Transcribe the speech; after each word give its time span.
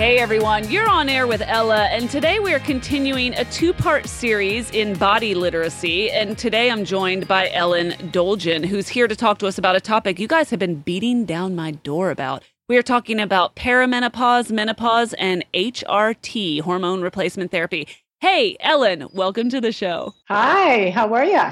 Hey 0.00 0.16
everyone, 0.16 0.70
you're 0.70 0.88
on 0.88 1.10
air 1.10 1.26
with 1.26 1.42
Ella, 1.42 1.84
and 1.88 2.08
today 2.08 2.38
we 2.40 2.54
are 2.54 2.58
continuing 2.60 3.34
a 3.34 3.44
two 3.44 3.74
part 3.74 4.06
series 4.06 4.70
in 4.70 4.94
body 4.94 5.34
literacy. 5.34 6.10
And 6.10 6.38
today 6.38 6.70
I'm 6.70 6.86
joined 6.86 7.28
by 7.28 7.50
Ellen 7.50 7.90
Dolgen, 8.10 8.64
who's 8.64 8.88
here 8.88 9.06
to 9.06 9.14
talk 9.14 9.36
to 9.40 9.46
us 9.46 9.58
about 9.58 9.76
a 9.76 9.80
topic 9.80 10.18
you 10.18 10.26
guys 10.26 10.48
have 10.48 10.58
been 10.58 10.76
beating 10.76 11.26
down 11.26 11.54
my 11.54 11.72
door 11.72 12.10
about. 12.10 12.44
We 12.66 12.78
are 12.78 12.82
talking 12.82 13.20
about 13.20 13.56
perimenopause, 13.56 14.50
menopause, 14.50 15.12
and 15.18 15.44
HRT, 15.52 16.62
hormone 16.62 17.02
replacement 17.02 17.50
therapy. 17.50 17.86
Hey, 18.20 18.56
Ellen, 18.60 19.06
welcome 19.12 19.50
to 19.50 19.60
the 19.60 19.70
show. 19.70 20.14
Hi, 20.28 20.88
how 20.88 21.12
are 21.12 21.26
you? 21.26 21.42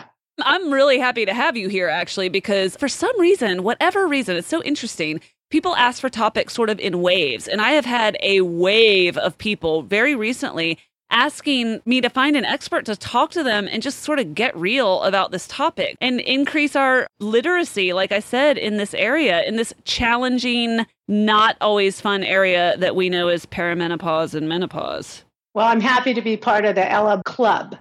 I'm 0.40 0.72
really 0.72 0.98
happy 0.98 1.26
to 1.26 1.34
have 1.34 1.54
you 1.58 1.68
here, 1.68 1.88
actually, 1.88 2.30
because 2.30 2.76
for 2.76 2.88
some 2.88 3.20
reason, 3.20 3.62
whatever 3.62 4.08
reason, 4.08 4.38
it's 4.38 4.48
so 4.48 4.62
interesting 4.62 5.20
people 5.50 5.74
ask 5.76 6.00
for 6.00 6.08
topics 6.08 6.54
sort 6.54 6.70
of 6.70 6.78
in 6.80 7.00
waves. 7.00 7.48
And 7.48 7.60
I 7.60 7.70
have 7.70 7.84
had 7.84 8.16
a 8.22 8.42
wave 8.42 9.16
of 9.16 9.38
people 9.38 9.82
very 9.82 10.14
recently 10.14 10.78
asking 11.10 11.80
me 11.86 12.00
to 12.02 12.10
find 12.10 12.36
an 12.36 12.44
expert 12.44 12.84
to 12.84 12.94
talk 12.94 13.30
to 13.30 13.42
them 13.42 13.66
and 13.70 13.82
just 13.82 14.00
sort 14.00 14.18
of 14.18 14.34
get 14.34 14.54
real 14.56 15.02
about 15.02 15.30
this 15.30 15.46
topic 15.46 15.96
and 16.00 16.20
increase 16.20 16.76
our 16.76 17.06
literacy, 17.18 17.94
like 17.94 18.12
I 18.12 18.20
said, 18.20 18.58
in 18.58 18.76
this 18.76 18.92
area, 18.92 19.42
in 19.44 19.56
this 19.56 19.72
challenging, 19.84 20.84
not 21.06 21.56
always 21.62 22.00
fun 22.00 22.22
area 22.22 22.76
that 22.76 22.94
we 22.94 23.08
know 23.08 23.28
as 23.28 23.46
perimenopause 23.46 24.34
and 24.34 24.48
menopause. 24.48 25.24
Well, 25.54 25.66
I'm 25.66 25.80
happy 25.80 26.12
to 26.12 26.20
be 26.20 26.36
part 26.36 26.66
of 26.66 26.74
the 26.74 26.88
Ella 26.90 27.22
Club. 27.24 27.76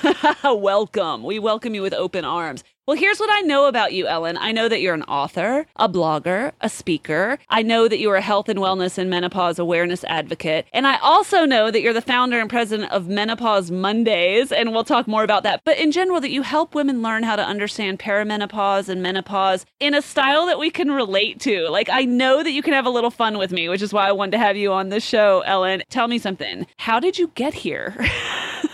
welcome. 0.44 1.24
We 1.24 1.40
welcome 1.40 1.74
you 1.74 1.82
with 1.82 1.92
open 1.92 2.24
arms. 2.24 2.62
Well, 2.88 2.96
here's 2.96 3.20
what 3.20 3.28
I 3.30 3.42
know 3.42 3.66
about 3.66 3.92
you, 3.92 4.06
Ellen. 4.06 4.38
I 4.38 4.50
know 4.50 4.66
that 4.66 4.80
you're 4.80 4.94
an 4.94 5.02
author, 5.02 5.66
a 5.76 5.90
blogger, 5.90 6.52
a 6.62 6.70
speaker. 6.70 7.38
I 7.50 7.60
know 7.60 7.86
that 7.86 7.98
you 7.98 8.08
are 8.10 8.16
a 8.16 8.22
health 8.22 8.48
and 8.48 8.58
wellness 8.58 8.96
and 8.96 9.10
menopause 9.10 9.58
awareness 9.58 10.04
advocate. 10.04 10.64
And 10.72 10.86
I 10.86 10.96
also 11.00 11.44
know 11.44 11.70
that 11.70 11.82
you're 11.82 11.92
the 11.92 12.00
founder 12.00 12.40
and 12.40 12.48
president 12.48 12.90
of 12.90 13.06
Menopause 13.06 13.70
Mondays. 13.70 14.50
And 14.50 14.72
we'll 14.72 14.84
talk 14.84 15.06
more 15.06 15.22
about 15.22 15.42
that. 15.42 15.60
But 15.64 15.76
in 15.76 15.92
general, 15.92 16.18
that 16.22 16.30
you 16.30 16.40
help 16.40 16.74
women 16.74 17.02
learn 17.02 17.24
how 17.24 17.36
to 17.36 17.44
understand 17.44 17.98
perimenopause 17.98 18.88
and 18.88 19.02
menopause 19.02 19.66
in 19.80 19.92
a 19.92 20.00
style 20.00 20.46
that 20.46 20.58
we 20.58 20.70
can 20.70 20.90
relate 20.90 21.40
to. 21.40 21.68
Like, 21.68 21.90
I 21.90 22.06
know 22.06 22.42
that 22.42 22.52
you 22.52 22.62
can 22.62 22.72
have 22.72 22.86
a 22.86 22.90
little 22.90 23.10
fun 23.10 23.36
with 23.36 23.52
me, 23.52 23.68
which 23.68 23.82
is 23.82 23.92
why 23.92 24.08
I 24.08 24.12
wanted 24.12 24.30
to 24.30 24.38
have 24.38 24.56
you 24.56 24.72
on 24.72 24.88
this 24.88 25.04
show, 25.04 25.40
Ellen. 25.40 25.82
Tell 25.90 26.08
me 26.08 26.18
something. 26.18 26.66
How 26.78 27.00
did 27.00 27.18
you 27.18 27.32
get 27.34 27.52
here? 27.52 27.94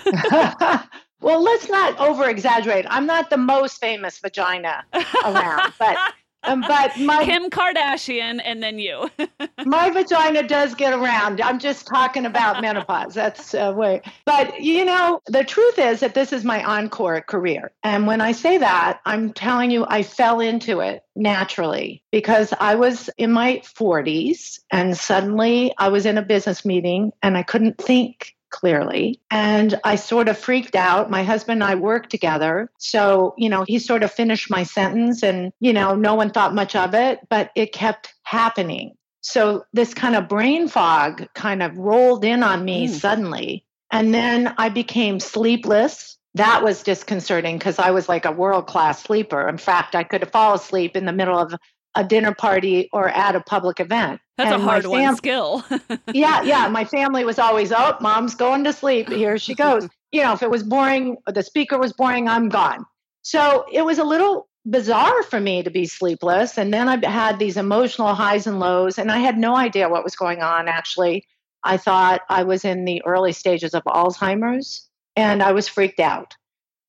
Well, 1.25 1.43
let's 1.43 1.71
not 1.71 1.99
over 1.99 2.29
exaggerate. 2.29 2.85
I'm 2.87 3.07
not 3.07 3.31
the 3.31 3.39
most 3.39 3.81
famous 3.81 4.19
vagina 4.19 4.85
around, 5.25 5.73
but 5.79 5.97
um, 6.43 6.61
but 6.61 6.99
my 6.99 7.25
Kim 7.25 7.49
Kardashian 7.49 8.43
and 8.45 8.63
then 8.63 8.79
you. 8.79 9.11
my 9.65 9.89
vagina 9.89 10.43
does 10.47 10.75
get 10.75 10.93
around. 10.93 11.41
I'm 11.41 11.59
just 11.59 11.87
talking 11.87 12.27
about 12.27 12.61
menopause. 12.61 13.15
That's 13.15 13.55
uh, 13.55 13.73
way. 13.75 14.03
But 14.27 14.61
you 14.61 14.85
know, 14.85 15.23
the 15.25 15.45
truth 15.45 15.79
is 15.79 16.01
that 16.01 16.13
this 16.13 16.31
is 16.31 16.45
my 16.45 16.63
encore 16.63 17.23
career, 17.23 17.73
and 17.83 18.07
when 18.07 18.21
I 18.21 18.33
say 18.33 18.59
that, 18.59 19.01
I'm 19.07 19.33
telling 19.33 19.71
you, 19.71 19.87
I 19.89 20.03
fell 20.03 20.41
into 20.41 20.81
it 20.81 21.05
naturally 21.17 22.05
because 22.13 22.53
I 22.61 22.75
was 22.75 23.09
in 23.17 23.33
my 23.33 23.63
40s, 23.65 24.61
and 24.71 24.95
suddenly 24.95 25.73
I 25.79 25.89
was 25.89 26.05
in 26.05 26.19
a 26.19 26.23
business 26.23 26.67
meeting 26.67 27.13
and 27.23 27.39
I 27.39 27.45
couldn't 27.45 27.79
think 27.79 28.35
clearly. 28.55 29.21
And 29.33 29.81
I 29.83 29.97
sort 29.97 30.29
of 30.29 30.39
freaked 30.39 30.77
out. 30.77 31.11
My 31.11 31.25
husband 31.25 31.61
and 31.61 31.71
I 31.71 31.75
worked 31.75 32.11
together. 32.11 32.71
So, 32.79 33.35
you 33.37 33.49
know, 33.49 33.65
he 33.67 33.81
sort 33.81 34.05
of 34.05 34.13
finished 34.13 34.49
my 34.49 34.63
sentence 34.63 35.25
and, 35.25 35.53
you 35.59 35.73
know, 35.73 35.97
no 35.97 36.15
one 36.15 36.31
thought 36.31 36.55
much 36.55 36.77
of 36.77 36.95
it, 36.95 37.19
but 37.29 37.51
it 37.57 37.73
kept 37.73 38.15
happening. 38.23 38.95
So 39.23 39.65
this 39.73 39.93
kind 39.93 40.15
of 40.15 40.29
brain 40.29 40.69
fog 40.69 41.27
kind 41.35 41.65
of 41.65 41.77
rolled 41.77 42.25
in 42.25 42.45
on 42.45 42.65
me 42.65 42.87
mm. 42.87 42.91
suddenly. 42.91 43.65
And 43.91 44.15
then 44.15 44.55
I 44.57 44.69
became 44.69 45.19
sleepless. 45.19 46.17
That 46.35 46.63
was 46.63 46.85
disconcerting 46.85 47.59
because 47.59 47.81
I 47.81 47.91
was 47.91 48.09
like 48.09 48.25
a 48.25 48.33
world 48.33 48.69
class 48.69 49.03
sleeper. 49.03 49.49
In 49.49 49.59
fact, 49.59 49.97
I 49.97 50.05
could 50.05 50.31
fall 50.31 50.55
asleep 50.55 50.97
in 50.97 51.07
the 51.07 51.13
middle 51.13 51.39
of 51.39 51.55
a 51.97 52.05
dinner 52.05 52.35
party 52.35 52.89
or 52.93 53.09
at 53.09 53.35
a 53.35 53.41
public 53.41 53.81
event. 53.81 54.21
That's 54.37 54.53
and 54.53 54.63
a 54.63 54.65
hard 54.65 54.83
fam- 54.83 54.91
one 54.91 55.17
skill. 55.17 55.65
yeah, 56.13 56.43
yeah. 56.43 56.69
My 56.69 56.85
family 56.85 57.25
was 57.25 57.39
always, 57.39 57.73
oh, 57.73 57.97
mom's 58.01 58.35
going 58.35 58.65
to 58.65 58.73
sleep. 58.73 59.09
Here 59.09 59.39
she 59.39 59.55
goes. 59.55 59.89
you 60.13 60.23
know, 60.23 60.33
if 60.33 60.43
it 60.43 60.51
was 60.51 60.63
boring, 60.63 61.19
the 61.27 61.43
speaker 61.43 61.79
was 61.79 61.93
boring, 61.93 62.29
I'm 62.29 62.49
gone. 62.49 62.85
So 63.23 63.65
it 63.73 63.85
was 63.85 63.99
a 63.99 64.05
little 64.05 64.49
bizarre 64.67 65.23
for 65.25 65.41
me 65.41 65.63
to 65.63 65.71
be 65.71 65.87
sleepless. 65.87 66.59
And 66.59 66.73
then 66.73 66.89
I 66.89 67.07
had 67.09 67.39
these 67.39 67.57
emotional 67.57 68.15
highs 68.15 68.47
and 68.47 68.61
lows, 68.61 68.99
and 68.99 69.11
I 69.11 69.19
had 69.19 69.39
no 69.39 69.57
idea 69.57 69.89
what 69.89 70.05
was 70.05 70.17
going 70.17 70.43
on, 70.43 70.69
actually. 70.69 71.27
I 71.63 71.77
thought 71.77 72.21
I 72.29 72.43
was 72.43 72.65
in 72.65 72.85
the 72.85 73.03
early 73.05 73.33
stages 73.33 73.75
of 73.75 73.83
Alzheimer's, 73.85 74.89
and 75.17 75.43
I 75.43 75.53
was 75.53 75.69
freaked 75.69 76.01
out. 76.01 76.35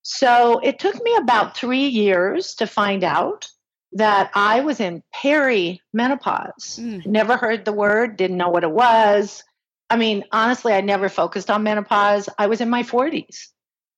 So 0.04 0.60
it 0.60 0.80
took 0.80 1.02
me 1.02 1.16
about 1.16 1.58
three 1.58 1.88
years 1.88 2.56
to 2.56 2.68
find 2.68 3.04
out 3.04 3.48
that 3.96 4.30
I 4.36 4.60
was 4.60 4.80
in 4.80 5.02
perimenopause. 5.16 5.80
Mm. 6.80 7.06
Never 7.06 7.38
heard 7.38 7.66
the 7.66 7.74
word, 7.74 8.18
didn't 8.18 8.38
know 8.38 8.50
what 8.50 8.64
it 8.64 8.72
was. 8.72 9.44
I 9.90 9.96
mean, 9.96 10.26
honestly, 10.32 10.74
I 10.74 10.82
never 10.82 11.08
focused 11.10 11.50
on 11.50 11.64
menopause. 11.64 12.28
I 12.38 12.48
was 12.48 12.60
in 12.60 12.70
my 12.70 12.84
40s. 12.84 13.48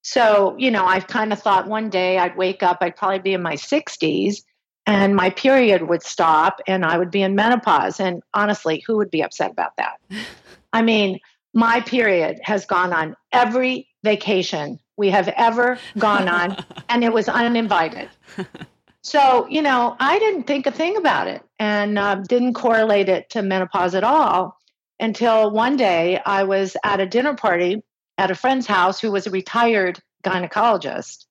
So, 0.04 0.56
you 0.58 0.70
know, 0.70 0.86
I 0.86 1.00
kind 1.00 1.34
of 1.34 1.42
thought 1.42 1.68
one 1.68 1.90
day 1.90 2.20
I'd 2.20 2.38
wake 2.38 2.62
up, 2.62 2.78
I'd 2.80 2.96
probably 2.96 3.20
be 3.20 3.34
in 3.34 3.42
my 3.42 3.56
60s, 3.56 4.44
and 4.86 5.16
my 5.16 5.32
period 5.32 5.90
would 5.90 6.04
stop 6.04 6.62
and 6.68 6.86
I 6.86 6.98
would 6.98 7.12
be 7.12 7.24
in 7.24 7.36
menopause. 7.36 8.00
And 8.00 8.22
honestly, 8.34 8.84
who 8.86 8.98
would 8.98 9.10
be 9.10 9.24
upset 9.24 9.52
about 9.52 9.76
that? 9.78 10.00
I 10.74 10.84
mean, 10.84 11.20
my 11.54 11.82
period 11.82 12.40
has 12.44 12.66
gone 12.66 12.94
on 12.94 13.16
every 13.32 13.90
vacation 14.04 14.80
we 14.96 15.10
have 15.10 15.28
ever 15.30 15.80
gone 15.98 16.30
on, 16.30 16.64
and 16.90 17.04
it 17.04 17.12
was 17.12 17.28
uninvited. 17.28 18.10
So, 19.08 19.48
you 19.50 19.62
know, 19.62 19.96
I 20.02 20.20
didn't 20.20 20.44
think 20.44 20.68
a 20.68 20.72
thing 20.72 20.98
about 20.98 21.30
it 21.30 21.42
and 21.60 21.98
uh, 21.98 22.16
didn't 22.16 22.56
correlate 22.56 23.08
it 23.08 23.30
to 23.30 23.42
menopause 23.42 23.96
at 23.96 24.04
all 24.04 24.60
until 25.00 25.50
one 25.50 25.78
day 25.78 26.20
I 26.26 26.44
was 26.44 26.76
at 26.84 27.00
a 27.00 27.06
dinner 27.06 27.34
party 27.34 27.84
at 28.18 28.32
a 28.32 28.36
friend's 28.36 28.68
house 28.68 29.00
who 29.00 29.10
was 29.10 29.26
a 29.26 29.32
retired 29.32 30.02
gynecologist. 30.26 31.26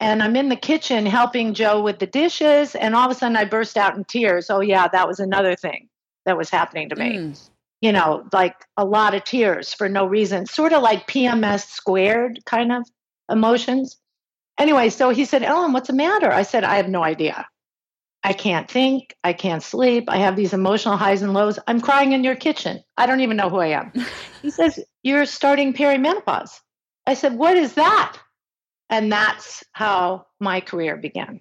And 0.00 0.22
I'm 0.22 0.34
in 0.34 0.48
the 0.48 0.56
kitchen 0.56 1.04
helping 1.04 1.52
Joe 1.52 1.82
with 1.82 1.98
the 1.98 2.06
dishes, 2.06 2.74
and 2.74 2.96
all 2.96 3.10
of 3.10 3.14
a 3.14 3.14
sudden 3.14 3.36
I 3.36 3.44
burst 3.44 3.76
out 3.76 3.98
in 3.98 4.04
tears. 4.04 4.48
Oh, 4.48 4.62
yeah, 4.62 4.88
that 4.88 5.06
was 5.06 5.20
another 5.20 5.54
thing 5.54 5.90
that 6.24 6.38
was 6.38 6.48
happening 6.48 6.88
to 6.88 6.96
me. 6.96 7.18
Mm. 7.18 7.50
You 7.82 7.92
know, 7.92 8.26
like 8.32 8.56
a 8.78 8.84
lot 8.86 9.14
of 9.14 9.24
tears 9.24 9.74
for 9.74 9.90
no 9.90 10.06
reason, 10.06 10.46
sort 10.46 10.72
of 10.72 10.82
like 10.82 11.06
PMS 11.06 11.68
squared 11.68 12.42
kind 12.46 12.72
of 12.72 12.88
emotions. 13.30 13.98
Anyway, 14.60 14.90
so 14.90 15.08
he 15.08 15.24
said, 15.24 15.42
Ellen, 15.42 15.72
what's 15.72 15.86
the 15.86 15.94
matter? 15.94 16.30
I 16.30 16.42
said, 16.42 16.64
I 16.64 16.76
have 16.76 16.88
no 16.88 17.02
idea. 17.02 17.46
I 18.22 18.34
can't 18.34 18.70
think. 18.70 19.16
I 19.24 19.32
can't 19.32 19.62
sleep. 19.62 20.04
I 20.08 20.18
have 20.18 20.36
these 20.36 20.52
emotional 20.52 20.98
highs 20.98 21.22
and 21.22 21.32
lows. 21.32 21.58
I'm 21.66 21.80
crying 21.80 22.12
in 22.12 22.22
your 22.22 22.36
kitchen. 22.36 22.84
I 22.98 23.06
don't 23.06 23.20
even 23.20 23.38
know 23.38 23.48
who 23.48 23.56
I 23.56 23.68
am. 23.68 23.90
he 24.42 24.50
says, 24.50 24.78
You're 25.02 25.24
starting 25.24 25.72
perimenopause. 25.72 26.60
I 27.06 27.14
said, 27.14 27.38
What 27.38 27.56
is 27.56 27.72
that? 27.74 28.18
And 28.90 29.10
that's 29.10 29.64
how 29.72 30.26
my 30.40 30.60
career 30.60 30.98
began. 30.98 31.40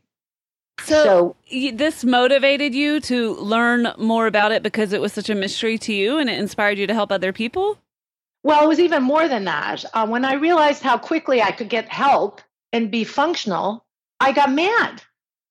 So, 0.83 1.35
so, 1.51 1.71
this 1.73 2.05
motivated 2.05 2.73
you 2.73 3.01
to 3.01 3.35
learn 3.35 3.91
more 3.97 4.27
about 4.27 4.53
it 4.53 4.63
because 4.63 4.93
it 4.93 5.01
was 5.01 5.11
such 5.11 5.29
a 5.29 5.35
mystery 5.35 5.77
to 5.79 5.93
you 5.93 6.19
and 6.19 6.29
it 6.29 6.39
inspired 6.39 6.77
you 6.77 6.87
to 6.87 6.93
help 6.93 7.11
other 7.11 7.33
people? 7.33 7.77
Well, 8.43 8.63
it 8.63 8.67
was 8.69 8.79
even 8.79 9.03
more 9.03 9.27
than 9.27 9.43
that. 9.43 9.83
Uh, 9.93 10.07
when 10.07 10.23
I 10.23 10.35
realized 10.35 10.81
how 10.81 10.97
quickly 10.97 11.41
I 11.41 11.51
could 11.51 11.67
get 11.67 11.89
help 11.89 12.39
and 12.73 12.91
be 12.91 13.03
functional, 13.03 13.85
I 14.19 14.31
got 14.31 14.51
mad. 14.51 15.01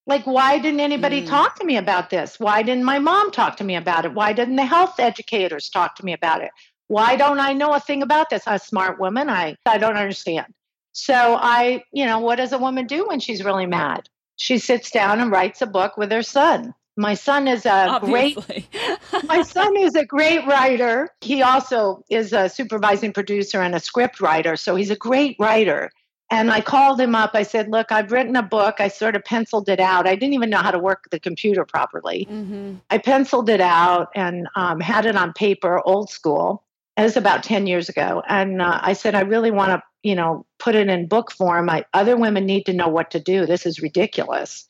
Like, 0.05 0.25
why 0.25 0.57
didn't 0.57 0.79
anybody 0.79 1.21
mm. 1.21 1.27
talk 1.27 1.59
to 1.59 1.65
me 1.65 1.77
about 1.77 2.09
this? 2.09 2.39
Why 2.39 2.63
didn't 2.63 2.83
my 2.83 2.99
mom 2.99 3.31
talk 3.31 3.57
to 3.57 3.63
me 3.63 3.75
about 3.75 4.05
it? 4.05 4.13
Why 4.13 4.33
didn't 4.33 4.55
the 4.55 4.65
health 4.65 4.99
educators 4.99 5.69
talk 5.69 5.95
to 5.97 6.05
me 6.05 6.13
about 6.13 6.41
it? 6.41 6.51
Why 6.87 7.15
don't 7.15 7.39
I 7.39 7.53
know 7.53 7.73
a 7.73 7.79
thing 7.79 8.01
about 8.01 8.31
this? 8.31 8.47
I'm 8.47 8.55
a 8.55 8.59
smart 8.59 8.99
woman. 8.99 9.29
I, 9.29 9.55
I 9.65 9.77
don't 9.77 9.97
understand. 9.97 10.51
So 10.93 11.37
I, 11.39 11.83
you 11.91 12.05
know, 12.05 12.19
what 12.19 12.37
does 12.37 12.51
a 12.51 12.57
woman 12.57 12.87
do 12.87 13.07
when 13.07 13.19
she's 13.19 13.45
really 13.45 13.67
mad? 13.67 14.09
She 14.37 14.57
sits 14.57 14.89
down 14.89 15.19
and 15.19 15.31
writes 15.31 15.61
a 15.61 15.67
book 15.67 15.97
with 15.97 16.11
her 16.11 16.23
son. 16.23 16.73
My 16.97 17.13
son 17.13 17.47
is 17.47 17.65
a 17.65 17.87
Obviously. 17.87 18.67
great 18.71 19.23
My 19.25 19.41
son 19.43 19.77
is 19.77 19.95
a 19.95 20.05
great 20.05 20.45
writer. 20.47 21.09
He 21.21 21.43
also 21.43 22.03
is 22.09 22.33
a 22.33 22.49
supervising 22.49 23.13
producer 23.13 23.61
and 23.61 23.75
a 23.75 23.79
script 23.79 24.19
writer, 24.19 24.57
so 24.57 24.75
he's 24.75 24.89
a 24.89 24.97
great 24.97 25.37
writer. 25.39 25.91
And 26.31 26.51
I 26.51 26.61
called 26.61 27.01
him 27.01 27.15
up. 27.15 27.31
I 27.33 27.43
said, 27.43 27.69
Look, 27.69 27.91
I've 27.91 28.11
written 28.11 28.35
a 28.35 28.43
book. 28.43 28.75
I 28.79 28.87
sort 28.87 29.15
of 29.15 29.23
penciled 29.23 29.67
it 29.67 29.79
out. 29.79 30.07
I 30.07 30.15
didn't 30.15 30.33
even 30.33 30.49
know 30.49 30.59
how 30.59 30.71
to 30.71 30.79
work 30.79 31.05
the 31.09 31.19
computer 31.19 31.65
properly. 31.65 32.27
Mm-hmm. 32.29 32.75
I 32.89 32.99
penciled 32.99 33.49
it 33.49 33.61
out 33.61 34.09
and 34.15 34.47
um, 34.55 34.79
had 34.79 35.05
it 35.05 35.15
on 35.15 35.33
paper, 35.33 35.81
old 35.85 36.09
school. 36.09 36.63
It 36.97 37.03
was 37.03 37.17
about 37.17 37.43
10 37.43 37.65
years 37.65 37.89
ago. 37.89 38.21
And 38.27 38.61
uh, 38.61 38.79
I 38.81 38.93
said, 38.93 39.15
I 39.15 39.21
really 39.21 39.51
want 39.51 39.69
to, 39.69 39.81
you 40.03 40.15
know, 40.15 40.45
put 40.59 40.75
it 40.75 40.87
in 40.87 41.07
book 41.07 41.31
form. 41.31 41.69
I, 41.69 41.85
other 41.93 42.17
women 42.17 42.45
need 42.45 42.65
to 42.65 42.73
know 42.73 42.89
what 42.89 43.11
to 43.11 43.19
do. 43.19 43.45
This 43.45 43.65
is 43.65 43.81
ridiculous. 43.81 44.65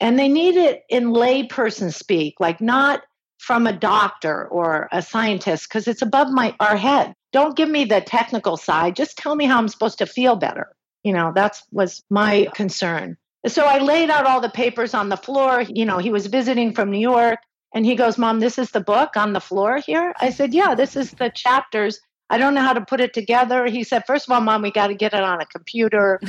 And 0.00 0.18
they 0.18 0.28
need 0.28 0.56
it 0.56 0.84
in 0.88 1.12
layperson 1.12 1.92
speak, 1.92 2.40
like 2.40 2.60
not 2.60 3.02
from 3.38 3.66
a 3.66 3.72
doctor 3.72 4.46
or 4.48 4.88
a 4.90 5.02
scientist, 5.02 5.68
because 5.68 5.86
it's 5.86 6.02
above 6.02 6.30
my 6.30 6.56
our 6.58 6.76
head. 6.76 7.14
Don't 7.32 7.56
give 7.56 7.68
me 7.68 7.84
the 7.84 8.00
technical 8.00 8.56
side. 8.56 8.96
Just 8.96 9.18
tell 9.18 9.36
me 9.36 9.44
how 9.44 9.58
I'm 9.58 9.68
supposed 9.68 9.98
to 9.98 10.06
feel 10.06 10.36
better. 10.36 10.74
You 11.04 11.12
know, 11.12 11.32
that's 11.34 11.62
was 11.70 12.02
my 12.10 12.48
concern. 12.54 13.16
So 13.46 13.64
I 13.66 13.78
laid 13.78 14.10
out 14.10 14.26
all 14.26 14.40
the 14.40 14.48
papers 14.48 14.94
on 14.94 15.10
the 15.10 15.16
floor. 15.16 15.62
You 15.62 15.84
know, 15.84 15.98
he 15.98 16.10
was 16.10 16.26
visiting 16.26 16.74
from 16.74 16.90
New 16.90 16.98
York 16.98 17.38
and 17.74 17.84
he 17.84 17.94
goes, 17.94 18.16
Mom, 18.16 18.40
this 18.40 18.56
is 18.56 18.70
the 18.70 18.80
book 18.80 19.16
on 19.16 19.32
the 19.32 19.40
floor 19.40 19.78
here? 19.78 20.14
I 20.20 20.30
said, 20.30 20.54
Yeah, 20.54 20.74
this 20.74 20.96
is 20.96 21.10
the 21.10 21.30
chapters. 21.30 22.00
I 22.30 22.38
don't 22.38 22.54
know 22.54 22.62
how 22.62 22.72
to 22.72 22.80
put 22.80 23.00
it 23.00 23.12
together. 23.12 23.66
He 23.66 23.84
said, 23.84 24.04
First 24.06 24.28
of 24.28 24.32
all, 24.32 24.40
Mom, 24.40 24.62
we 24.62 24.70
got 24.70 24.86
to 24.86 24.94
get 24.94 25.12
it 25.12 25.22
on 25.22 25.40
a 25.40 25.46
computer. 25.46 26.20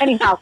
Anyhow, 0.00 0.38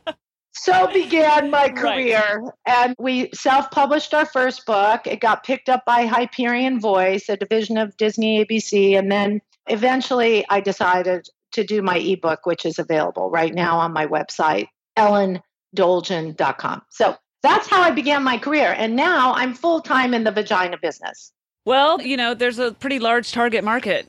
so 0.52 0.88
began 0.92 1.50
my 1.50 1.70
career. 1.70 2.42
Right. 2.42 2.52
And 2.66 2.94
we 2.98 3.30
self 3.32 3.70
published 3.70 4.12
our 4.12 4.26
first 4.26 4.66
book. 4.66 5.06
It 5.06 5.20
got 5.20 5.44
picked 5.44 5.68
up 5.70 5.84
by 5.86 6.04
Hyperion 6.04 6.80
Voice, 6.80 7.28
a 7.28 7.36
division 7.36 7.78
of 7.78 7.96
Disney 7.96 8.44
ABC. 8.44 8.98
And 8.98 9.10
then 9.10 9.40
eventually 9.66 10.44
I 10.50 10.60
decided 10.60 11.26
to 11.52 11.64
do 11.64 11.82
my 11.82 11.98
ebook, 11.98 12.46
which 12.46 12.64
is 12.64 12.78
available 12.78 13.30
right 13.30 13.54
now 13.54 13.78
on 13.78 13.92
my 13.92 14.06
website, 14.06 14.68
ellendolgen.com. 14.98 16.82
So 16.90 17.16
that's 17.42 17.68
how 17.68 17.82
I 17.82 17.90
began 17.90 18.22
my 18.22 18.38
career. 18.38 18.74
And 18.76 18.96
now 18.96 19.32
I'm 19.34 19.54
full 19.54 19.80
time 19.80 20.14
in 20.14 20.24
the 20.24 20.30
vagina 20.30 20.76
business. 20.80 21.32
Well, 21.64 22.00
you 22.00 22.16
know, 22.16 22.34
there's 22.34 22.58
a 22.58 22.72
pretty 22.72 22.98
large 22.98 23.32
target 23.32 23.64
market. 23.64 24.08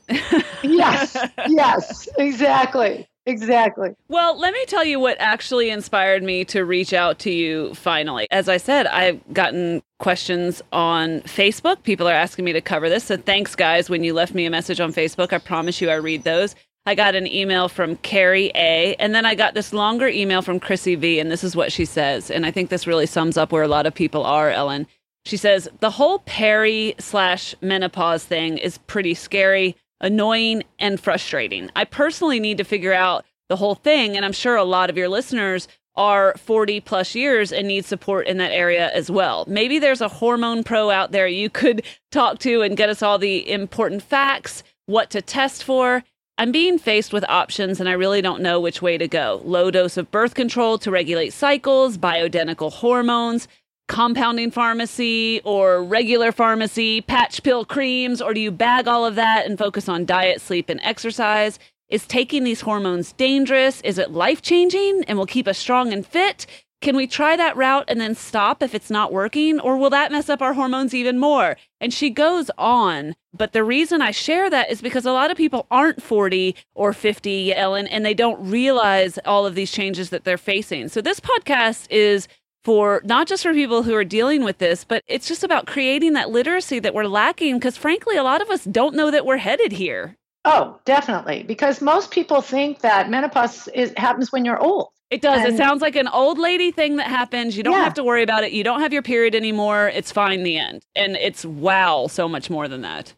yes, 0.62 1.16
yes, 1.48 2.08
exactly. 2.18 3.06
Exactly. 3.24 3.90
Well, 4.08 4.36
let 4.36 4.52
me 4.52 4.64
tell 4.66 4.84
you 4.84 4.98
what 4.98 5.16
actually 5.20 5.70
inspired 5.70 6.24
me 6.24 6.44
to 6.46 6.64
reach 6.64 6.92
out 6.92 7.20
to 7.20 7.30
you 7.30 7.72
finally. 7.74 8.26
As 8.32 8.48
I 8.48 8.56
said, 8.56 8.88
I've 8.88 9.20
gotten 9.32 9.80
questions 10.00 10.60
on 10.72 11.20
Facebook. 11.20 11.84
People 11.84 12.08
are 12.08 12.14
asking 12.14 12.44
me 12.44 12.52
to 12.52 12.60
cover 12.60 12.88
this. 12.88 13.04
So 13.04 13.16
thanks, 13.16 13.54
guys. 13.54 13.88
When 13.88 14.02
you 14.02 14.12
left 14.12 14.34
me 14.34 14.44
a 14.44 14.50
message 14.50 14.80
on 14.80 14.92
Facebook, 14.92 15.32
I 15.32 15.38
promise 15.38 15.80
you 15.80 15.88
I 15.88 15.94
read 15.94 16.24
those. 16.24 16.56
I 16.84 16.96
got 16.96 17.14
an 17.14 17.28
email 17.28 17.68
from 17.68 17.94
Carrie 17.96 18.50
A, 18.56 18.96
and 18.98 19.14
then 19.14 19.24
I 19.24 19.36
got 19.36 19.54
this 19.54 19.72
longer 19.72 20.08
email 20.08 20.42
from 20.42 20.58
Chrissy 20.58 20.96
V, 20.96 21.20
and 21.20 21.30
this 21.30 21.44
is 21.44 21.54
what 21.54 21.70
she 21.70 21.84
says. 21.84 22.28
And 22.28 22.44
I 22.44 22.50
think 22.50 22.70
this 22.70 22.88
really 22.88 23.06
sums 23.06 23.36
up 23.36 23.52
where 23.52 23.62
a 23.62 23.68
lot 23.68 23.86
of 23.86 23.94
people 23.94 24.24
are, 24.24 24.50
Ellen. 24.50 24.88
She 25.24 25.36
says, 25.36 25.68
The 25.78 25.90
whole 25.90 26.18
peri 26.20 26.96
slash 26.98 27.54
menopause 27.60 28.24
thing 28.24 28.58
is 28.58 28.78
pretty 28.78 29.14
scary, 29.14 29.76
annoying, 30.00 30.64
and 30.80 30.98
frustrating. 30.98 31.70
I 31.76 31.84
personally 31.84 32.40
need 32.40 32.58
to 32.58 32.64
figure 32.64 32.92
out 32.92 33.24
the 33.48 33.56
whole 33.56 33.76
thing, 33.76 34.16
and 34.16 34.24
I'm 34.24 34.32
sure 34.32 34.56
a 34.56 34.64
lot 34.64 34.90
of 34.90 34.96
your 34.96 35.08
listeners 35.08 35.68
are 35.94 36.34
40 36.36 36.80
plus 36.80 37.14
years 37.14 37.52
and 37.52 37.68
need 37.68 37.84
support 37.84 38.26
in 38.26 38.38
that 38.38 38.50
area 38.50 38.90
as 38.92 39.08
well. 39.08 39.44
Maybe 39.46 39.78
there's 39.78 40.00
a 40.00 40.08
hormone 40.08 40.64
pro 40.64 40.90
out 40.90 41.12
there 41.12 41.28
you 41.28 41.48
could 41.48 41.84
talk 42.10 42.40
to 42.40 42.62
and 42.62 42.76
get 42.76 42.88
us 42.88 43.02
all 43.02 43.18
the 43.18 43.48
important 43.48 44.02
facts, 44.02 44.64
what 44.86 45.10
to 45.10 45.22
test 45.22 45.62
for 45.62 46.02
I'm 46.38 46.50
being 46.50 46.78
faced 46.78 47.12
with 47.12 47.28
options 47.28 47.78
and 47.78 47.88
I 47.88 47.92
really 47.92 48.22
don't 48.22 48.42
know 48.42 48.58
which 48.58 48.80
way 48.80 48.96
to 48.98 49.06
go. 49.06 49.42
Low 49.44 49.70
dose 49.70 49.96
of 49.96 50.10
birth 50.10 50.34
control 50.34 50.78
to 50.78 50.90
regulate 50.90 51.32
cycles, 51.32 51.98
bioidentical 51.98 52.72
hormones, 52.72 53.48
compounding 53.86 54.50
pharmacy 54.50 55.42
or 55.44 55.84
regular 55.84 56.32
pharmacy, 56.32 57.02
patch 57.02 57.42
pill 57.42 57.64
creams, 57.64 58.22
or 58.22 58.32
do 58.32 58.40
you 58.40 58.50
bag 58.50 58.88
all 58.88 59.04
of 59.04 59.14
that 59.16 59.46
and 59.46 59.58
focus 59.58 59.88
on 59.88 60.06
diet, 60.06 60.40
sleep, 60.40 60.68
and 60.70 60.80
exercise? 60.82 61.58
Is 61.90 62.06
taking 62.06 62.44
these 62.44 62.62
hormones 62.62 63.12
dangerous? 63.12 63.82
Is 63.82 63.98
it 63.98 64.12
life 64.12 64.40
changing 64.40 65.04
and 65.06 65.18
will 65.18 65.26
keep 65.26 65.46
us 65.46 65.58
strong 65.58 65.92
and 65.92 66.06
fit? 66.06 66.46
Can 66.82 66.96
we 66.96 67.06
try 67.06 67.36
that 67.36 67.56
route 67.56 67.84
and 67.86 68.00
then 68.00 68.16
stop 68.16 68.60
if 68.60 68.74
it's 68.74 68.90
not 68.90 69.12
working? 69.12 69.60
Or 69.60 69.76
will 69.76 69.90
that 69.90 70.10
mess 70.10 70.28
up 70.28 70.42
our 70.42 70.54
hormones 70.54 70.92
even 70.92 71.16
more? 71.16 71.56
And 71.80 71.94
she 71.94 72.10
goes 72.10 72.50
on. 72.58 73.14
But 73.32 73.52
the 73.52 73.62
reason 73.62 74.02
I 74.02 74.10
share 74.10 74.50
that 74.50 74.68
is 74.68 74.82
because 74.82 75.06
a 75.06 75.12
lot 75.12 75.30
of 75.30 75.36
people 75.36 75.66
aren't 75.70 76.02
40 76.02 76.56
or 76.74 76.92
50, 76.92 77.54
Ellen, 77.54 77.86
and 77.86 78.04
they 78.04 78.14
don't 78.14 78.50
realize 78.50 79.16
all 79.24 79.46
of 79.46 79.54
these 79.54 79.70
changes 79.70 80.10
that 80.10 80.24
they're 80.24 80.36
facing. 80.36 80.88
So 80.88 81.00
this 81.00 81.20
podcast 81.20 81.86
is 81.88 82.26
for 82.64 83.00
not 83.04 83.28
just 83.28 83.44
for 83.44 83.54
people 83.54 83.84
who 83.84 83.94
are 83.94 84.04
dealing 84.04 84.42
with 84.42 84.58
this, 84.58 84.82
but 84.84 85.04
it's 85.06 85.28
just 85.28 85.44
about 85.44 85.68
creating 85.68 86.14
that 86.14 86.30
literacy 86.30 86.80
that 86.80 86.94
we're 86.94 87.04
lacking 87.04 87.58
because 87.58 87.76
frankly, 87.76 88.16
a 88.16 88.24
lot 88.24 88.42
of 88.42 88.50
us 88.50 88.64
don't 88.64 88.96
know 88.96 89.10
that 89.12 89.24
we're 89.24 89.36
headed 89.36 89.70
here. 89.70 90.16
Oh, 90.44 90.78
definitely. 90.84 91.44
Because 91.44 91.80
most 91.80 92.10
people 92.10 92.40
think 92.40 92.80
that 92.80 93.08
menopause 93.08 93.68
is, 93.68 93.92
happens 93.96 94.32
when 94.32 94.44
you're 94.44 94.60
old. 94.60 94.88
It 95.10 95.20
does. 95.20 95.44
And, 95.44 95.54
it 95.54 95.56
sounds 95.56 95.82
like 95.82 95.94
an 95.94 96.08
old 96.08 96.38
lady 96.38 96.70
thing 96.70 96.96
that 96.96 97.06
happens. 97.06 97.56
You 97.56 97.62
don't 97.62 97.74
yeah. 97.74 97.84
have 97.84 97.94
to 97.94 98.04
worry 98.04 98.22
about 98.22 98.44
it. 98.44 98.52
You 98.52 98.64
don't 98.64 98.80
have 98.80 98.92
your 98.92 99.02
period 99.02 99.34
anymore. 99.34 99.88
It's 99.88 100.10
fine 100.10 100.42
the 100.42 100.56
end. 100.56 100.84
And 100.96 101.16
it's 101.16 101.44
wow, 101.44 102.06
so 102.08 102.28
much 102.28 102.48
more 102.48 102.66
than 102.66 102.80
that. 102.80 103.12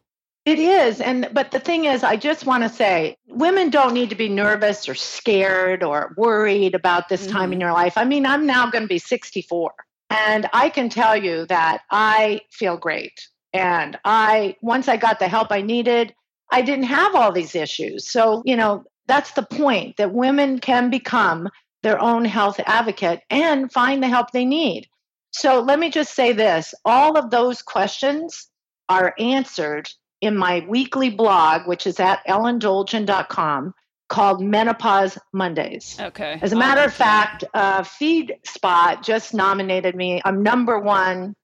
It 0.44 0.58
is. 0.58 1.00
And 1.00 1.28
but 1.32 1.52
the 1.52 1.60
thing 1.60 1.86
is, 1.86 2.04
I 2.04 2.16
just 2.16 2.44
want 2.44 2.64
to 2.64 2.68
say 2.68 3.16
women 3.28 3.70
don't 3.70 3.94
need 3.94 4.10
to 4.10 4.16
be 4.16 4.28
nervous 4.28 4.88
or 4.88 4.94
scared 4.94 5.82
or 5.82 6.12
worried 6.18 6.74
about 6.74 7.08
this 7.08 7.22
mm-hmm. 7.22 7.32
time 7.32 7.52
in 7.52 7.58
mm-hmm. 7.58 7.60
your 7.62 7.72
life. 7.72 7.96
I 7.96 8.04
mean, 8.04 8.26
I'm 8.26 8.44
now 8.44 8.68
going 8.68 8.82
to 8.82 8.88
be 8.88 8.98
64. 8.98 9.72
And 10.10 10.48
I 10.52 10.68
can 10.68 10.90
tell 10.90 11.16
you 11.16 11.46
that 11.46 11.82
I 11.90 12.42
feel 12.50 12.76
great. 12.76 13.28
And 13.54 13.98
I 14.04 14.56
once 14.60 14.88
I 14.88 14.96
got 14.96 15.18
the 15.18 15.28
help 15.28 15.50
I 15.50 15.62
needed, 15.62 16.12
I 16.54 16.62
didn't 16.62 16.84
have 16.84 17.16
all 17.16 17.32
these 17.32 17.56
issues. 17.56 18.08
So, 18.08 18.40
you 18.44 18.56
know, 18.56 18.84
that's 19.08 19.32
the 19.32 19.42
point 19.42 19.96
that 19.96 20.14
women 20.14 20.60
can 20.60 20.88
become 20.88 21.48
their 21.82 22.00
own 22.00 22.24
health 22.24 22.60
advocate 22.64 23.22
and 23.28 23.72
find 23.72 24.00
the 24.00 24.06
help 24.06 24.30
they 24.30 24.44
need. 24.44 24.86
So 25.32 25.60
let 25.60 25.80
me 25.80 25.90
just 25.90 26.14
say 26.14 26.32
this 26.32 26.72
all 26.84 27.18
of 27.18 27.30
those 27.30 27.60
questions 27.60 28.48
are 28.88 29.14
answered 29.18 29.90
in 30.20 30.36
my 30.36 30.64
weekly 30.68 31.10
blog, 31.10 31.66
which 31.66 31.88
is 31.88 31.98
at 31.98 32.24
ellendolgen.com, 32.28 33.74
called 34.08 34.40
Menopause 34.40 35.18
Mondays. 35.32 35.96
Okay. 36.00 36.38
As 36.40 36.52
a 36.52 36.56
matter 36.56 36.82
of 36.82 36.94
fact, 36.94 37.42
uh, 37.52 37.82
Feedspot 37.82 39.02
just 39.02 39.34
nominated 39.34 39.96
me. 39.96 40.22
I'm 40.24 40.44
number 40.44 40.78
one 40.78 41.34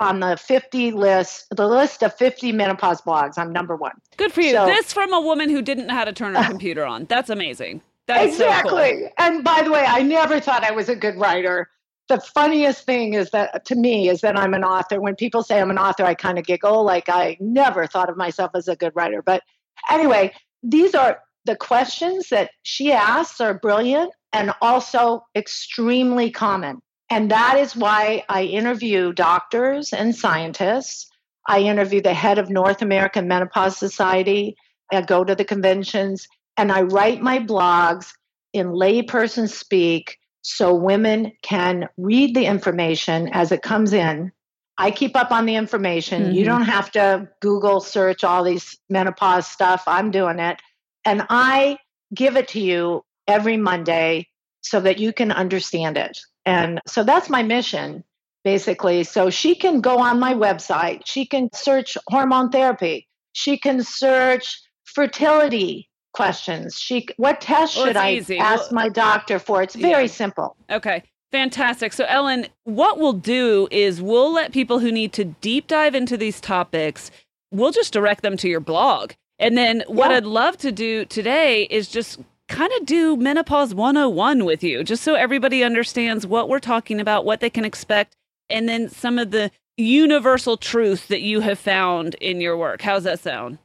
on 0.00 0.20
the 0.20 0.36
50 0.36 0.92
list, 0.92 1.46
the 1.50 1.66
list 1.66 2.02
of 2.02 2.14
50 2.14 2.52
menopause 2.52 3.00
blogs. 3.00 3.38
I'm 3.38 3.52
number 3.52 3.76
one. 3.76 3.92
Good 4.16 4.32
for 4.32 4.40
you. 4.40 4.52
So, 4.52 4.66
this 4.66 4.92
from 4.92 5.12
a 5.12 5.20
woman 5.20 5.50
who 5.50 5.62
didn't 5.62 5.86
know 5.86 5.94
how 5.94 6.04
to 6.04 6.12
turn 6.12 6.34
her 6.34 6.44
computer 6.44 6.84
on. 6.84 7.06
That's 7.06 7.30
amazing. 7.30 7.82
That's 8.06 8.32
exactly. 8.32 8.70
So 8.70 8.98
cool. 8.98 9.08
And 9.18 9.44
by 9.44 9.62
the 9.62 9.70
way, 9.70 9.84
I 9.86 10.02
never 10.02 10.40
thought 10.40 10.64
I 10.64 10.70
was 10.70 10.88
a 10.88 10.96
good 10.96 11.16
writer. 11.16 11.68
The 12.08 12.20
funniest 12.20 12.86
thing 12.86 13.12
is 13.12 13.30
that 13.30 13.66
to 13.66 13.74
me 13.74 14.08
is 14.08 14.22
that 14.22 14.38
I'm 14.38 14.54
an 14.54 14.64
author. 14.64 15.00
When 15.00 15.14
people 15.14 15.42
say 15.42 15.60
I'm 15.60 15.70
an 15.70 15.78
author, 15.78 16.04
I 16.04 16.14
kind 16.14 16.38
of 16.38 16.46
giggle. 16.46 16.82
Like 16.84 17.08
I 17.10 17.36
never 17.38 17.86
thought 17.86 18.08
of 18.08 18.16
myself 18.16 18.52
as 18.54 18.66
a 18.66 18.76
good 18.76 18.92
writer. 18.94 19.22
But 19.22 19.42
anyway, 19.90 20.32
these 20.62 20.94
are 20.94 21.20
the 21.44 21.54
questions 21.54 22.30
that 22.30 22.50
she 22.62 22.92
asks 22.92 23.40
are 23.40 23.54
brilliant 23.54 24.10
and 24.32 24.52
also 24.62 25.24
extremely 25.34 26.30
common. 26.30 26.80
And 27.10 27.30
that 27.30 27.58
is 27.58 27.74
why 27.74 28.24
I 28.28 28.44
interview 28.44 29.12
doctors 29.12 29.92
and 29.92 30.14
scientists. 30.14 31.08
I 31.46 31.60
interview 31.60 32.02
the 32.02 32.14
head 32.14 32.38
of 32.38 32.50
North 32.50 32.82
American 32.82 33.26
Menopause 33.26 33.78
Society. 33.78 34.56
I 34.92 35.00
go 35.00 35.24
to 35.24 35.34
the 35.34 35.44
conventions 35.44 36.28
and 36.56 36.70
I 36.70 36.82
write 36.82 37.22
my 37.22 37.38
blogs 37.38 38.12
in 38.52 38.68
layperson 38.68 39.48
speak 39.48 40.18
so 40.42 40.74
women 40.74 41.32
can 41.42 41.88
read 41.96 42.34
the 42.34 42.46
information 42.46 43.28
as 43.28 43.52
it 43.52 43.62
comes 43.62 43.92
in. 43.92 44.32
I 44.76 44.90
keep 44.90 45.16
up 45.16 45.32
on 45.32 45.46
the 45.46 45.56
information. 45.56 46.22
Mm-hmm. 46.22 46.32
You 46.32 46.44
don't 46.44 46.62
have 46.62 46.90
to 46.92 47.28
Google 47.40 47.80
search 47.80 48.24
all 48.24 48.44
these 48.44 48.78
menopause 48.88 49.46
stuff. 49.46 49.82
I'm 49.86 50.10
doing 50.10 50.38
it. 50.38 50.60
And 51.04 51.26
I 51.28 51.78
give 52.14 52.36
it 52.36 52.48
to 52.48 52.60
you 52.60 53.04
every 53.26 53.56
Monday 53.56 54.28
so 54.60 54.80
that 54.80 54.98
you 54.98 55.12
can 55.12 55.32
understand 55.32 55.96
it. 55.96 56.18
And 56.48 56.80
so 56.86 57.04
that's 57.04 57.28
my 57.28 57.42
mission, 57.42 58.04
basically. 58.42 59.04
So 59.04 59.28
she 59.28 59.54
can 59.54 59.80
go 59.80 59.98
on 59.98 60.18
my 60.18 60.34
website, 60.34 61.02
she 61.04 61.26
can 61.26 61.50
search 61.52 61.98
hormone 62.08 62.50
therapy, 62.50 63.06
she 63.32 63.58
can 63.58 63.82
search 63.82 64.60
fertility 64.84 65.90
questions. 66.14 66.78
She, 66.78 67.06
what 67.18 67.40
test 67.42 67.76
well, 67.76 67.86
should 67.86 67.96
I 67.96 68.12
easy. 68.12 68.38
ask 68.38 68.70
well, 68.72 68.82
my 68.82 68.88
doctor 68.88 69.38
for? 69.38 69.62
It's 69.62 69.74
very 69.74 70.04
yeah. 70.04 70.10
simple. 70.10 70.56
Okay. 70.70 71.02
Fantastic. 71.30 71.92
So, 71.92 72.06
Ellen, 72.06 72.46
what 72.64 72.98
we'll 72.98 73.12
do 73.12 73.68
is 73.70 74.00
we'll 74.00 74.32
let 74.32 74.50
people 74.50 74.78
who 74.78 74.90
need 74.90 75.12
to 75.12 75.24
deep 75.24 75.66
dive 75.66 75.94
into 75.94 76.16
these 76.16 76.40
topics, 76.40 77.10
we'll 77.50 77.72
just 77.72 77.92
direct 77.92 78.22
them 78.22 78.38
to 78.38 78.48
your 78.48 78.60
blog. 78.60 79.12
And 79.38 79.56
then 79.56 79.84
what 79.86 80.10
yeah. 80.10 80.16
I'd 80.16 80.24
love 80.24 80.56
to 80.58 80.72
do 80.72 81.04
today 81.04 81.64
is 81.64 81.88
just 81.88 82.18
kind 82.58 82.72
of 82.80 82.86
do 82.86 83.16
menopause 83.16 83.72
101 83.72 84.44
with 84.44 84.64
you, 84.64 84.82
just 84.82 85.04
so 85.04 85.14
everybody 85.14 85.62
understands 85.62 86.26
what 86.26 86.48
we're 86.48 86.58
talking 86.58 86.98
about, 86.98 87.24
what 87.24 87.38
they 87.38 87.48
can 87.48 87.64
expect, 87.64 88.16
and 88.50 88.68
then 88.68 88.88
some 88.88 89.16
of 89.16 89.30
the 89.30 89.48
universal 89.76 90.56
truth 90.56 91.06
that 91.06 91.20
you 91.20 91.38
have 91.38 91.56
found 91.56 92.16
in 92.16 92.40
your 92.40 92.56
work. 92.56 92.82
How's 92.82 93.04
that 93.04 93.20
sound? 93.20 93.58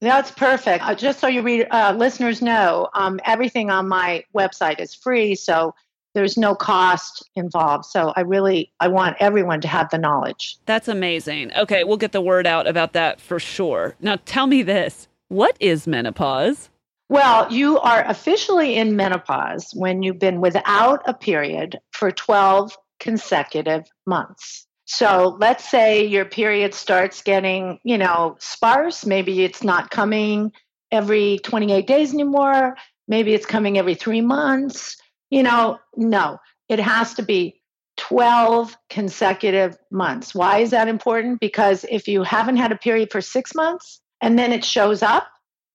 That's 0.00 0.32
perfect. 0.32 0.82
Uh, 0.82 0.96
just 0.96 1.20
so 1.20 1.28
you 1.28 1.42
read, 1.42 1.68
uh, 1.70 1.94
listeners 1.96 2.42
know, 2.42 2.88
um, 2.94 3.20
everything 3.24 3.70
on 3.70 3.86
my 3.86 4.24
website 4.34 4.80
is 4.80 4.96
free, 4.96 5.36
so 5.36 5.72
there's 6.14 6.36
no 6.36 6.56
cost 6.56 7.30
involved. 7.36 7.84
So 7.84 8.12
I 8.16 8.22
really 8.22 8.72
I 8.80 8.88
want 8.88 9.16
everyone 9.20 9.60
to 9.60 9.68
have 9.68 9.90
the 9.90 9.98
knowledge. 9.98 10.58
That's 10.66 10.88
amazing. 10.88 11.52
Okay, 11.54 11.84
we'll 11.84 11.98
get 11.98 12.10
the 12.10 12.20
word 12.20 12.48
out 12.48 12.66
about 12.66 12.94
that 12.94 13.20
for 13.20 13.38
sure. 13.38 13.94
Now 14.00 14.16
tell 14.24 14.48
me 14.48 14.64
this. 14.64 15.06
What 15.28 15.56
is 15.60 15.86
menopause? 15.86 16.69
Well, 17.10 17.52
you 17.52 17.80
are 17.80 18.04
officially 18.06 18.76
in 18.76 18.94
menopause 18.94 19.72
when 19.74 20.04
you've 20.04 20.20
been 20.20 20.40
without 20.40 21.02
a 21.06 21.12
period 21.12 21.80
for 21.90 22.12
12 22.12 22.78
consecutive 23.00 23.82
months. 24.06 24.64
So 24.84 25.36
let's 25.40 25.68
say 25.68 26.06
your 26.06 26.24
period 26.24 26.72
starts 26.72 27.22
getting, 27.22 27.80
you 27.82 27.98
know, 27.98 28.36
sparse. 28.38 29.04
Maybe 29.04 29.42
it's 29.42 29.64
not 29.64 29.90
coming 29.90 30.52
every 30.92 31.40
28 31.42 31.84
days 31.84 32.14
anymore. 32.14 32.76
Maybe 33.08 33.34
it's 33.34 33.44
coming 33.44 33.76
every 33.76 33.96
three 33.96 34.20
months. 34.20 34.96
You 35.30 35.42
know, 35.42 35.80
no, 35.96 36.38
it 36.68 36.78
has 36.78 37.14
to 37.14 37.24
be 37.24 37.60
12 37.96 38.76
consecutive 38.88 39.76
months. 39.90 40.32
Why 40.32 40.58
is 40.58 40.70
that 40.70 40.86
important? 40.86 41.40
Because 41.40 41.84
if 41.90 42.06
you 42.06 42.22
haven't 42.22 42.58
had 42.58 42.70
a 42.70 42.78
period 42.78 43.10
for 43.10 43.20
six 43.20 43.52
months 43.52 44.00
and 44.20 44.38
then 44.38 44.52
it 44.52 44.64
shows 44.64 45.02
up, 45.02 45.26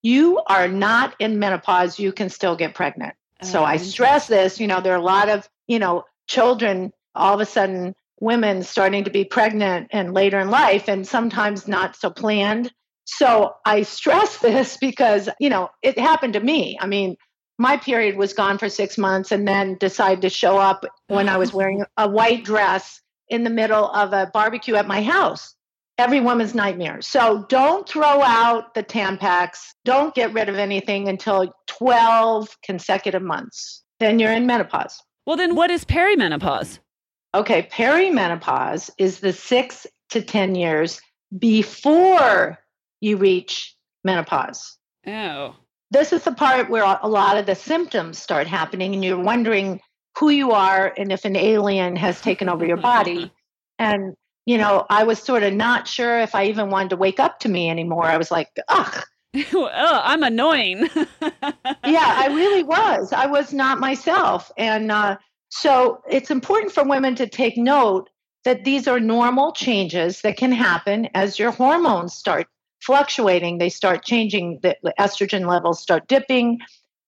you 0.06 0.40
are 0.46 0.68
not 0.68 1.16
in 1.18 1.40
menopause. 1.40 1.98
You 1.98 2.12
can 2.12 2.30
still 2.30 2.56
get 2.56 2.76
pregnant. 2.76 3.16
so 3.42 3.64
I 3.64 3.78
stress 3.78 4.28
this. 4.28 4.60
You 4.60 4.68
know, 4.68 4.80
there 4.80 4.94
are 4.94 5.00
a 5.00 5.04
lot 5.04 5.30
of, 5.30 5.50
you 5.66 5.80
know, 5.80 6.06
children 6.28 6.94
all 7.16 7.34
of 7.34 7.42
a 7.42 7.46
sudden 7.46 7.96
women 8.20 8.62
starting 8.62 9.06
to 9.06 9.10
be 9.10 9.26
pregnant 9.26 9.88
and 9.90 10.14
later 10.14 10.40
in 10.40 10.52
life 10.52 10.88
and 10.88 11.08
sometimes 11.08 11.68
not 11.68 11.96
so 11.96 12.12
planned. 12.12 12.72
So 13.06 13.56
I 13.66 13.82
stress 13.82 14.38
this 14.42 14.78
because, 14.78 15.28
you 15.40 15.50
know, 15.50 15.70
it 15.82 15.98
happened 15.98 16.34
to 16.34 16.40
me. 16.40 16.78
I 16.80 16.86
mean, 16.86 17.18
my 17.58 17.78
period 17.78 18.16
was 18.16 18.34
gone 18.34 18.60
for 18.60 18.70
six 18.70 19.00
months 19.00 19.32
and 19.32 19.48
then 19.48 19.76
decided 19.80 20.22
to 20.22 20.30
show 20.30 20.60
up 20.60 20.86
when 21.08 21.30
I 21.30 21.38
was 21.38 21.52
wearing 21.60 21.84
a 21.98 22.08
white 22.08 22.44
dress 22.46 23.02
in 23.30 23.44
the 23.44 23.50
middle 23.50 23.90
of 23.90 24.14
a 24.14 24.30
barbecue 24.32 24.76
at 24.76 24.88
my 24.88 25.02
house. 25.02 25.55
Every 25.98 26.20
woman's 26.20 26.54
nightmare. 26.54 27.02
So 27.02 27.46
don't 27.48 27.88
throw 27.88 28.22
out 28.22 28.74
the 28.74 28.84
Tampax. 28.84 29.60
Don't 29.86 30.14
get 30.14 30.34
rid 30.34 30.50
of 30.50 30.56
anything 30.56 31.08
until 31.08 31.54
12 31.68 32.50
consecutive 32.64 33.22
months. 33.22 33.84
Then 34.00 34.20
you're 34.20 34.32
in 34.32 34.46
menopause. 34.46 35.02
Well, 35.26 35.38
then 35.38 35.56
what 35.56 35.72
is 35.72 35.86
perimenopause? 35.86 36.80
Okay, 37.34 37.64
perimenopause 37.64 38.90
is 38.98 39.20
the 39.20 39.34
six 39.34 39.88
to 40.10 40.22
10 40.22 40.56
years 40.56 41.02
before 41.38 42.60
you 43.02 43.18
reach 43.18 43.76
menopause. 44.04 44.78
Oh. 45.08 45.56
This 45.92 46.14
is 46.14 46.24
the 46.24 46.32
part 46.32 46.70
where 46.70 46.84
a 46.84 47.08
lot 47.08 47.38
of 47.38 47.46
the 47.46 47.56
symptoms 47.56 48.18
start 48.18 48.48
happening, 48.48 48.94
and 48.94 49.04
you're 49.04 49.20
wondering 49.20 49.80
who 50.18 50.30
you 50.30 50.52
are 50.52 50.94
and 50.98 51.12
if 51.12 51.26
an 51.26 51.36
alien 51.36 51.96
has 51.96 52.22
taken 52.22 52.50
over 52.50 52.66
your 52.66 52.78
body. 52.78 53.32
and, 53.80 54.16
you 54.46 54.58
know, 54.58 54.86
I 54.90 55.04
was 55.04 55.20
sort 55.20 55.44
of 55.44 55.54
not 55.54 55.88
sure 55.88 56.20
if 56.20 56.36
I 56.36 56.46
even 56.46 56.70
wanted 56.70 56.92
to 56.92 56.98
wake 56.98 57.20
up 57.20 57.40
to 57.40 57.50
me 57.50 57.70
anymore. 57.70 58.06
I 58.06 58.18
was 58.18 58.32
like, 58.32 58.50
ugh. 58.68 59.04
oh, 59.54 59.70
I'm 60.04 60.24
annoying. 60.24 60.88
yeah, 61.22 62.14
I 62.18 62.28
really 62.34 62.64
was. 62.64 63.12
I 63.12 63.26
was 63.26 63.54
not 63.54 63.80
myself. 63.80 64.52
And, 64.58 64.92
uh, 64.92 65.18
so 65.50 66.02
it's 66.10 66.32
important 66.32 66.74
for 66.74 66.84
women 66.84 67.16
to 67.16 67.28
take 67.28 67.58
note 67.58 68.10
that 68.44 68.64
these 68.64 68.88
are 68.88 69.00
normal 69.00 69.52
changes 69.52 70.22
that 70.22 70.38
can 70.38 70.52
happen 70.52 71.10
as 71.14 71.40
your 71.40 71.52
hormones 71.52 72.14
start 72.14 72.48
fluctuating. 72.82 73.58
They 73.58 73.70
start 73.70 74.06
changing, 74.06 74.60
the, 74.62 74.78
the 74.84 74.94
estrogen 75.00 75.48
levels 75.48 75.82
start 75.82 76.08
dipping, 76.08 76.60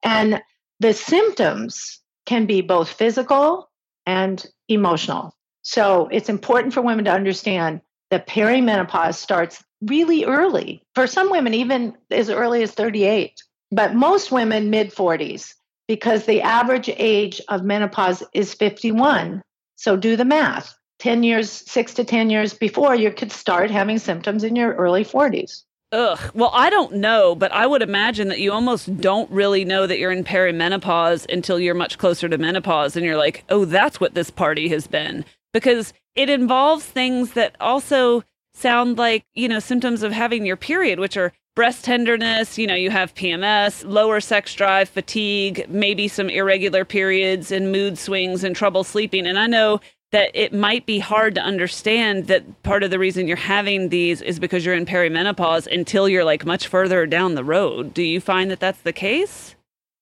and 0.04 0.42
the 0.80 0.94
symptoms 0.94 2.02
can 2.26 2.46
be 2.46 2.62
both 2.62 2.90
physical 2.90 3.70
and 4.06 4.46
emotional. 4.68 5.37
So 5.68 6.08
it's 6.14 6.30
important 6.30 6.74
for 6.74 6.80
women 6.80 7.04
to 7.04 7.12
understand 7.12 7.82
that 8.10 8.26
perimenopause 8.26 9.16
starts 9.16 9.62
really 9.82 10.24
early. 10.24 10.82
For 10.96 11.08
some 11.08 11.30
women, 11.30 11.54
even 11.54 11.94
as 12.10 12.30
early 12.30 12.64
as 12.64 12.72
38, 12.72 13.44
but 13.70 13.94
most 13.94 14.32
women 14.32 14.70
mid 14.70 14.96
40s 14.96 15.54
because 15.90 16.26
the 16.26 16.42
average 16.42 16.90
age 16.96 17.42
of 17.50 17.66
menopause 17.66 18.24
is 18.34 18.54
51. 18.54 19.42
So 19.76 19.98
do 19.98 20.16
the 20.16 20.24
math. 20.24 20.74
10 21.00 21.24
years, 21.24 21.52
six 21.52 21.94
to 21.96 22.06
10 22.06 22.30
years 22.30 22.54
before, 22.54 22.96
you 22.96 23.12
could 23.12 23.34
start 23.34 23.70
having 23.70 24.00
symptoms 24.00 24.46
in 24.46 24.56
your 24.56 24.74
early 24.76 25.04
40s. 25.04 25.64
Ugh. 25.92 26.32
Well, 26.34 26.52
I 26.54 26.70
don't 26.70 26.94
know, 26.94 27.36
but 27.36 27.52
I 27.52 27.68
would 27.68 27.82
imagine 27.82 28.30
that 28.30 28.40
you 28.40 28.54
almost 28.54 29.02
don't 29.02 29.30
really 29.30 29.66
know 29.66 29.86
that 29.86 30.00
you're 30.00 30.14
in 30.14 30.24
perimenopause 30.24 31.30
until 31.30 31.60
you're 31.60 31.76
much 31.76 31.98
closer 31.98 32.30
to 32.30 32.38
menopause 32.38 32.96
and 32.96 33.06
you're 33.06 33.18
like, 33.18 33.44
oh, 33.50 33.66
that's 33.66 34.00
what 34.00 34.14
this 34.14 34.30
party 34.30 34.70
has 34.70 34.88
been. 34.88 35.26
Because 35.58 35.94
it 36.16 36.30
involves 36.30 36.86
things 36.86 37.34
that 37.34 37.56
also 37.60 38.24
sound 38.54 38.98
like, 38.98 39.26
you 39.34 39.48
know, 39.48 39.60
symptoms 39.60 40.04
of 40.04 40.12
having 40.12 40.46
your 40.46 40.58
period, 40.58 41.00
which 41.00 41.18
are 41.18 41.34
breast 41.56 41.86
tenderness, 41.86 42.58
you 42.58 42.68
know, 42.68 42.76
you 42.76 42.92
have 42.92 43.16
PMS, 43.16 43.84
lower 43.84 44.20
sex 44.20 44.54
drive, 44.54 44.88
fatigue, 44.88 45.66
maybe 45.68 46.08
some 46.08 46.30
irregular 46.30 46.86
periods 46.86 47.52
and 47.52 47.72
mood 47.72 47.98
swings 47.98 48.44
and 48.44 48.56
trouble 48.56 48.84
sleeping. 48.84 49.26
And 49.26 49.40
I 49.40 49.48
know 49.48 49.82
that 50.12 50.30
it 50.34 50.54
might 50.54 50.86
be 50.86 51.00
hard 51.00 51.36
to 51.36 51.42
understand 51.42 52.28
that 52.28 52.64
part 52.64 52.84
of 52.84 52.92
the 52.92 53.00
reason 53.00 53.28
you're 53.28 53.38
having 53.38 53.90
these 53.90 54.22
is 54.22 54.40
because 54.40 54.66
you're 54.66 54.76
in 54.76 54.86
perimenopause 54.86 55.68
until 55.68 56.08
you're 56.08 56.24
like 56.24 56.46
much 56.46 56.68
further 56.68 57.06
down 57.06 57.36
the 57.36 57.44
road. 57.44 57.94
Do 57.94 58.04
you 58.04 58.22
find 58.22 58.50
that 58.52 58.60
that's 58.60 58.82
the 58.82 58.94
case? 58.94 59.56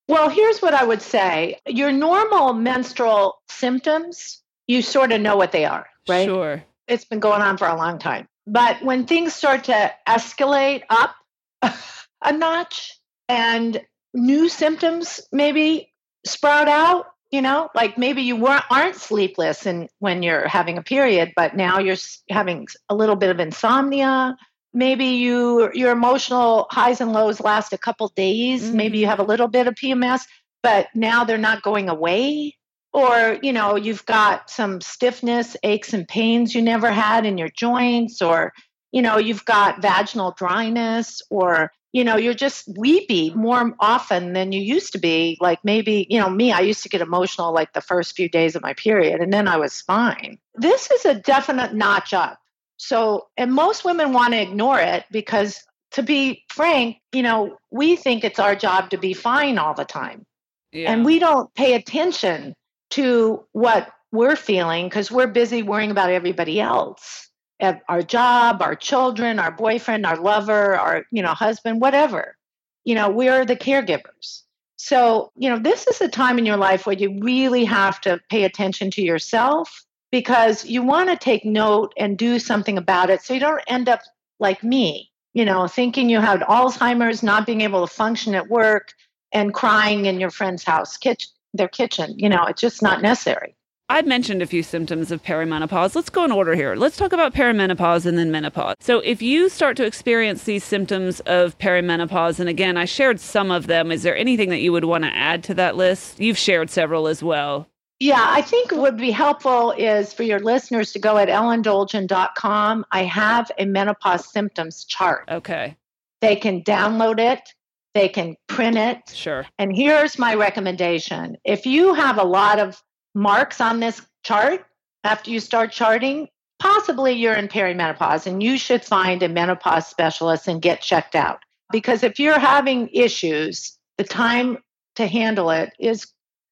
Well, 0.08 0.30
here's 0.30 0.62
what 0.62 0.74
I 0.74 0.84
would 0.84 1.02
say 1.02 1.58
your 1.68 1.92
normal 1.92 2.54
menstrual 2.54 3.42
symptoms, 3.50 4.44
you 4.68 4.82
sort 4.82 5.12
of 5.12 5.22
know 5.22 5.38
what 5.38 5.52
they 5.52 5.66
are, 5.66 5.88
right? 6.08 6.26
Sure. 6.26 6.64
It's 6.88 7.06
been 7.06 7.20
going 7.20 7.42
on 7.42 7.58
for 7.58 7.68
a 7.68 7.76
long 7.76 8.00
time. 8.00 8.28
But 8.48 8.84
when 8.84 9.06
things 9.06 9.34
start 9.34 9.66
to 9.66 9.92
escalate 10.08 10.84
up, 10.90 11.16
a 11.62 12.32
notch 12.32 13.00
and 13.28 13.82
new 14.14 14.48
symptoms 14.50 15.22
maybe 15.32 15.92
sprout 16.26 16.68
out 16.68 17.08
you 17.32 17.42
know 17.42 17.70
like 17.76 17.98
maybe 17.98 18.22
you 18.22 18.36
weren't 18.36 18.64
aren't 18.70 18.96
sleepless 18.96 19.66
and 19.66 19.90
when 20.00 20.24
you're 20.24 20.48
having 20.48 20.78
a 20.78 20.82
period 20.82 21.34
but 21.36 21.56
now 21.56 21.80
you're 21.80 21.98
having 22.30 22.68
a 22.90 22.96
little 22.96 23.16
bit 23.16 23.30
of 23.30 23.40
insomnia 23.40 24.36
maybe 24.74 25.06
you 25.06 25.70
your 25.74 25.92
emotional 25.92 26.68
highs 26.72 27.02
and 27.02 27.12
lows 27.12 27.42
last 27.42 27.74
a 27.74 27.78
couple 27.78 28.08
days 28.16 28.64
mm-hmm. 28.64 28.78
maybe 28.78 28.98
you 29.00 29.06
have 29.06 29.20
a 29.20 29.24
little 29.24 29.48
bit 29.48 29.68
of 29.68 29.76
pms 29.76 30.22
but 30.64 30.88
now 30.96 31.24
they're 31.24 31.38
not 31.38 31.62
going 31.62 31.90
away 31.90 32.56
or 32.96 33.38
you 33.44 33.54
know 33.54 33.76
you've 33.76 34.06
got 34.06 34.50
some 34.50 34.82
stiffness 34.82 35.56
aches 35.64 35.94
and 35.94 36.08
pains 36.08 36.56
you 36.56 36.62
never 36.62 36.92
had 36.92 37.26
in 37.26 37.38
your 37.38 37.50
joints 37.50 38.22
or 38.22 38.54
you 38.96 39.02
know, 39.02 39.18
you've 39.18 39.44
got 39.44 39.82
vaginal 39.82 40.32
dryness 40.32 41.22
or 41.30 41.74
you 41.92 42.04
know, 42.04 42.16
you're 42.16 42.34
just 42.34 42.68
weepy 42.78 43.34
more 43.36 43.74
often 43.80 44.34
than 44.34 44.52
you 44.52 44.62
used 44.62 44.94
to 44.94 45.00
be. 45.00 45.38
Like 45.40 45.60
maybe, 45.64 46.08
you 46.10 46.20
know, 46.20 46.30
me, 46.30 46.52
I 46.52 46.62
used 46.62 46.84
to 46.84 46.90
get 46.90 47.02
emotional 47.02 47.54
like 47.54 47.74
the 47.74 47.82
first 47.82 48.16
few 48.16 48.30
days 48.30 48.56
of 48.56 48.62
my 48.62 48.74
period 48.74 49.20
and 49.20 49.34
then 49.34 49.50
I 49.50 49.58
was 49.58 49.82
fine. 49.82 50.38
This 50.56 50.90
is 50.92 51.06
a 51.06 51.16
definite 51.16 51.74
notch 51.74 52.14
up. 52.14 52.40
So, 52.78 53.28
and 53.38 53.54
most 53.54 53.84
women 53.84 54.14
want 54.14 54.34
to 54.34 54.42
ignore 54.42 54.80
it 54.80 55.04
because 55.12 55.62
to 55.92 56.04
be 56.04 56.44
frank, 56.50 56.98
you 57.12 57.24
know, 57.24 57.58
we 57.72 57.98
think 57.98 58.24
it's 58.24 58.40
our 58.40 58.56
job 58.56 58.90
to 58.92 58.98
be 58.98 59.14
fine 59.14 59.58
all 59.58 59.74
the 59.74 59.86
time. 59.86 60.26
Yeah. 60.72 60.92
And 60.92 61.04
we 61.04 61.20
don't 61.20 61.54
pay 61.54 61.74
attention 61.74 62.56
to 62.92 63.44
what 63.52 63.92
we're 64.12 64.36
feeling 64.36 64.86
because 64.86 65.12
we're 65.12 65.28
busy 65.28 65.64
worrying 65.64 65.92
about 65.92 66.10
everybody 66.10 66.60
else 66.60 67.26
our 67.62 68.02
job, 68.02 68.62
our 68.62 68.76
children, 68.76 69.40
our 69.40 69.52
boyfriend, 69.52 70.06
our 70.06 70.18
lover, 70.18 70.76
our 70.76 71.06
you 71.12 71.22
know 71.22 71.34
husband, 71.34 71.82
whatever. 71.82 72.36
You 72.84 72.96
know, 72.96 73.10
we're 73.10 73.46
the 73.46 73.56
caregivers. 73.56 74.44
So, 74.78 75.32
you 75.36 75.50
know, 75.50 75.58
this 75.58 75.88
is 75.88 76.02
a 76.02 76.08
time 76.08 76.38
in 76.38 76.46
your 76.46 76.58
life 76.58 76.86
where 76.86 76.96
you 76.96 77.20
really 77.22 77.66
have 77.66 78.00
to 78.02 78.20
pay 78.30 78.44
attention 78.44 78.92
to 78.92 79.02
yourself 79.02 79.84
because 80.12 80.66
you 80.66 80.84
want 80.84 81.10
to 81.10 81.16
take 81.16 81.46
note 81.46 81.94
and 81.98 82.18
do 82.18 82.38
something 82.40 82.78
about 82.78 83.10
it 83.10 83.22
so 83.22 83.34
you 83.34 83.40
don't 83.40 83.64
end 83.68 83.90
up 83.90 84.02
like 84.40 84.64
me, 84.64 85.12
you 85.34 85.46
know, 85.46 85.68
thinking 85.68 86.10
you 86.10 86.20
had 86.20 86.42
Alzheimer's, 86.42 87.24
not 87.24 87.46
being 87.46 87.62
able 87.62 87.88
to 87.88 87.92
function 87.92 88.36
at 88.36 88.50
work 88.50 88.94
and 89.32 89.54
crying 89.54 90.06
in 90.06 90.20
your 90.20 90.30
friend's 90.30 90.64
house, 90.64 90.98
kitchen, 90.98 91.32
their 91.56 91.68
kitchen. 91.68 92.14
You 92.18 92.30
know, 92.30 92.46
it's 92.46 92.62
just 92.62 92.82
not 92.82 93.02
necessary. 93.02 93.56
I've 93.88 94.08
mentioned 94.08 94.42
a 94.42 94.48
few 94.48 94.64
symptoms 94.64 95.12
of 95.12 95.22
perimenopause. 95.22 95.96
Let's 95.96 96.10
go 96.10 96.26
in 96.26 96.32
order 96.32 96.56
here. 96.56 96.76
Let's 96.76 96.98
talk 96.98 97.14
about 97.14 97.36
perimenopause 97.36 98.08
and 98.08 98.18
then 98.18 98.32
menopause. 98.32 98.76
So, 98.80 99.00
if 99.02 99.22
you 99.22 99.48
start 99.48 99.78
to 99.78 99.86
experience 99.86 100.44
these 100.44 100.64
symptoms 100.64 101.20
of 101.22 101.56
perimenopause, 101.60 102.40
and 102.40 102.50
again, 102.50 102.78
I 102.78 102.86
shared 102.86 103.20
some 103.20 103.52
of 103.52 103.68
them, 103.68 103.92
is 103.92 104.02
there 104.02 104.18
anything 104.18 104.50
that 104.50 104.62
you 104.62 104.72
would 104.72 104.86
want 104.86 105.04
to 105.04 105.16
add 105.16 105.44
to 105.46 105.54
that 105.56 105.76
list? 105.76 106.20
You've 106.20 106.38
shared 106.38 106.72
several 106.72 107.08
as 107.08 107.22
well. 107.22 107.68
Yeah, 108.00 108.26
I 108.28 108.42
think 108.42 108.72
what 108.72 108.82
would 108.82 108.98
be 108.98 109.12
helpful 109.12 109.72
is 109.72 110.12
for 110.12 110.24
your 110.24 110.40
listeners 110.40 110.92
to 110.94 111.00
go 111.00 111.18
at 111.18 111.30
ellendolgen.com. 111.30 112.86
I 112.92 113.04
have 113.04 113.52
a 113.58 113.66
menopause 113.66 114.30
symptoms 114.30 114.84
chart. 114.84 115.30
Okay. 115.30 115.78
They 116.22 116.36
can 116.36 116.64
download 116.64 117.20
it, 117.20 117.54
they 117.96 118.10
can 118.10 118.36
print 118.48 118.78
it. 118.78 119.00
Sure. 119.12 119.48
And 119.58 119.76
here's 119.76 120.20
my 120.20 120.36
recommendation 120.36 121.38
if 121.44 121.66
you 121.66 121.96
have 121.96 122.20
a 122.20 122.24
lot 122.24 122.60
of 122.60 122.80
marks 123.16 123.60
on 123.62 123.80
this 123.80 124.02
chart 124.24 124.66
after 125.04 125.32
you 125.32 125.40
start 125.40 125.72
charting, 125.72 126.28
possibly 126.60 127.14
you're 127.14 127.34
in 127.34 127.48
perimenopause 127.48 128.28
and 128.28 128.44
you 128.44 128.58
should 128.58 128.84
find 128.84 129.24
a 129.24 129.30
menopause 129.30 129.88
specialist 129.88 130.48
and 130.48 130.62
get 130.62 130.82
checked 130.82 131.16
out. 131.16 131.40
Because 131.72 132.04
if 132.04 132.20
you're 132.20 132.38
having 132.38 132.90
issues, 132.90 133.80
the 133.98 134.04
time 134.04 134.58
to 134.98 135.08
handle 135.08 135.50
it 135.50 135.72
is 135.80 136.08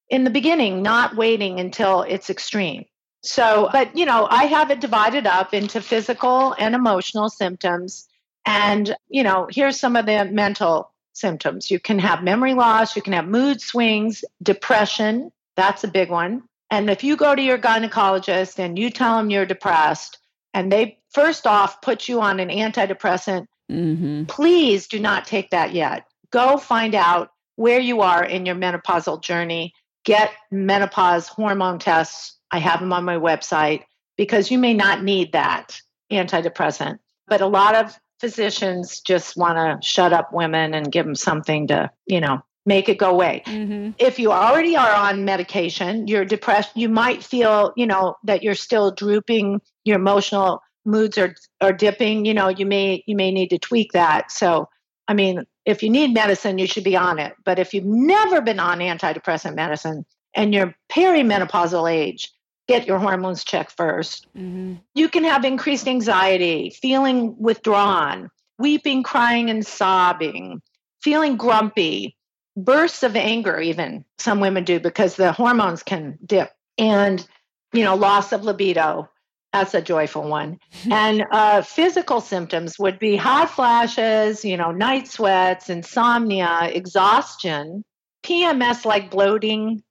in 0.08 0.24
the 0.24 0.30
beginning, 0.30 0.82
not 0.82 1.14
waiting 1.14 1.60
until 1.60 2.02
it's 2.02 2.30
extreme. 2.30 2.84
So, 3.22 3.68
but 3.70 3.96
you 3.96 4.06
know, 4.06 4.26
I 4.30 4.44
have 4.44 4.70
it 4.70 4.80
divided 4.80 5.26
up 5.26 5.52
into 5.52 5.80
physical 5.82 6.54
and 6.58 6.74
emotional 6.74 7.28
symptoms. 7.28 8.08
And, 8.46 8.94
you 9.08 9.22
know, 9.22 9.46
here's 9.50 9.78
some 9.78 9.96
of 9.96 10.06
the 10.06 10.26
mental 10.26 10.93
symptoms. 11.14 11.70
You 11.70 11.80
can 11.80 11.98
have 11.98 12.22
memory 12.22 12.54
loss, 12.54 12.96
you 12.96 13.02
can 13.02 13.12
have 13.12 13.26
mood 13.26 13.60
swings, 13.60 14.24
depression. 14.42 15.30
That's 15.56 15.84
a 15.84 15.88
big 15.88 16.10
one. 16.10 16.42
And 16.70 16.90
if 16.90 17.04
you 17.04 17.16
go 17.16 17.34
to 17.34 17.42
your 17.42 17.58
gynecologist 17.58 18.58
and 18.58 18.78
you 18.78 18.90
tell 18.90 19.16
them 19.16 19.30
you're 19.30 19.46
depressed, 19.46 20.18
and 20.52 20.70
they 20.70 20.98
first 21.12 21.46
off 21.46 21.80
put 21.82 22.08
you 22.08 22.20
on 22.20 22.40
an 22.40 22.48
antidepressant, 22.48 23.46
mm-hmm. 23.70 24.24
please 24.24 24.86
do 24.86 24.98
not 24.98 25.26
take 25.26 25.50
that 25.50 25.72
yet. 25.72 26.06
Go 26.30 26.56
find 26.56 26.94
out 26.94 27.30
where 27.56 27.80
you 27.80 28.00
are 28.00 28.24
in 28.24 28.46
your 28.46 28.56
menopausal 28.56 29.22
journey. 29.22 29.72
Get 30.04 30.30
menopause 30.50 31.28
hormone 31.28 31.78
tests. 31.78 32.38
I 32.50 32.58
have 32.58 32.80
them 32.80 32.92
on 32.92 33.04
my 33.04 33.16
website 33.16 33.84
because 34.16 34.50
you 34.50 34.58
may 34.58 34.74
not 34.74 35.02
need 35.02 35.32
that 35.32 35.80
antidepressant. 36.10 36.98
But 37.26 37.40
a 37.40 37.46
lot 37.46 37.74
of 37.74 37.98
physicians 38.20 39.00
just 39.00 39.36
want 39.36 39.56
to 39.56 39.86
shut 39.86 40.12
up 40.12 40.32
women 40.32 40.74
and 40.74 40.90
give 40.90 41.04
them 41.04 41.14
something 41.14 41.66
to, 41.68 41.90
you 42.06 42.20
know, 42.20 42.42
make 42.66 42.88
it 42.88 42.98
go 42.98 43.10
away. 43.10 43.42
Mm-hmm. 43.46 43.90
If 43.98 44.18
you 44.18 44.32
already 44.32 44.76
are 44.76 44.92
on 44.92 45.24
medication, 45.24 46.08
you're 46.08 46.24
depressed, 46.24 46.76
you 46.76 46.88
might 46.88 47.22
feel, 47.22 47.72
you 47.76 47.86
know, 47.86 48.16
that 48.24 48.42
you're 48.42 48.54
still 48.54 48.90
drooping, 48.90 49.60
your 49.84 49.96
emotional 49.96 50.62
moods 50.84 51.18
are 51.18 51.34
are 51.60 51.72
dipping, 51.72 52.24
you 52.24 52.34
know, 52.34 52.48
you 52.48 52.66
may 52.66 53.02
you 53.06 53.16
may 53.16 53.30
need 53.30 53.50
to 53.50 53.58
tweak 53.58 53.92
that. 53.92 54.30
So, 54.30 54.68
I 55.08 55.14
mean, 55.14 55.44
if 55.64 55.82
you 55.82 55.90
need 55.90 56.14
medicine, 56.14 56.58
you 56.58 56.66
should 56.66 56.84
be 56.84 56.96
on 56.96 57.18
it. 57.18 57.34
But 57.44 57.58
if 57.58 57.74
you've 57.74 57.84
never 57.84 58.40
been 58.40 58.60
on 58.60 58.78
antidepressant 58.78 59.54
medicine 59.54 60.04
and 60.34 60.52
you're 60.52 60.74
perimenopausal 60.90 61.90
age, 61.90 62.30
get 62.68 62.86
your 62.86 62.98
hormones 62.98 63.44
checked 63.44 63.76
1st 63.76 64.26
mm-hmm. 64.36 64.74
You 64.94 65.08
can 65.08 65.24
have 65.24 65.44
increased 65.44 65.88
anxiety, 65.88 66.70
feeling 66.70 67.36
withdrawn, 67.38 68.30
weeping, 68.58 69.02
crying, 69.02 69.50
and 69.50 69.66
sobbing, 69.66 70.62
feeling 71.02 71.36
grumpy, 71.36 72.16
bursts 72.56 73.02
of 73.02 73.16
anger, 73.16 73.60
even 73.60 74.04
some 74.18 74.40
women 74.40 74.64
do 74.64 74.80
because 74.80 75.16
the 75.16 75.32
hormones 75.32 75.82
can 75.82 76.18
dip, 76.24 76.50
and 76.78 77.26
you 77.72 77.84
know, 77.84 77.96
loss 77.96 78.32
of 78.32 78.44
libido. 78.44 79.10
That's 79.52 79.74
a 79.74 79.82
joyful 79.82 80.28
one. 80.28 80.58
and 80.90 81.24
uh, 81.30 81.62
physical 81.62 82.20
symptoms 82.20 82.78
would 82.78 82.98
be 82.98 83.16
hot 83.16 83.50
flashes, 83.50 84.44
you 84.44 84.56
know, 84.56 84.70
night 84.70 85.08
sweats, 85.08 85.68
insomnia, 85.68 86.70
exhaustion, 86.72 87.84
PMS 88.24 88.84
like 88.84 89.10
bloating, 89.10 89.82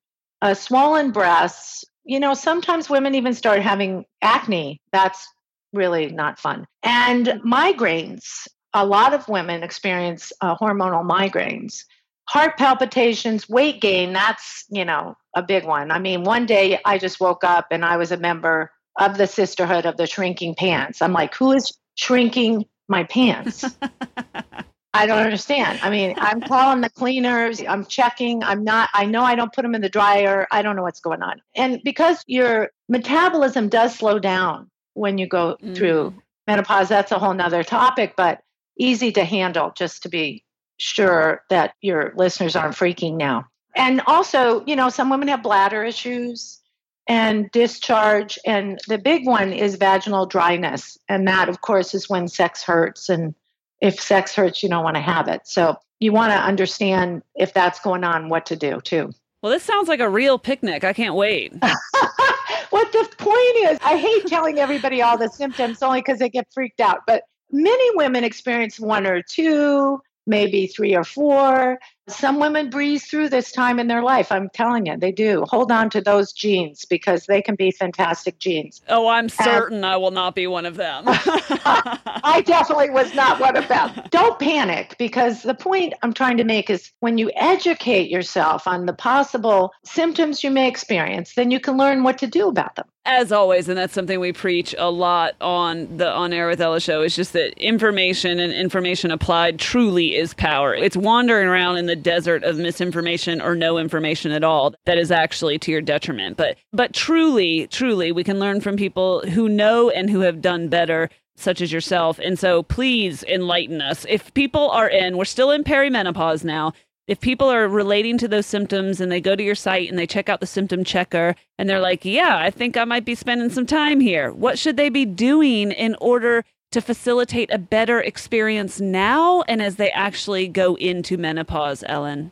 uh, 0.41 0.53
swollen 0.53 1.11
breasts. 1.11 1.85
You 2.05 2.19
know, 2.19 2.33
sometimes 2.33 2.89
women 2.89 3.15
even 3.15 3.33
start 3.33 3.61
having 3.61 4.05
acne. 4.21 4.81
That's 4.91 5.27
really 5.71 6.07
not 6.07 6.39
fun. 6.39 6.65
And 6.83 7.27
migraines. 7.45 8.47
A 8.75 8.85
lot 8.85 9.13
of 9.13 9.27
women 9.27 9.61
experience 9.61 10.33
uh, 10.41 10.55
hormonal 10.57 11.07
migraines 11.07 11.83
heart 12.25 12.57
palpitations, 12.57 13.49
weight 13.49 13.81
gain, 13.81 14.13
that's, 14.13 14.65
you 14.69 14.85
know, 14.85 15.15
a 15.35 15.43
big 15.43 15.65
one. 15.65 15.91
I 15.91 15.99
mean, 15.99 16.23
one 16.23 16.45
day 16.45 16.79
I 16.85 16.97
just 16.97 17.19
woke 17.19 17.43
up 17.43 17.67
and 17.71 17.83
I 17.83 17.97
was 17.97 18.11
a 18.11 18.17
member 18.17 18.71
of 18.99 19.17
the 19.17 19.27
Sisterhood 19.27 19.85
of 19.85 19.97
the 19.97 20.07
Shrinking 20.07 20.55
Pants. 20.55 21.01
I'm 21.01 21.13
like, 21.13 21.35
who 21.35 21.51
is 21.51 21.77
shrinking 21.95 22.65
my 22.87 23.03
pants? 23.03 23.65
I 24.95 25.07
don't 25.07 25.23
understand. 25.23 25.79
I 25.81 25.89
mean, 25.89 26.13
I'm 26.17 26.39
calling 26.41 26.81
the 26.81 26.89
cleaners, 26.89 27.61
I'm 27.67 27.85
checking, 27.85 28.43
I'm 28.43 28.63
not, 28.63 28.89
I 28.93 29.05
know 29.05 29.23
I 29.23 29.33
don't 29.35 29.51
put 29.51 29.63
them 29.63 29.73
in 29.73 29.81
the 29.81 29.89
dryer. 29.89 30.47
I 30.51 30.61
don't 30.61 30.75
know 30.75 30.83
what's 30.83 30.99
going 30.99 31.23
on. 31.23 31.41
And 31.55 31.81
because 31.83 32.23
your 32.27 32.69
metabolism 32.87 33.69
does 33.69 33.95
slow 33.95 34.19
down 34.19 34.69
when 34.93 35.17
you 35.17 35.27
go 35.27 35.57
mm. 35.63 35.75
through 35.75 36.13
menopause, 36.45 36.89
that's 36.89 37.11
a 37.11 37.17
whole 37.17 37.33
nother 37.33 37.63
topic, 37.63 38.13
but 38.15 38.41
easy 38.77 39.11
to 39.13 39.23
handle 39.25 39.71
just 39.75 40.03
to 40.03 40.09
be 40.09 40.43
sure 40.77 41.41
that 41.49 41.73
your 41.81 42.13
listeners 42.15 42.55
aren't 42.55 42.75
freaking 42.75 43.17
now. 43.17 43.47
And 43.75 44.01
also, 44.05 44.63
you 44.65 44.75
know, 44.75 44.89
some 44.89 45.09
women 45.09 45.27
have 45.29 45.41
bladder 45.41 45.83
issues 45.83 46.59
and 47.07 47.49
discharge. 47.51 48.37
And 48.45 48.79
the 48.87 48.97
big 48.97 49.25
one 49.25 49.51
is 49.51 49.75
vaginal 49.75 50.25
dryness. 50.25 50.97
And 51.09 51.27
that, 51.27 51.49
of 51.49 51.61
course, 51.61 51.93
is 51.93 52.09
when 52.09 52.27
sex 52.27 52.63
hurts. 52.63 53.09
And 53.09 53.33
if 53.83 53.99
sex 53.99 54.33
hurts, 54.33 54.63
you 54.63 54.69
don't 54.69 54.83
want 54.83 54.95
to 54.95 55.01
have 55.01 55.27
it. 55.27 55.41
So 55.43 55.75
you 55.99 56.13
want 56.13 56.31
to 56.31 56.37
understand 56.37 57.21
if 57.35 57.53
that's 57.53 57.81
going 57.81 58.05
on, 58.05 58.29
what 58.29 58.45
to 58.47 58.55
do 58.55 58.79
too. 58.79 59.11
Well, 59.41 59.51
this 59.51 59.61
sounds 59.61 59.89
like 59.89 59.99
a 59.99 60.07
real 60.09 60.39
picnic. 60.39 60.85
I 60.85 60.93
can't 60.93 61.15
wait. 61.15 61.53
what 62.69 62.91
the 62.93 63.09
point 63.17 63.71
is, 63.71 63.77
I 63.83 63.97
hate 63.97 64.25
telling 64.27 64.57
everybody 64.57 65.01
all 65.01 65.17
the 65.17 65.27
symptoms 65.27 65.83
only 65.83 65.99
because 65.99 66.19
they 66.19 66.29
get 66.29 66.47
freaked 66.53 66.79
out. 66.79 66.99
But 67.05 67.23
many 67.51 67.95
women 67.97 68.23
experience 68.23 68.79
one 68.79 69.05
or 69.05 69.21
two 69.21 69.99
maybe 70.25 70.67
three 70.67 70.95
or 70.95 71.03
four. 71.03 71.79
Some 72.07 72.39
women 72.39 72.69
breeze 72.69 73.05
through 73.05 73.29
this 73.29 73.51
time 73.51 73.79
in 73.79 73.87
their 73.87 74.01
life. 74.01 74.31
I'm 74.31 74.49
telling 74.49 74.85
you, 74.85 74.97
they 74.97 75.11
do. 75.11 75.45
Hold 75.49 75.71
on 75.71 75.89
to 75.91 76.01
those 76.01 76.33
genes 76.33 76.85
because 76.85 77.25
they 77.25 77.41
can 77.41 77.55
be 77.55 77.71
fantastic 77.71 78.39
genes. 78.39 78.81
Oh, 78.89 79.07
I'm 79.07 79.29
certain 79.29 79.83
and 79.83 79.85
I 79.85 79.97
will 79.97 80.11
not 80.11 80.35
be 80.35 80.47
one 80.47 80.65
of 80.65 80.77
them. 80.77 81.03
I 81.07 82.41
definitely 82.45 82.89
was 82.89 83.13
not 83.13 83.39
one 83.39 83.57
of 83.57 83.67
them. 83.67 83.91
Don't 84.11 84.39
panic 84.39 84.95
because 84.97 85.43
the 85.43 85.53
point 85.53 85.93
I'm 86.01 86.13
trying 86.13 86.37
to 86.37 86.43
make 86.43 86.69
is 86.69 86.91
when 87.01 87.17
you 87.17 87.31
educate 87.35 88.09
yourself 88.09 88.67
on 88.67 88.85
the 88.85 88.93
possible 88.93 89.73
symptoms 89.83 90.43
you 90.43 90.51
may 90.51 90.67
experience, 90.67 91.35
then 91.35 91.51
you 91.51 91.59
can 91.59 91.77
learn 91.77 92.03
what 92.03 92.17
to 92.19 92.27
do 92.27 92.47
about 92.47 92.75
them 92.75 92.85
as 93.05 93.31
always, 93.33 93.67
and 93.67 93.77
that's 93.77 93.93
something 93.93 94.19
we 94.19 94.31
preach 94.31 94.73
a 94.77 94.89
lot 94.89 95.33
on 95.41 95.97
the 95.97 96.09
On 96.09 96.31
Air 96.31 96.47
with 96.47 96.61
Ella 96.61 96.79
show, 96.79 97.01
is 97.01 97.15
just 97.15 97.33
that 97.33 97.53
information 97.57 98.39
and 98.39 98.53
information 98.53 99.11
applied 99.11 99.59
truly 99.59 100.15
is 100.15 100.33
power. 100.33 100.73
It's 100.73 100.95
wandering 100.95 101.47
around 101.47 101.77
in 101.77 101.85
the 101.85 101.92
desert 101.95 102.43
of 102.43 102.57
misinformation 102.57 103.41
or 103.41 103.55
no 103.55 103.77
information 103.77 104.31
at 104.31 104.43
all 104.43 104.73
that 104.85 104.97
is 104.97 105.11
actually 105.11 105.59
to 105.59 105.71
your 105.71 105.81
detriment. 105.81 106.37
But 106.37 106.57
but 106.71 106.93
truly, 106.93 107.67
truly, 107.67 108.11
we 108.11 108.23
can 108.23 108.39
learn 108.39 108.61
from 108.61 108.75
people 108.75 109.21
who 109.21 109.49
know 109.49 109.89
and 109.89 110.09
who 110.09 110.21
have 110.21 110.41
done 110.41 110.67
better 110.69 111.09
such 111.35 111.61
as 111.61 111.71
yourself. 111.71 112.19
And 112.19 112.37
so 112.37 112.63
please 112.63 113.23
enlighten 113.23 113.81
us. 113.81 114.05
If 114.07 114.33
people 114.33 114.69
are 114.69 114.87
in, 114.87 115.17
we're 115.17 115.25
still 115.25 115.49
in 115.51 115.63
perimenopause 115.63 116.43
now 116.43 116.73
if 117.07 117.19
people 117.19 117.49
are 117.49 117.67
relating 117.67 118.17
to 118.19 118.27
those 118.27 118.45
symptoms 118.45 119.01
and 119.01 119.11
they 119.11 119.19
go 119.19 119.35
to 119.35 119.43
your 119.43 119.55
site 119.55 119.89
and 119.89 119.99
they 119.99 120.07
check 120.07 120.29
out 120.29 120.39
the 120.39 120.47
symptom 120.47 120.83
checker 120.83 121.35
and 121.57 121.69
they're 121.69 121.79
like, 121.79 122.05
yeah, 122.05 122.37
I 122.37 122.49
think 122.49 122.77
I 122.77 122.85
might 122.85 123.03
be 123.03 123.15
spending 123.15 123.49
some 123.49 123.65
time 123.65 123.99
here, 123.99 124.31
what 124.31 124.57
should 124.57 124.77
they 124.77 124.89
be 124.89 125.05
doing 125.05 125.71
in 125.71 125.95
order 125.99 126.45
to 126.73 126.81
facilitate 126.81 127.53
a 127.53 127.57
better 127.57 128.01
experience 128.01 128.81
now 128.81 129.43
and 129.43 129.61
as 129.61 129.77
they 129.77 129.91
actually 129.91 130.47
go 130.47 130.75
into 130.75 131.17
menopause, 131.17 131.83
Ellen? 131.87 132.31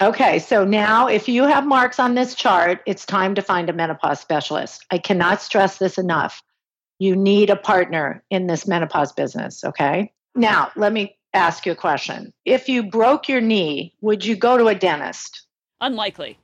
Okay, 0.00 0.40
so 0.40 0.64
now 0.64 1.06
if 1.06 1.28
you 1.28 1.44
have 1.44 1.66
marks 1.66 2.00
on 2.00 2.14
this 2.14 2.34
chart, 2.34 2.80
it's 2.86 3.06
time 3.06 3.34
to 3.36 3.42
find 3.42 3.70
a 3.70 3.72
menopause 3.72 4.18
specialist. 4.18 4.84
I 4.90 4.98
cannot 4.98 5.40
stress 5.40 5.78
this 5.78 5.98
enough. 5.98 6.42
You 6.98 7.14
need 7.14 7.50
a 7.50 7.56
partner 7.56 8.24
in 8.30 8.46
this 8.46 8.66
menopause 8.66 9.12
business, 9.12 9.62
okay? 9.62 10.12
Now, 10.34 10.72
let 10.74 10.92
me 10.92 11.16
ask 11.32 11.66
you 11.66 11.72
a 11.72 11.76
question. 11.76 12.32
If 12.44 12.68
you 12.68 12.82
broke 12.82 13.28
your 13.28 13.40
knee, 13.40 13.94
would 14.00 14.24
you 14.24 14.34
go 14.34 14.56
to 14.56 14.66
a 14.66 14.74
dentist? 14.74 15.46
Unlikely. 15.80 16.38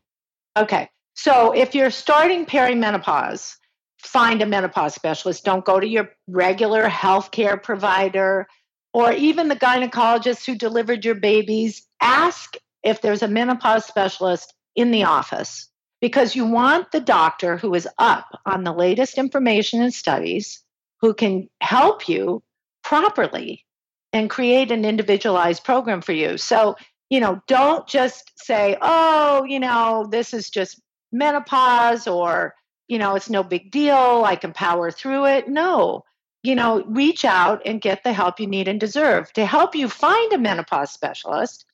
Okay. 0.56 0.88
So 1.14 1.52
if 1.52 1.74
you're 1.74 1.90
starting 1.90 2.46
perimenopause, 2.46 3.56
find 4.02 4.42
a 4.42 4.46
menopause 4.46 4.94
specialist. 4.94 5.44
Don't 5.44 5.64
go 5.64 5.78
to 5.78 5.86
your 5.86 6.10
regular 6.26 6.88
healthcare 6.88 7.62
provider 7.62 8.46
or 8.92 9.12
even 9.12 9.48
the 9.48 9.56
gynecologist 9.56 10.44
who 10.46 10.54
delivered 10.56 11.04
your 11.04 11.14
babies. 11.14 11.86
Ask 12.00 12.56
if 12.82 13.00
there's 13.00 13.22
a 13.22 13.28
menopause 13.28 13.84
specialist 13.84 14.54
in 14.74 14.90
the 14.90 15.04
office 15.04 15.68
because 16.00 16.34
you 16.34 16.46
want 16.46 16.90
the 16.92 17.00
doctor 17.00 17.56
who 17.56 17.74
is 17.74 17.86
up 17.98 18.26
on 18.46 18.64
the 18.64 18.72
latest 18.72 19.18
information 19.18 19.82
and 19.82 19.92
studies 19.92 20.64
who 21.00 21.14
can 21.14 21.48
help 21.60 22.08
you 22.08 22.42
properly 22.82 23.64
and 24.12 24.30
create 24.30 24.72
an 24.72 24.84
individualized 24.84 25.62
program 25.62 26.00
for 26.00 26.12
you. 26.12 26.36
So, 26.36 26.76
you 27.10 27.20
know, 27.20 27.40
don't 27.46 27.86
just 27.86 28.32
say, 28.36 28.76
oh, 28.80 29.44
you 29.44 29.60
know, 29.60 30.08
this 30.10 30.34
is 30.34 30.50
just 30.50 30.80
menopause 31.12 32.06
or, 32.06 32.54
you 32.90 32.98
know, 32.98 33.14
it's 33.14 33.30
no 33.30 33.44
big 33.44 33.70
deal. 33.70 34.24
I 34.26 34.34
can 34.34 34.52
power 34.52 34.90
through 34.90 35.26
it. 35.26 35.48
No, 35.48 36.04
you 36.42 36.56
know, 36.56 36.82
reach 36.86 37.24
out 37.24 37.62
and 37.64 37.80
get 37.80 38.02
the 38.02 38.12
help 38.12 38.40
you 38.40 38.48
need 38.48 38.66
and 38.66 38.80
deserve. 38.80 39.32
To 39.34 39.46
help 39.46 39.74
you 39.76 39.88
find 39.88 40.32
a 40.32 40.38
menopause 40.38 40.90
specialist, 40.90 41.64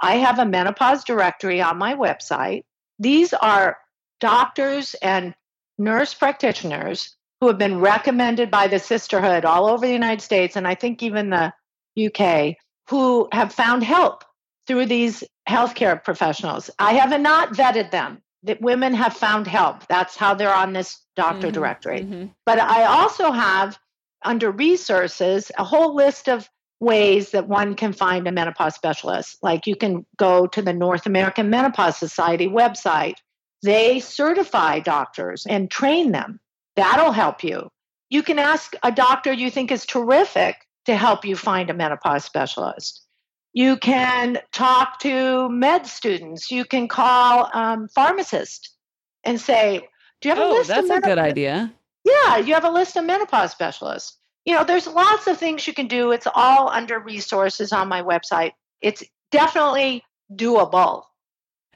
I 0.00 0.16
have 0.16 0.38
a 0.38 0.46
menopause 0.46 1.02
directory 1.02 1.60
on 1.60 1.76
my 1.76 1.94
website. 1.94 2.62
These 3.00 3.34
are 3.34 3.78
doctors 4.20 4.94
and 5.02 5.34
nurse 5.76 6.14
practitioners 6.14 7.16
who 7.40 7.48
have 7.48 7.58
been 7.58 7.80
recommended 7.80 8.50
by 8.50 8.68
the 8.68 8.78
sisterhood 8.78 9.44
all 9.44 9.66
over 9.66 9.86
the 9.86 9.92
United 9.92 10.22
States 10.22 10.54
and 10.54 10.68
I 10.68 10.74
think 10.74 11.02
even 11.02 11.30
the 11.30 11.52
UK 11.98 12.56
who 12.88 13.28
have 13.32 13.52
found 13.52 13.82
help 13.82 14.24
through 14.66 14.86
these 14.86 15.24
healthcare 15.48 16.02
professionals. 16.02 16.70
I 16.78 16.92
have 16.92 17.18
not 17.20 17.54
vetted 17.54 17.90
them. 17.90 18.22
That 18.44 18.62
women 18.62 18.94
have 18.94 19.14
found 19.14 19.46
help. 19.46 19.86
That's 19.86 20.16
how 20.16 20.34
they're 20.34 20.54
on 20.54 20.72
this 20.72 20.98
doctor 21.14 21.48
mm-hmm, 21.48 21.54
directory. 21.54 22.00
Mm-hmm. 22.00 22.26
But 22.46 22.58
I 22.58 22.84
also 22.84 23.30
have 23.32 23.78
under 24.24 24.50
resources 24.50 25.50
a 25.58 25.64
whole 25.64 25.94
list 25.94 26.28
of 26.28 26.48
ways 26.80 27.30
that 27.30 27.46
one 27.46 27.74
can 27.74 27.92
find 27.92 28.26
a 28.26 28.32
menopause 28.32 28.74
specialist. 28.74 29.38
Like 29.42 29.66
you 29.66 29.76
can 29.76 30.06
go 30.16 30.46
to 30.48 30.62
the 30.62 30.72
North 30.72 31.06
American 31.06 31.50
Menopause 31.50 31.98
Society 31.98 32.48
website. 32.48 33.16
They 33.62 34.00
certify 34.00 34.80
doctors 34.80 35.46
and 35.46 35.70
train 35.70 36.12
them. 36.12 36.40
That'll 36.76 37.12
help 37.12 37.44
you. 37.44 37.68
You 38.08 38.22
can 38.22 38.38
ask 38.38 38.74
a 38.82 38.90
doctor 38.90 39.32
you 39.32 39.50
think 39.50 39.70
is 39.70 39.84
terrific 39.84 40.56
to 40.86 40.96
help 40.96 41.24
you 41.24 41.36
find 41.36 41.68
a 41.68 41.74
menopause 41.74 42.24
specialist. 42.24 43.02
You 43.52 43.76
can 43.76 44.38
talk 44.52 45.00
to 45.00 45.48
med 45.48 45.86
students. 45.86 46.50
You 46.50 46.64
can 46.64 46.86
call 46.88 47.50
um, 47.52 47.88
pharmacists 47.88 48.76
and 49.24 49.40
say, 49.40 49.80
"Do 50.20 50.28
you 50.28 50.34
have 50.34 50.44
oh, 50.44 50.52
a 50.52 50.58
list?" 50.58 50.68
That's 50.68 50.90
of 50.90 50.98
a 50.98 51.00
good 51.00 51.18
idea. 51.18 51.72
Yeah, 52.04 52.38
you 52.38 52.54
have 52.54 52.64
a 52.64 52.70
list 52.70 52.96
of 52.96 53.04
menopause 53.04 53.50
specialists. 53.50 54.16
You 54.44 54.54
know, 54.54 54.64
there's 54.64 54.86
lots 54.86 55.26
of 55.26 55.36
things 55.36 55.66
you 55.66 55.74
can 55.74 55.86
do. 55.86 56.12
It's 56.12 56.26
all 56.34 56.70
under 56.70 56.98
resources 56.98 57.72
on 57.72 57.88
my 57.88 58.02
website. 58.02 58.52
It's 58.80 59.02
definitely 59.30 60.02
doable. 60.32 61.04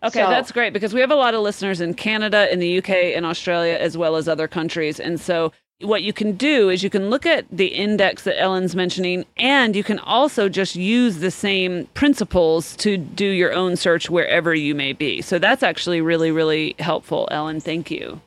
Okay, 0.03 0.23
so, 0.23 0.29
that's 0.29 0.53
great 0.53 0.73
because 0.73 0.93
we 0.93 1.01
have 1.01 1.11
a 1.11 1.17
lot 1.17 1.35
of 1.35 1.41
listeners 1.41 1.81
in 1.81 1.95
Canada, 1.95 2.53
in 2.53 2.59
the 2.59 2.79
UK, 2.79 2.91
in 3.17 3.25
Australia, 3.25 3.75
as 3.75 3.97
well 3.97 4.17
as 4.17 4.29
other 4.29 4.47
countries. 4.47 5.01
And 5.01 5.19
so 5.19 5.53
what 5.81 6.03
you 6.03 6.13
can 6.13 6.33
do 6.33 6.69
is 6.69 6.83
you 6.83 6.91
can 6.91 7.11
look 7.11 7.27
at 7.27 7.47
the 7.51 7.67
index 7.67 8.23
that 8.25 8.41
Ellen's 8.41 8.77
mentioning, 8.77 9.25
and 9.37 9.75
you 9.75 9.85
can 9.85 9.99
also 9.99 10.49
just 10.49 10.77
use 10.77 11.19
the 11.19 11.31
same 11.31 11.87
principles 11.95 12.77
to 12.77 12.97
do 12.97 13.27
your 13.27 13.53
own 13.53 13.77
search 13.77 14.09
wherever 14.09 14.55
you 14.55 14.75
may 14.75 14.93
be. 14.93 15.21
So 15.21 15.39
that's 15.39 15.63
actually 15.63 16.01
really, 16.01 16.31
really 16.31 16.75
helpful, 16.79 17.29
Ellen. 17.31 17.61
Thank 17.61 17.91
you. 17.91 18.21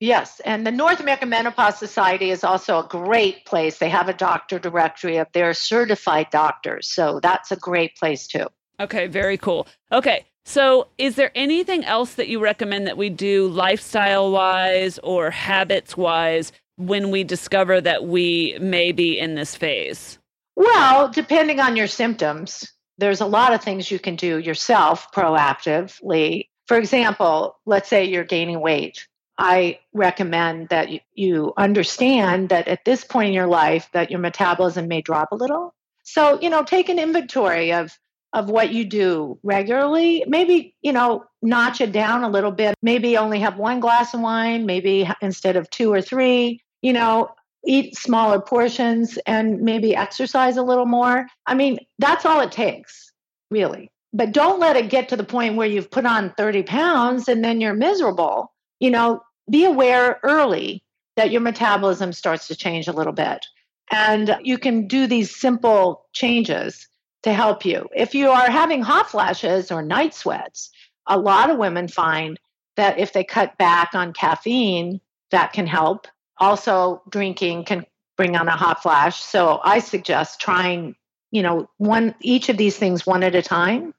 Yes, 0.00 0.40
and 0.44 0.66
the 0.66 0.72
North 0.72 0.98
American 0.98 1.28
Menopause 1.28 1.78
Society 1.78 2.30
is 2.30 2.42
also 2.42 2.80
a 2.80 2.88
great 2.88 3.44
place. 3.44 3.78
They 3.78 3.88
have 3.88 4.08
a 4.08 4.12
doctor 4.12 4.58
directory 4.58 5.18
of 5.18 5.28
their 5.32 5.54
certified 5.54 6.26
doctors. 6.30 6.88
So 6.88 7.20
that's 7.20 7.52
a 7.52 7.56
great 7.56 7.94
place 7.96 8.26
too. 8.26 8.46
Okay, 8.80 9.06
very 9.06 9.38
cool. 9.38 9.68
Okay, 9.92 10.26
so 10.44 10.88
is 10.98 11.14
there 11.14 11.30
anything 11.36 11.84
else 11.84 12.14
that 12.14 12.26
you 12.26 12.40
recommend 12.40 12.88
that 12.88 12.96
we 12.96 13.10
do 13.10 13.46
lifestyle 13.46 14.32
wise 14.32 14.98
or 15.04 15.30
habits 15.30 15.96
wise 15.96 16.50
when 16.86 17.10
we 17.10 17.24
discover 17.24 17.80
that 17.80 18.04
we 18.04 18.56
may 18.60 18.92
be 18.92 19.18
in 19.18 19.34
this 19.34 19.56
phase? 19.56 20.18
Well, 20.56 21.08
depending 21.08 21.60
on 21.60 21.76
your 21.76 21.86
symptoms, 21.86 22.72
there's 22.98 23.20
a 23.20 23.26
lot 23.26 23.54
of 23.54 23.62
things 23.62 23.90
you 23.90 23.98
can 23.98 24.16
do 24.16 24.38
yourself 24.38 25.10
proactively. 25.12 26.48
For 26.66 26.76
example, 26.76 27.58
let's 27.66 27.88
say 27.88 28.04
you're 28.04 28.24
gaining 28.24 28.60
weight 28.60 29.06
I 29.38 29.80
recommend 29.92 30.68
that 30.68 30.88
you 31.14 31.52
understand 31.56 32.50
that 32.50 32.68
at 32.68 32.84
this 32.84 33.04
point 33.04 33.28
in 33.28 33.34
your 33.34 33.46
life 33.46 33.88
that 33.92 34.10
your 34.10 34.20
metabolism 34.20 34.88
may 34.88 35.00
drop 35.00 35.32
a 35.32 35.36
little. 35.36 35.74
So, 36.04 36.40
you 36.40 36.50
know, 36.50 36.62
take 36.62 36.88
an 36.88 36.98
inventory 36.98 37.72
of 37.72 37.98
of 38.34 38.48
what 38.48 38.72
you 38.72 38.86
do 38.86 39.38
regularly. 39.42 40.24
Maybe, 40.26 40.74
you 40.80 40.92
know, 40.92 41.24
notch 41.42 41.82
it 41.82 41.92
down 41.92 42.24
a 42.24 42.30
little 42.30 42.50
bit. 42.50 42.74
Maybe 42.80 43.18
only 43.18 43.40
have 43.40 43.58
one 43.58 43.80
glass 43.80 44.14
of 44.14 44.20
wine, 44.20 44.64
maybe 44.64 45.06
instead 45.20 45.56
of 45.56 45.68
two 45.68 45.92
or 45.92 46.00
three, 46.00 46.61
you 46.82 46.92
know, 46.92 47.30
eat 47.64 47.96
smaller 47.96 48.40
portions 48.40 49.18
and 49.26 49.60
maybe 49.60 49.94
exercise 49.94 50.56
a 50.56 50.62
little 50.62 50.86
more. 50.86 51.26
I 51.46 51.54
mean, 51.54 51.78
that's 51.98 52.26
all 52.26 52.40
it 52.40 52.52
takes, 52.52 53.12
really. 53.50 53.90
But 54.12 54.32
don't 54.32 54.60
let 54.60 54.76
it 54.76 54.90
get 54.90 55.08
to 55.08 55.16
the 55.16 55.24
point 55.24 55.56
where 55.56 55.68
you've 55.68 55.90
put 55.90 56.04
on 56.04 56.34
30 56.36 56.64
pounds 56.64 57.28
and 57.28 57.42
then 57.42 57.60
you're 57.60 57.74
miserable. 57.74 58.52
You 58.80 58.90
know, 58.90 59.22
be 59.50 59.64
aware 59.64 60.20
early 60.22 60.82
that 61.16 61.30
your 61.30 61.40
metabolism 61.40 62.12
starts 62.12 62.48
to 62.48 62.56
change 62.56 62.88
a 62.88 62.92
little 62.92 63.12
bit. 63.12 63.46
And 63.90 64.36
you 64.42 64.58
can 64.58 64.86
do 64.86 65.06
these 65.06 65.34
simple 65.34 66.06
changes 66.12 66.88
to 67.22 67.32
help 67.32 67.64
you. 67.64 67.88
If 67.94 68.14
you 68.14 68.30
are 68.30 68.50
having 68.50 68.82
hot 68.82 69.10
flashes 69.10 69.70
or 69.70 69.82
night 69.82 70.14
sweats, 70.14 70.70
a 71.06 71.18
lot 71.18 71.50
of 71.50 71.58
women 71.58 71.88
find 71.88 72.38
that 72.76 72.98
if 72.98 73.12
they 73.12 73.24
cut 73.24 73.56
back 73.58 73.90
on 73.94 74.12
caffeine, 74.12 75.00
that 75.30 75.52
can 75.52 75.66
help. 75.66 76.06
Also, 76.38 77.02
drinking 77.08 77.64
can 77.64 77.86
bring 78.16 78.36
on 78.36 78.48
a 78.48 78.52
hot 78.52 78.82
flash. 78.82 79.20
So 79.20 79.60
I 79.62 79.78
suggest 79.78 80.40
trying, 80.40 80.96
you 81.30 81.42
know, 81.42 81.68
one 81.78 82.14
each 82.20 82.48
of 82.48 82.56
these 82.56 82.76
things 82.76 83.06
one 83.06 83.22
at 83.22 83.34
a 83.34 83.42
time 83.42 83.94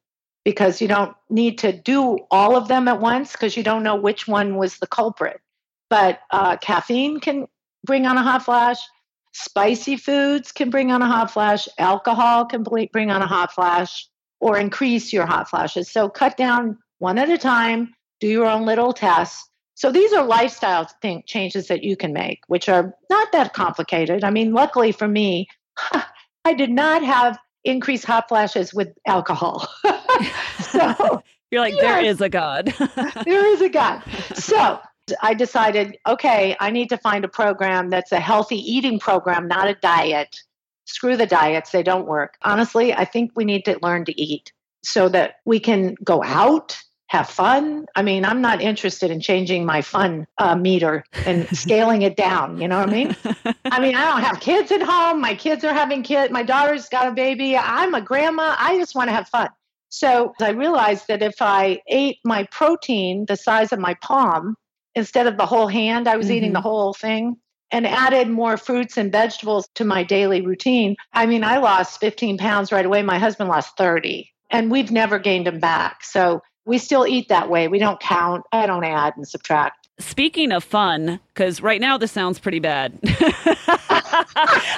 because 0.45 0.81
you 0.81 0.87
don't 0.87 1.15
need 1.29 1.57
to 1.59 1.71
do 1.71 2.19
all 2.29 2.55
of 2.55 2.67
them 2.67 2.87
at 2.87 2.99
once 2.99 3.31
because 3.31 3.55
you 3.55 3.63
don't 3.63 3.83
know 3.83 3.95
which 3.95 4.27
one 4.27 4.55
was 4.55 4.77
the 4.77 4.87
culprit. 4.87 5.39
But 5.89 6.19
uh, 6.31 6.57
caffeine 6.57 7.19
can 7.19 7.47
bring 7.85 8.05
on 8.05 8.17
a 8.17 8.23
hot 8.23 8.43
flash. 8.43 8.79
Spicy 9.33 9.97
foods 9.97 10.51
can 10.51 10.69
bring 10.69 10.91
on 10.91 11.01
a 11.01 11.07
hot 11.07 11.31
flash. 11.31 11.67
Alcohol 11.77 12.45
can 12.45 12.63
bring 12.63 13.09
on 13.09 13.21
a 13.21 13.27
hot 13.27 13.53
flash 13.53 14.07
or 14.39 14.57
increase 14.57 15.13
your 15.13 15.25
hot 15.25 15.49
flashes. 15.49 15.89
So 15.89 16.09
cut 16.09 16.35
down 16.37 16.77
one 16.99 17.17
at 17.17 17.29
a 17.29 17.37
time, 17.37 17.93
do 18.19 18.27
your 18.27 18.45
own 18.45 18.65
little 18.65 18.93
tests. 18.93 19.49
So 19.75 19.91
these 19.91 20.13
are 20.13 20.23
lifestyle 20.25 20.85
thing, 21.01 21.23
changes 21.25 21.67
that 21.67 21.83
you 21.83 21.97
can 21.97 22.13
make, 22.13 22.41
which 22.47 22.69
are 22.69 22.93
not 23.09 23.31
that 23.31 23.53
complicated. 23.53 24.23
I 24.23 24.29
mean, 24.29 24.53
luckily 24.53 24.91
for 24.91 25.07
me, 25.07 25.47
I 26.45 26.53
did 26.53 26.69
not 26.69 27.03
have 27.03 27.39
increased 27.63 28.05
hot 28.05 28.27
flashes 28.27 28.73
with 28.73 28.89
alcohol. 29.07 29.67
so 30.59 31.23
you're 31.51 31.61
like, 31.61 31.73
yes, 31.73 31.81
there 31.81 32.05
is 32.05 32.21
a 32.21 32.29
God. 32.29 32.73
there 33.25 33.45
is 33.47 33.61
a 33.61 33.69
God. 33.69 34.03
So 34.35 34.79
I 35.21 35.33
decided, 35.33 35.97
okay, 36.07 36.55
I 36.59 36.69
need 36.69 36.89
to 36.89 36.97
find 36.97 37.25
a 37.25 37.29
program 37.29 37.89
that's 37.89 38.11
a 38.11 38.19
healthy 38.19 38.57
eating 38.57 38.99
program, 38.99 39.47
not 39.47 39.67
a 39.67 39.75
diet. 39.75 40.35
Screw 40.85 41.17
the 41.17 41.25
diets, 41.25 41.71
they 41.71 41.83
don't 41.83 42.07
work. 42.07 42.35
Honestly, 42.41 42.93
I 42.93 43.05
think 43.05 43.31
we 43.35 43.45
need 43.45 43.65
to 43.65 43.79
learn 43.81 44.05
to 44.05 44.21
eat 44.21 44.51
so 44.83 45.09
that 45.09 45.35
we 45.45 45.59
can 45.59 45.95
go 46.03 46.21
out, 46.23 46.77
have 47.13 47.29
fun. 47.29 47.85
I 47.95 48.01
mean, 48.01 48.25
I'm 48.25 48.41
not 48.41 48.59
interested 48.59 49.11
in 49.11 49.21
changing 49.21 49.65
my 49.65 49.83
fun 49.83 50.25
uh, 50.39 50.55
meter 50.55 51.03
and 51.27 51.47
scaling 51.57 52.01
it 52.01 52.17
down. 52.17 52.59
You 52.59 52.67
know 52.67 52.79
what 52.79 52.89
I 52.89 52.91
mean? 52.91 53.15
I 53.65 53.79
mean, 53.79 53.95
I 53.95 54.05
don't 54.05 54.23
have 54.23 54.39
kids 54.39 54.71
at 54.71 54.81
home. 54.81 55.21
My 55.21 55.35
kids 55.35 55.63
are 55.63 55.73
having 55.73 56.01
kids. 56.01 56.33
My 56.33 56.41
daughter's 56.41 56.89
got 56.89 57.07
a 57.07 57.11
baby. 57.11 57.55
I'm 57.55 57.93
a 57.93 58.01
grandma. 58.01 58.55
I 58.57 58.77
just 58.77 58.95
want 58.95 59.09
to 59.09 59.13
have 59.13 59.29
fun. 59.29 59.49
So 59.89 60.33
I 60.41 60.49
realized 60.49 61.07
that 61.07 61.21
if 61.21 61.35
I 61.39 61.81
ate 61.87 62.17
my 62.25 62.45
protein 62.45 63.25
the 63.27 63.37
size 63.37 63.71
of 63.71 63.77
my 63.77 63.93
palm 63.93 64.55
instead 64.95 65.27
of 65.27 65.37
the 65.37 65.45
whole 65.45 65.67
hand, 65.67 66.07
I 66.07 66.17
was 66.17 66.25
mm-hmm. 66.25 66.35
eating 66.35 66.53
the 66.53 66.61
whole 66.61 66.95
thing 66.95 67.37
and 67.69 67.85
added 67.85 68.27
more 68.27 68.57
fruits 68.57 68.97
and 68.97 69.11
vegetables 69.11 69.69
to 69.75 69.85
my 69.85 70.03
daily 70.03 70.41
routine. 70.41 70.95
I 71.13 71.27
mean, 71.27 71.43
I 71.43 71.59
lost 71.59 71.99
15 71.99 72.39
pounds 72.39 72.71
right 72.71 72.87
away. 72.87 73.03
My 73.03 73.19
husband 73.19 73.49
lost 73.49 73.77
30, 73.77 74.31
and 74.49 74.71
we've 74.71 74.91
never 74.91 75.19
gained 75.19 75.45
them 75.45 75.59
back. 75.59 76.03
So 76.03 76.41
we 76.65 76.77
still 76.77 77.05
eat 77.05 77.29
that 77.29 77.49
way. 77.49 77.67
We 77.67 77.79
don't 77.79 77.99
count, 77.99 78.43
I 78.51 78.65
don't 78.65 78.83
add 78.83 79.15
and 79.15 79.27
subtract. 79.27 79.87
Speaking 79.99 80.51
of 80.51 80.63
fun, 80.63 81.19
because 81.33 81.61
right 81.61 81.79
now 81.79 81.97
this 81.97 82.11
sounds 82.11 82.39
pretty 82.39 82.59
bad. 82.59 82.97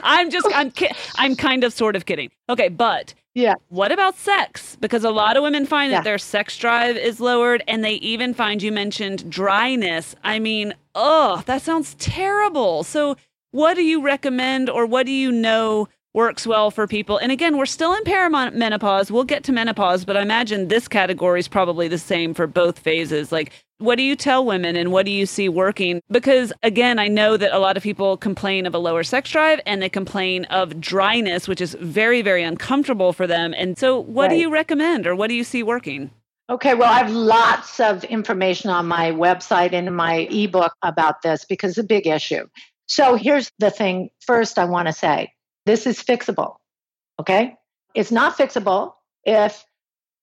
I'm 0.04 0.30
just, 0.30 0.48
I'm, 0.54 0.72
ki- 0.72 0.92
I'm 1.16 1.36
kind 1.36 1.64
of 1.64 1.72
sort 1.72 1.96
of 1.96 2.06
kidding. 2.06 2.32
Okay, 2.50 2.68
but 2.68 3.14
yeah. 3.36 3.56
What 3.68 3.92
about 3.92 4.16
sex? 4.16 4.78
Because 4.78 5.04
a 5.04 5.12
lot 5.12 5.36
of 5.36 5.44
women 5.44 5.66
find 5.66 5.92
yeah. 5.92 6.00
that 6.00 6.04
their 6.06 6.18
sex 6.18 6.58
drive 6.58 6.96
is 6.96 7.20
lowered, 7.20 7.64
and 7.68 7.84
they 7.84 7.96
even 7.96 8.34
find 8.34 8.64
you 8.64 8.72
mentioned 8.72 9.30
dryness. 9.30 10.16
I 10.24 10.40
mean, 10.40 10.74
oh, 10.96 11.44
that 11.46 11.62
sounds 11.62 11.96
terrible. 11.96 12.84
So, 12.84 13.18
what 13.52 13.76
do 13.76 13.84
you 13.84 14.02
recommend, 14.02 14.70
or 14.70 14.86
what 14.86 15.06
do 15.06 15.12
you 15.12 15.34
know 15.34 15.90
works 16.16 16.48
well 16.48 16.72
for 16.72 16.88
people? 16.88 17.18
And 17.18 17.32
again, 17.32 17.58
we're 17.58 17.66
still 17.68 17.94
in 17.94 18.04
perimenopause. 18.06 19.12
We'll 19.12 19.26
get 19.26 19.44
to 19.44 19.52
menopause, 19.52 20.06
but 20.06 20.18
I 20.18 20.22
imagine 20.22 20.70
this 20.70 20.88
category 20.88 21.42
is 21.42 21.48
probably 21.48 21.88
the 21.88 21.98
same 22.00 22.34
for 22.34 22.48
both 22.48 22.80
phases. 22.80 23.32
Like, 23.32 23.52
What 23.78 23.98
do 23.98 24.04
you 24.04 24.16
tell 24.16 24.46
women 24.46 24.78
and 24.78 24.94
what 24.94 25.06
do 25.06 25.12
you 25.12 25.26
see 25.26 25.50
working? 25.50 26.02
Because 26.10 26.54
again, 26.64 26.98
I 26.98 27.10
know 27.10 27.36
that 27.36 27.54
a 27.54 27.60
lot 27.60 27.76
of 27.76 27.84
people 27.84 28.16
complain 28.16 28.66
of 28.66 28.74
a 28.74 28.80
lower 28.80 29.04
sex 29.04 29.30
drive 29.30 29.60
and 29.66 29.82
they 29.82 29.90
complain 29.90 30.46
of 30.46 30.80
dryness, 30.80 31.48
which 31.48 31.60
is 31.60 31.76
very, 31.82 32.22
very 32.22 32.42
uncomfortable 32.42 33.12
for 33.12 33.28
them. 33.28 33.54
And 33.56 33.78
so, 33.78 34.00
what 34.00 34.30
right. 34.30 34.30
do 34.30 34.36
you 34.38 34.50
recommend 34.50 35.06
or 35.06 35.16
what 35.16 35.28
do 35.28 35.36
you 35.36 35.44
see 35.44 35.62
working? 35.62 36.10
Okay, 36.50 36.76
well, 36.76 36.90
I 36.90 37.00
have 37.00 37.12
lots 37.12 37.80
of 37.82 38.06
information 38.06 38.70
on 38.70 38.88
my 38.88 39.12
website 39.12 39.74
and 39.74 39.88
in 39.88 39.94
my 39.94 40.28
ebook 40.32 40.74
about 40.82 41.22
this 41.24 41.44
because 41.44 41.72
it's 41.72 41.80
a 41.80 41.84
big 41.84 42.08
issue. 42.08 42.48
So, 42.88 43.16
here's 43.16 43.52
the 43.60 43.70
thing 43.70 44.10
first, 44.22 44.58
I 44.58 44.64
want 44.64 44.88
to 44.88 44.94
say 44.94 45.35
this 45.66 45.86
is 45.86 46.02
fixable. 46.02 46.56
Okay? 47.20 47.56
It's 47.94 48.12
not 48.12 48.38
fixable 48.38 48.94
if 49.24 49.64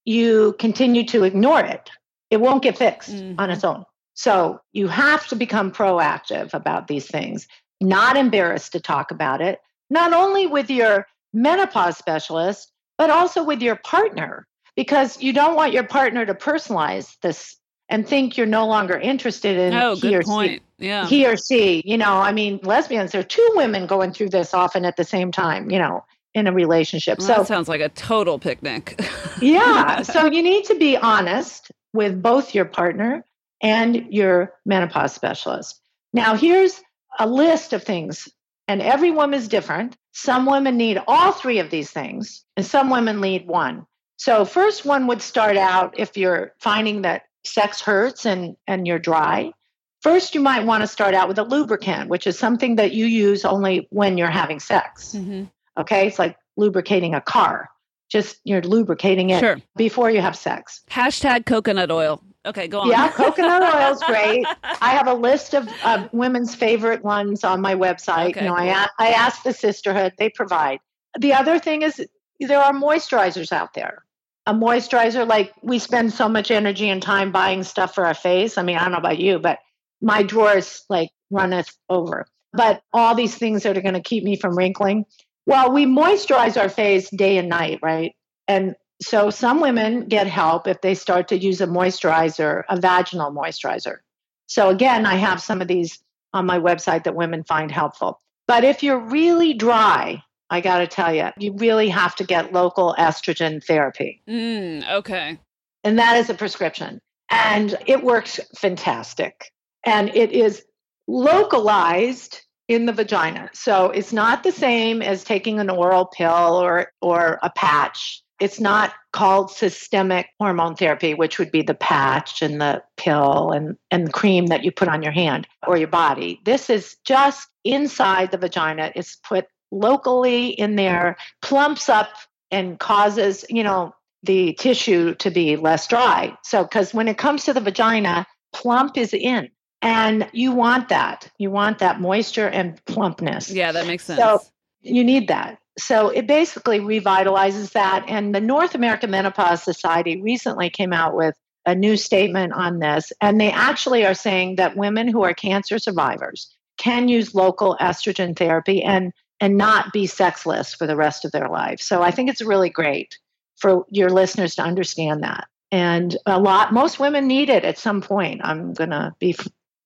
you 0.04 0.54
continue 0.58 1.04
to 1.06 1.24
ignore 1.24 1.60
it 1.60 1.90
it 2.32 2.40
won't 2.40 2.62
get 2.62 2.78
fixed 2.78 3.10
mm-hmm. 3.10 3.38
on 3.38 3.50
its 3.50 3.62
own. 3.62 3.84
So 4.14 4.58
you 4.72 4.88
have 4.88 5.28
to 5.28 5.36
become 5.36 5.70
proactive 5.70 6.54
about 6.54 6.88
these 6.88 7.06
things, 7.06 7.46
not 7.78 8.16
embarrassed 8.16 8.72
to 8.72 8.80
talk 8.80 9.10
about 9.10 9.42
it, 9.42 9.60
not 9.90 10.14
only 10.14 10.46
with 10.46 10.70
your 10.70 11.06
menopause 11.34 11.98
specialist, 11.98 12.72
but 12.96 13.10
also 13.10 13.44
with 13.44 13.60
your 13.60 13.76
partner, 13.76 14.46
because 14.76 15.20
you 15.20 15.34
don't 15.34 15.56
want 15.56 15.74
your 15.74 15.84
partner 15.84 16.24
to 16.24 16.34
personalize 16.34 17.16
this 17.20 17.54
and 17.92 18.08
think 18.08 18.38
you're 18.38 18.46
no 18.46 18.66
longer 18.66 18.98
interested 18.98 19.58
in 19.58 19.74
oh, 19.74 19.94
he 19.94 20.16
or 20.16 20.22
point. 20.22 20.62
C. 20.78 20.86
Yeah. 20.86 21.06
He 21.06 21.26
or 21.26 21.36
she. 21.36 21.82
You 21.84 21.98
know, 21.98 22.14
I 22.14 22.32
mean, 22.32 22.58
lesbians, 22.62 23.12
there 23.12 23.20
are 23.20 23.24
two 23.24 23.52
women 23.54 23.86
going 23.86 24.12
through 24.14 24.30
this 24.30 24.54
often 24.54 24.86
at 24.86 24.96
the 24.96 25.04
same 25.04 25.30
time, 25.30 25.70
you 25.70 25.78
know, 25.78 26.02
in 26.32 26.46
a 26.46 26.52
relationship. 26.52 27.18
Well, 27.18 27.28
so 27.28 27.34
that 27.34 27.46
sounds 27.46 27.68
like 27.68 27.82
a 27.82 27.90
total 27.90 28.38
picnic. 28.38 28.98
yeah. 29.42 30.00
So 30.00 30.24
you 30.24 30.42
need 30.42 30.64
to 30.64 30.74
be 30.74 30.96
honest 30.96 31.70
with 31.92 32.22
both 32.22 32.54
your 32.54 32.64
partner 32.64 33.26
and 33.60 34.06
your 34.08 34.54
menopause 34.64 35.12
specialist. 35.12 35.78
Now, 36.14 36.34
here's 36.34 36.80
a 37.18 37.28
list 37.28 37.74
of 37.74 37.84
things, 37.84 38.26
and 38.68 38.80
every 38.80 39.10
woman 39.10 39.38
is 39.38 39.48
different. 39.48 39.98
Some 40.12 40.46
women 40.46 40.78
need 40.78 40.98
all 41.06 41.32
three 41.32 41.58
of 41.58 41.68
these 41.68 41.90
things, 41.90 42.42
and 42.56 42.64
some 42.64 42.88
women 42.88 43.20
need 43.20 43.46
one. 43.46 43.86
So, 44.16 44.46
first 44.46 44.86
one 44.86 45.06
would 45.08 45.20
start 45.20 45.58
out 45.58 45.98
if 45.98 46.16
you're 46.16 46.54
finding 46.58 47.02
that 47.02 47.24
sex 47.44 47.80
hurts 47.80 48.26
and, 48.26 48.56
and 48.66 48.86
you're 48.86 48.98
dry. 48.98 49.52
First, 50.00 50.34
you 50.34 50.40
might 50.40 50.64
want 50.64 50.82
to 50.82 50.86
start 50.86 51.14
out 51.14 51.28
with 51.28 51.38
a 51.38 51.44
lubricant, 51.44 52.08
which 52.08 52.26
is 52.26 52.38
something 52.38 52.76
that 52.76 52.92
you 52.92 53.06
use 53.06 53.44
only 53.44 53.86
when 53.90 54.18
you're 54.18 54.30
having 54.30 54.58
sex. 54.58 55.14
Mm-hmm. 55.14 55.44
Okay, 55.78 56.08
it's 56.08 56.18
like 56.18 56.36
lubricating 56.56 57.14
a 57.14 57.20
car 57.20 57.70
just 58.12 58.40
you're 58.44 58.60
lubricating 58.60 59.30
it 59.30 59.40
sure. 59.40 59.56
before 59.74 60.10
you 60.10 60.20
have 60.20 60.36
sex. 60.36 60.82
Hashtag 60.90 61.46
coconut 61.46 61.90
oil. 61.90 62.22
Okay, 62.44 62.68
go 62.68 62.80
on. 62.80 62.88
Yeah, 62.88 63.10
coconut 63.10 63.62
oil 63.62 63.92
is 63.92 64.02
great. 64.02 64.44
I 64.82 64.90
have 64.90 65.08
a 65.08 65.14
list 65.14 65.54
of 65.54 65.66
uh, 65.82 66.08
women's 66.12 66.54
favorite 66.54 67.02
ones 67.02 67.42
on 67.42 67.60
my 67.60 67.74
website. 67.74 68.30
Okay, 68.30 68.42
you 68.42 68.48
know, 68.48 68.56
cool. 68.56 68.68
I 68.68 68.88
I 68.98 69.08
ask 69.12 69.42
the 69.42 69.54
sisterhood; 69.54 70.12
they 70.18 70.28
provide. 70.28 70.80
The 71.18 71.32
other 71.32 71.58
thing 71.58 71.82
is 71.82 72.06
there 72.38 72.60
are 72.60 72.72
moisturizers 72.72 73.50
out 73.50 73.72
there. 73.74 74.04
A 74.46 74.54
moisturizer, 74.54 75.26
like 75.26 75.52
we 75.62 75.78
spend 75.78 76.12
so 76.12 76.28
much 76.28 76.50
energy 76.50 76.88
and 76.88 77.00
time 77.02 77.30
buying 77.30 77.62
stuff 77.62 77.94
for 77.94 78.04
our 78.04 78.14
face. 78.14 78.58
I 78.58 78.62
mean, 78.62 78.76
I 78.76 78.82
don't 78.82 78.92
know 78.92 78.98
about 78.98 79.18
you, 79.18 79.38
but 79.38 79.58
my 80.00 80.22
drawers 80.22 80.84
like 80.88 81.10
runneth 81.30 81.70
over. 81.88 82.26
But 82.52 82.82
all 82.92 83.14
these 83.14 83.36
things 83.36 83.62
that 83.62 83.78
are 83.78 83.82
going 83.82 83.94
to 83.94 84.00
keep 84.00 84.24
me 84.24 84.36
from 84.36 84.56
wrinkling. 84.56 85.06
Well, 85.46 85.72
we 85.72 85.86
moisturize 85.86 86.60
our 86.60 86.68
face 86.68 87.08
day 87.10 87.38
and 87.38 87.48
night, 87.48 87.78
right? 87.82 88.14
And 88.48 88.74
so 89.00 89.30
some 89.30 89.60
women 89.60 90.06
get 90.06 90.26
help 90.26 90.66
if 90.66 90.80
they 90.80 90.94
start 90.94 91.28
to 91.28 91.38
use 91.38 91.60
a 91.60 91.66
moisturizer, 91.66 92.62
a 92.68 92.80
vaginal 92.80 93.32
moisturizer. 93.32 93.98
So 94.46 94.68
again, 94.68 95.06
I 95.06 95.14
have 95.14 95.40
some 95.40 95.62
of 95.62 95.68
these 95.68 95.98
on 96.34 96.46
my 96.46 96.58
website 96.58 97.04
that 97.04 97.14
women 97.14 97.44
find 97.44 97.70
helpful. 97.70 98.20
But 98.46 98.64
if 98.64 98.82
you're 98.82 98.98
really 98.98 99.54
dry, 99.54 100.22
I 100.52 100.60
got 100.60 100.78
to 100.78 100.86
tell 100.86 101.14
you, 101.14 101.30
you 101.38 101.54
really 101.54 101.88
have 101.88 102.14
to 102.16 102.24
get 102.24 102.52
local 102.52 102.94
estrogen 102.98 103.64
therapy. 103.64 104.20
Mm, 104.28 104.86
okay. 104.96 105.38
And 105.82 105.98
that 105.98 106.18
is 106.18 106.28
a 106.28 106.34
prescription. 106.34 107.00
And 107.30 107.74
it 107.86 108.04
works 108.04 108.38
fantastic. 108.54 109.50
And 109.86 110.14
it 110.14 110.30
is 110.32 110.62
localized 111.08 112.42
in 112.68 112.84
the 112.84 112.92
vagina. 112.92 113.48
So 113.54 113.86
it's 113.86 114.12
not 114.12 114.42
the 114.42 114.52
same 114.52 115.00
as 115.00 115.24
taking 115.24 115.58
an 115.58 115.70
oral 115.70 116.04
pill 116.04 116.30
or 116.62 116.92
or 117.00 117.38
a 117.42 117.48
patch. 117.48 118.22
It's 118.38 118.60
not 118.60 118.92
called 119.12 119.50
systemic 119.50 120.26
hormone 120.38 120.76
therapy, 120.76 121.14
which 121.14 121.38
would 121.38 121.50
be 121.50 121.62
the 121.62 121.74
patch 121.74 122.42
and 122.42 122.60
the 122.60 122.82
pill 122.98 123.52
and, 123.52 123.76
and 123.90 124.08
the 124.08 124.12
cream 124.12 124.46
that 124.46 124.64
you 124.64 124.72
put 124.72 124.88
on 124.88 125.02
your 125.02 125.12
hand 125.12 125.46
or 125.66 125.78
your 125.78 125.88
body. 125.88 126.40
This 126.44 126.68
is 126.68 126.96
just 127.04 127.48
inside 127.64 128.32
the 128.32 128.38
vagina. 128.38 128.90
It's 128.94 129.16
put 129.16 129.46
locally 129.72 130.50
in 130.50 130.76
there, 130.76 131.16
plumps 131.40 131.88
up 131.88 132.10
and 132.52 132.78
causes, 132.78 133.44
you 133.48 133.64
know, 133.64 133.94
the 134.22 134.52
tissue 134.52 135.14
to 135.16 135.30
be 135.30 135.56
less 135.56 135.88
dry. 135.88 136.36
So, 136.44 136.62
because 136.62 136.94
when 136.94 137.08
it 137.08 137.18
comes 137.18 137.44
to 137.44 137.52
the 137.52 137.60
vagina, 137.60 138.26
plump 138.52 138.96
is 138.96 139.12
in. 139.12 139.48
And 139.80 140.28
you 140.32 140.52
want 140.52 140.90
that. 140.90 141.28
You 141.38 141.50
want 141.50 141.80
that 141.80 142.00
moisture 142.00 142.46
and 142.46 142.80
plumpness. 142.84 143.50
Yeah, 143.50 143.72
that 143.72 143.88
makes 143.88 144.04
sense. 144.04 144.20
So 144.20 144.40
you 144.80 145.02
need 145.02 145.26
that. 145.26 145.58
So 145.76 146.10
it 146.10 146.28
basically 146.28 146.78
revitalizes 146.78 147.72
that. 147.72 148.04
And 148.06 148.32
the 148.32 148.40
North 148.40 148.76
American 148.76 149.10
Menopause 149.10 149.62
Society 149.62 150.22
recently 150.22 150.70
came 150.70 150.92
out 150.92 151.16
with 151.16 151.34
a 151.66 151.74
new 151.74 151.96
statement 151.96 152.52
on 152.52 152.78
this. 152.78 153.12
And 153.20 153.40
they 153.40 153.50
actually 153.50 154.04
are 154.04 154.14
saying 154.14 154.56
that 154.56 154.76
women 154.76 155.08
who 155.08 155.24
are 155.24 155.34
cancer 155.34 155.80
survivors 155.80 156.54
can 156.78 157.08
use 157.08 157.34
local 157.34 157.76
estrogen 157.80 158.36
therapy 158.36 158.82
and 158.82 159.12
and 159.42 159.58
not 159.58 159.92
be 159.92 160.06
sexless 160.06 160.72
for 160.72 160.86
the 160.86 160.96
rest 160.96 161.26
of 161.26 161.32
their 161.32 161.48
life. 161.48 161.82
So 161.82 162.02
I 162.02 162.12
think 162.12 162.30
it's 162.30 162.40
really 162.40 162.70
great 162.70 163.18
for 163.56 163.84
your 163.90 164.08
listeners 164.08 164.54
to 164.54 164.62
understand 164.62 165.22
that. 165.22 165.48
And 165.70 166.16
a 166.24 166.38
lot, 166.38 166.72
most 166.72 166.98
women 166.98 167.26
need 167.26 167.50
it 167.50 167.64
at 167.64 167.78
some 167.78 168.00
point. 168.00 168.40
I'm 168.44 168.72
going 168.72 168.90
to 168.90 169.14
be 169.18 169.34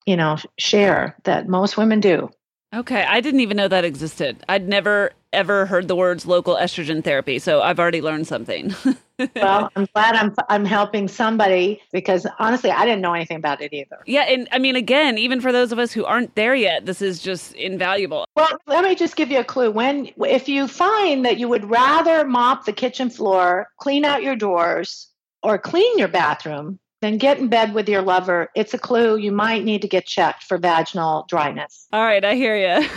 you 0.06 0.16
know, 0.16 0.36
share 0.56 1.16
that 1.24 1.48
most 1.48 1.76
women 1.76 2.00
do. 2.00 2.30
Okay, 2.74 3.04
I 3.04 3.20
didn't 3.20 3.40
even 3.40 3.56
know 3.56 3.68
that 3.68 3.84
existed. 3.84 4.44
I'd 4.48 4.68
never 4.68 5.12
ever 5.32 5.66
heard 5.66 5.86
the 5.86 5.94
words 5.94 6.26
local 6.26 6.56
estrogen 6.56 7.04
therapy, 7.04 7.38
so 7.38 7.60
I've 7.60 7.78
already 7.78 8.00
learned 8.00 8.26
something. 8.26 8.74
well, 9.36 9.70
I'm 9.76 9.86
glad 9.94 10.16
I'm 10.16 10.34
I'm 10.48 10.64
helping 10.64 11.08
somebody 11.08 11.80
because 11.92 12.26
honestly, 12.38 12.70
I 12.70 12.84
didn't 12.84 13.02
know 13.02 13.14
anything 13.14 13.36
about 13.36 13.60
it 13.60 13.72
either. 13.72 13.98
Yeah, 14.06 14.22
and 14.22 14.48
I 14.50 14.58
mean 14.58 14.76
again, 14.76 15.16
even 15.18 15.40
for 15.40 15.52
those 15.52 15.72
of 15.72 15.78
us 15.78 15.92
who 15.92 16.04
aren't 16.04 16.34
there 16.34 16.54
yet, 16.54 16.86
this 16.86 17.00
is 17.00 17.22
just 17.22 17.54
invaluable. 17.54 18.26
Well, 18.34 18.58
let 18.66 18.82
me 18.82 18.94
just 18.94 19.16
give 19.16 19.30
you 19.30 19.38
a 19.38 19.44
clue. 19.44 19.70
When 19.70 20.10
if 20.24 20.48
you 20.48 20.66
find 20.66 21.24
that 21.24 21.38
you 21.38 21.48
would 21.48 21.70
rather 21.70 22.26
mop 22.26 22.64
the 22.64 22.72
kitchen 22.72 23.10
floor, 23.10 23.68
clean 23.78 24.04
out 24.04 24.22
your 24.22 24.36
drawers, 24.36 25.08
or 25.42 25.58
clean 25.58 25.98
your 25.98 26.08
bathroom 26.08 26.80
then 27.06 27.18
get 27.18 27.38
in 27.38 27.48
bed 27.48 27.72
with 27.72 27.88
your 27.88 28.02
lover. 28.02 28.50
It's 28.54 28.74
a 28.74 28.78
clue 28.78 29.16
you 29.16 29.30
might 29.30 29.64
need 29.64 29.82
to 29.82 29.88
get 29.88 30.06
checked 30.06 30.42
for 30.42 30.58
vaginal 30.58 31.24
dryness. 31.28 31.86
All 31.92 32.02
right, 32.02 32.24
I 32.24 32.34
hear 32.34 32.56
you. 32.56 32.88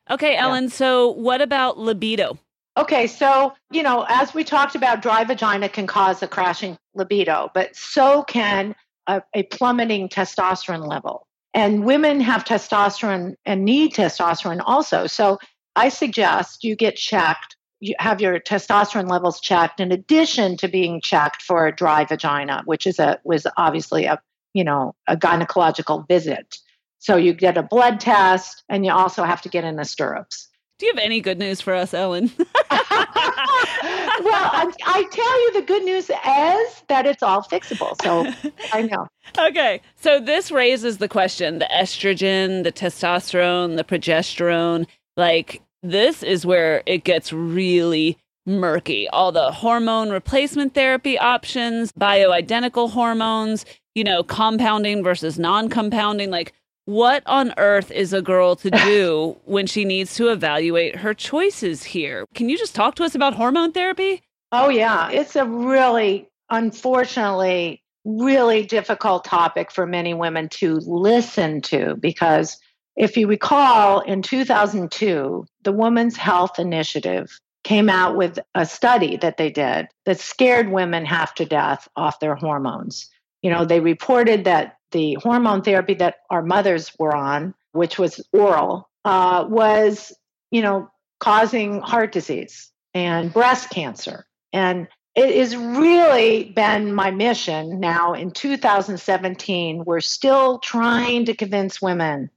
okay, 0.10 0.36
Ellen, 0.36 0.64
yeah. 0.64 0.70
so 0.70 1.08
what 1.10 1.40
about 1.40 1.78
libido? 1.78 2.38
Okay, 2.76 3.08
so, 3.08 3.54
you 3.72 3.82
know, 3.82 4.06
as 4.08 4.34
we 4.34 4.44
talked 4.44 4.76
about, 4.76 5.02
dry 5.02 5.24
vagina 5.24 5.68
can 5.68 5.88
cause 5.88 6.22
a 6.22 6.28
crashing 6.28 6.78
libido, 6.94 7.50
but 7.54 7.74
so 7.74 8.22
can 8.22 8.76
a, 9.08 9.20
a 9.34 9.42
plummeting 9.44 10.08
testosterone 10.08 10.86
level. 10.86 11.26
And 11.54 11.84
women 11.84 12.20
have 12.20 12.44
testosterone 12.44 13.34
and 13.44 13.64
need 13.64 13.94
testosterone 13.94 14.62
also. 14.64 15.08
So 15.08 15.38
I 15.74 15.88
suggest 15.88 16.62
you 16.62 16.76
get 16.76 16.94
checked 16.94 17.56
you 17.80 17.94
have 17.98 18.20
your 18.20 18.40
testosterone 18.40 19.08
levels 19.08 19.40
checked 19.40 19.80
in 19.80 19.92
addition 19.92 20.56
to 20.56 20.68
being 20.68 21.00
checked 21.00 21.42
for 21.42 21.66
a 21.66 21.74
dry 21.74 22.04
vagina, 22.04 22.62
which 22.64 22.86
is 22.86 22.98
a 22.98 23.18
was 23.24 23.46
obviously 23.56 24.04
a 24.04 24.20
you 24.54 24.64
know 24.64 24.94
a 25.06 25.16
gynecological 25.16 26.06
visit. 26.08 26.58
So 26.98 27.16
you 27.16 27.32
get 27.32 27.56
a 27.56 27.62
blood 27.62 28.00
test, 28.00 28.64
and 28.68 28.84
you 28.84 28.92
also 28.92 29.22
have 29.22 29.40
to 29.42 29.48
get 29.48 29.64
in 29.64 29.76
the 29.76 29.84
stirrups. 29.84 30.48
Do 30.78 30.86
you 30.86 30.92
have 30.92 31.02
any 31.02 31.20
good 31.20 31.38
news 31.38 31.60
for 31.60 31.74
us, 31.74 31.92
Ellen? 31.92 32.30
well, 32.38 32.46
I, 32.70 34.72
I, 34.86 35.04
tell 35.10 35.42
you, 35.42 35.52
the 35.54 35.66
good 35.66 35.84
news 35.84 36.04
is 36.04 36.82
that 36.88 37.04
it's 37.04 37.22
all 37.22 37.42
fixable. 37.42 38.00
So 38.02 38.32
I 38.72 38.82
know. 38.82 39.08
Okay. 39.36 39.80
So 39.96 40.20
this 40.20 40.52
raises 40.52 40.98
the 40.98 41.08
question 41.08 41.58
the 41.58 41.68
estrogen, 41.72 42.62
the 42.62 42.70
testosterone, 42.70 43.76
the 43.76 43.84
progesterone. 43.84 44.86
Like, 45.16 45.62
this 45.82 46.22
is 46.22 46.44
where 46.44 46.82
it 46.86 47.04
gets 47.04 47.32
really 47.32 48.18
murky. 48.46 49.08
All 49.08 49.30
the 49.30 49.52
hormone 49.52 50.10
replacement 50.10 50.74
therapy 50.74 51.18
options, 51.18 51.92
bioidentical 51.92 52.90
hormones, 52.90 53.64
you 53.94 54.04
know, 54.04 54.22
compounding 54.22 55.04
versus 55.04 55.38
non 55.38 55.68
compounding. 55.68 56.30
Like, 56.30 56.52
what 56.86 57.22
on 57.26 57.52
earth 57.58 57.90
is 57.90 58.12
a 58.12 58.22
girl 58.22 58.56
to 58.56 58.70
do 58.86 59.36
when 59.44 59.66
she 59.66 59.84
needs 59.84 60.14
to 60.14 60.28
evaluate 60.28 60.96
her 60.96 61.14
choices 61.14 61.84
here? 61.84 62.24
Can 62.34 62.48
you 62.48 62.56
just 62.56 62.74
talk 62.74 62.94
to 62.96 63.04
us 63.04 63.14
about 63.14 63.34
hormone 63.34 63.72
therapy? 63.72 64.22
Oh, 64.50 64.70
yeah. 64.70 65.10
It's 65.10 65.36
a 65.36 65.44
really, 65.44 66.28
unfortunately, 66.48 67.82
really 68.04 68.64
difficult 68.64 69.24
topic 69.24 69.70
for 69.70 69.86
many 69.86 70.14
women 70.14 70.48
to 70.48 70.76
listen 70.86 71.60
to 71.60 71.94
because 71.96 72.56
if 72.98 73.16
you 73.16 73.28
recall, 73.28 74.00
in 74.00 74.22
2002, 74.22 75.46
the 75.62 75.72
Women's 75.72 76.16
Health 76.16 76.58
Initiative 76.58 77.30
came 77.62 77.88
out 77.88 78.16
with 78.16 78.40
a 78.56 78.66
study 78.66 79.16
that 79.18 79.36
they 79.36 79.50
did 79.50 79.86
that 80.04 80.18
scared 80.18 80.70
women 80.70 81.04
half 81.04 81.34
to 81.36 81.44
death 81.44 81.88
off 81.94 82.18
their 82.18 82.34
hormones. 82.34 83.08
You 83.42 83.50
know, 83.50 83.64
they 83.64 83.78
reported 83.78 84.44
that 84.44 84.78
the 84.90 85.14
hormone 85.22 85.62
therapy 85.62 85.94
that 85.94 86.16
our 86.28 86.42
mothers 86.42 86.90
were 86.98 87.14
on, 87.14 87.54
which 87.70 87.98
was 88.00 88.20
oral, 88.32 88.88
uh, 89.04 89.46
was, 89.48 90.12
you 90.50 90.62
know, 90.62 90.90
causing 91.20 91.80
heart 91.80 92.10
disease 92.10 92.72
and 92.94 93.32
breast 93.32 93.70
cancer. 93.70 94.26
And 94.52 94.88
it 95.14 95.36
has 95.36 95.56
really 95.56 96.52
been 96.56 96.92
my 96.92 97.12
mission 97.12 97.78
now 97.78 98.14
in 98.14 98.32
2017. 98.32 99.84
We're 99.84 100.00
still 100.00 100.58
trying 100.58 101.26
to 101.26 101.36
convince 101.36 101.80
women 101.80 102.30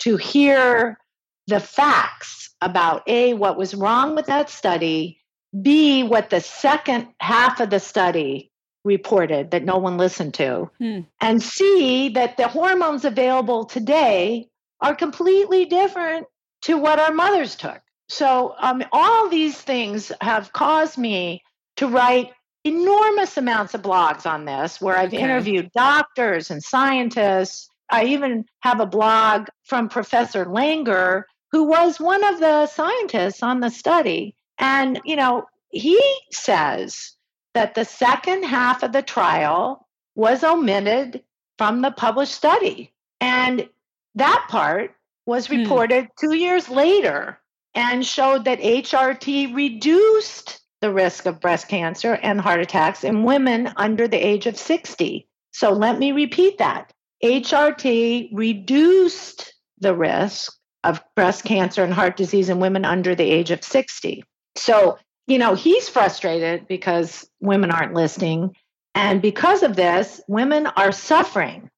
to 0.00 0.16
hear 0.16 0.98
the 1.46 1.60
facts 1.60 2.54
about 2.60 3.02
A, 3.06 3.34
what 3.34 3.56
was 3.56 3.74
wrong 3.74 4.14
with 4.14 4.26
that 4.26 4.50
study, 4.50 5.20
B, 5.62 6.02
what 6.02 6.30
the 6.30 6.40
second 6.40 7.08
half 7.20 7.60
of 7.60 7.70
the 7.70 7.80
study 7.80 8.50
reported 8.84 9.50
that 9.50 9.64
no 9.64 9.78
one 9.78 9.98
listened 9.98 10.34
to, 10.34 10.70
hmm. 10.78 11.00
and 11.20 11.42
C, 11.42 12.10
that 12.10 12.36
the 12.36 12.48
hormones 12.48 13.04
available 13.04 13.64
today 13.64 14.48
are 14.80 14.94
completely 14.94 15.64
different 15.64 16.26
to 16.62 16.78
what 16.78 16.98
our 16.98 17.12
mothers 17.12 17.56
took. 17.56 17.80
So, 18.08 18.54
um, 18.58 18.84
all 18.92 19.28
these 19.28 19.60
things 19.60 20.12
have 20.20 20.52
caused 20.52 20.96
me 20.96 21.42
to 21.76 21.88
write 21.88 22.32
enormous 22.64 23.36
amounts 23.36 23.74
of 23.74 23.82
blogs 23.82 24.26
on 24.26 24.44
this, 24.44 24.80
where 24.80 24.96
I've 24.96 25.12
okay. 25.12 25.22
interviewed 25.22 25.70
doctors 25.72 26.50
and 26.50 26.62
scientists. 26.62 27.68
I 27.90 28.04
even 28.06 28.46
have 28.60 28.80
a 28.80 28.86
blog 28.86 29.48
from 29.64 29.88
Professor 29.88 30.44
Langer, 30.44 31.24
who 31.52 31.64
was 31.64 32.00
one 32.00 32.24
of 32.24 32.40
the 32.40 32.66
scientists 32.66 33.42
on 33.42 33.60
the 33.60 33.70
study. 33.70 34.34
And, 34.58 35.00
you 35.04 35.16
know, 35.16 35.44
he 35.70 36.00
says 36.30 37.16
that 37.54 37.74
the 37.74 37.84
second 37.84 38.44
half 38.44 38.82
of 38.82 38.92
the 38.92 39.02
trial 39.02 39.86
was 40.14 40.42
omitted 40.42 41.22
from 41.58 41.82
the 41.82 41.90
published 41.90 42.34
study. 42.34 42.92
And 43.20 43.68
that 44.14 44.46
part 44.48 44.94
was 45.26 45.46
hmm. 45.46 45.58
reported 45.58 46.08
two 46.18 46.34
years 46.34 46.68
later 46.68 47.38
and 47.74 48.04
showed 48.04 48.44
that 48.46 48.60
HRT 48.60 49.54
reduced 49.54 50.60
the 50.80 50.92
risk 50.92 51.26
of 51.26 51.40
breast 51.40 51.68
cancer 51.68 52.14
and 52.22 52.40
heart 52.40 52.60
attacks 52.60 53.04
in 53.04 53.22
women 53.22 53.72
under 53.76 54.08
the 54.08 54.16
age 54.16 54.46
of 54.46 54.56
60. 54.56 55.26
So 55.52 55.72
let 55.72 55.98
me 55.98 56.12
repeat 56.12 56.58
that. 56.58 56.92
HRT 57.22 58.30
reduced 58.32 59.54
the 59.78 59.94
risk 59.94 60.52
of 60.84 61.02
breast 61.14 61.44
cancer 61.44 61.82
and 61.82 61.92
heart 61.92 62.16
disease 62.16 62.48
in 62.48 62.60
women 62.60 62.84
under 62.84 63.14
the 63.14 63.30
age 63.30 63.50
of 63.50 63.64
60. 63.64 64.24
So, 64.56 64.98
you 65.26 65.38
know, 65.38 65.54
he's 65.54 65.88
frustrated 65.88 66.68
because 66.68 67.28
women 67.40 67.70
aren't 67.70 67.94
listening. 67.94 68.54
And 68.94 69.20
because 69.20 69.62
of 69.62 69.76
this, 69.76 70.20
women 70.28 70.66
are 70.66 70.92
suffering 70.92 71.70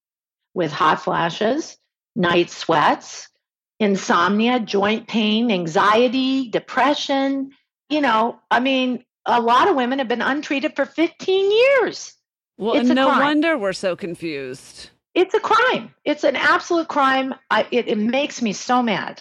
with 0.55 0.73
hot 0.73 1.03
flashes, 1.03 1.77
night 2.15 2.51
sweats, 2.51 3.29
insomnia, 3.81 4.61
joint 4.61 5.09
pain, 5.09 5.51
anxiety, 5.51 6.49
depression. 6.51 7.51
You 7.89 8.01
know, 8.01 8.39
I 8.51 8.61
mean, 8.61 9.05
a 9.25 9.41
lot 9.41 9.69
of 9.69 9.77
women 9.77 9.99
have 9.99 10.09
been 10.09 10.23
untreated 10.23 10.77
for 10.77 10.85
15 10.85 11.51
years. 11.51 12.15
Well, 12.57 12.75
it's 12.75 12.89
no 12.89 13.07
crime. 13.07 13.21
wonder 13.21 13.57
we're 13.57 13.73
so 13.73 13.95
confused. 13.95 14.91
It's 15.19 15.35
a 15.35 15.41
crime. 15.41 15.93
It's 16.05 16.23
an 16.23 16.37
absolute 16.37 16.87
crime. 16.87 17.35
I, 17.51 17.67
it, 17.73 17.89
it 17.89 17.99
makes 17.99 18.41
me 18.41 18.53
so 18.53 18.85
mad 18.85 19.21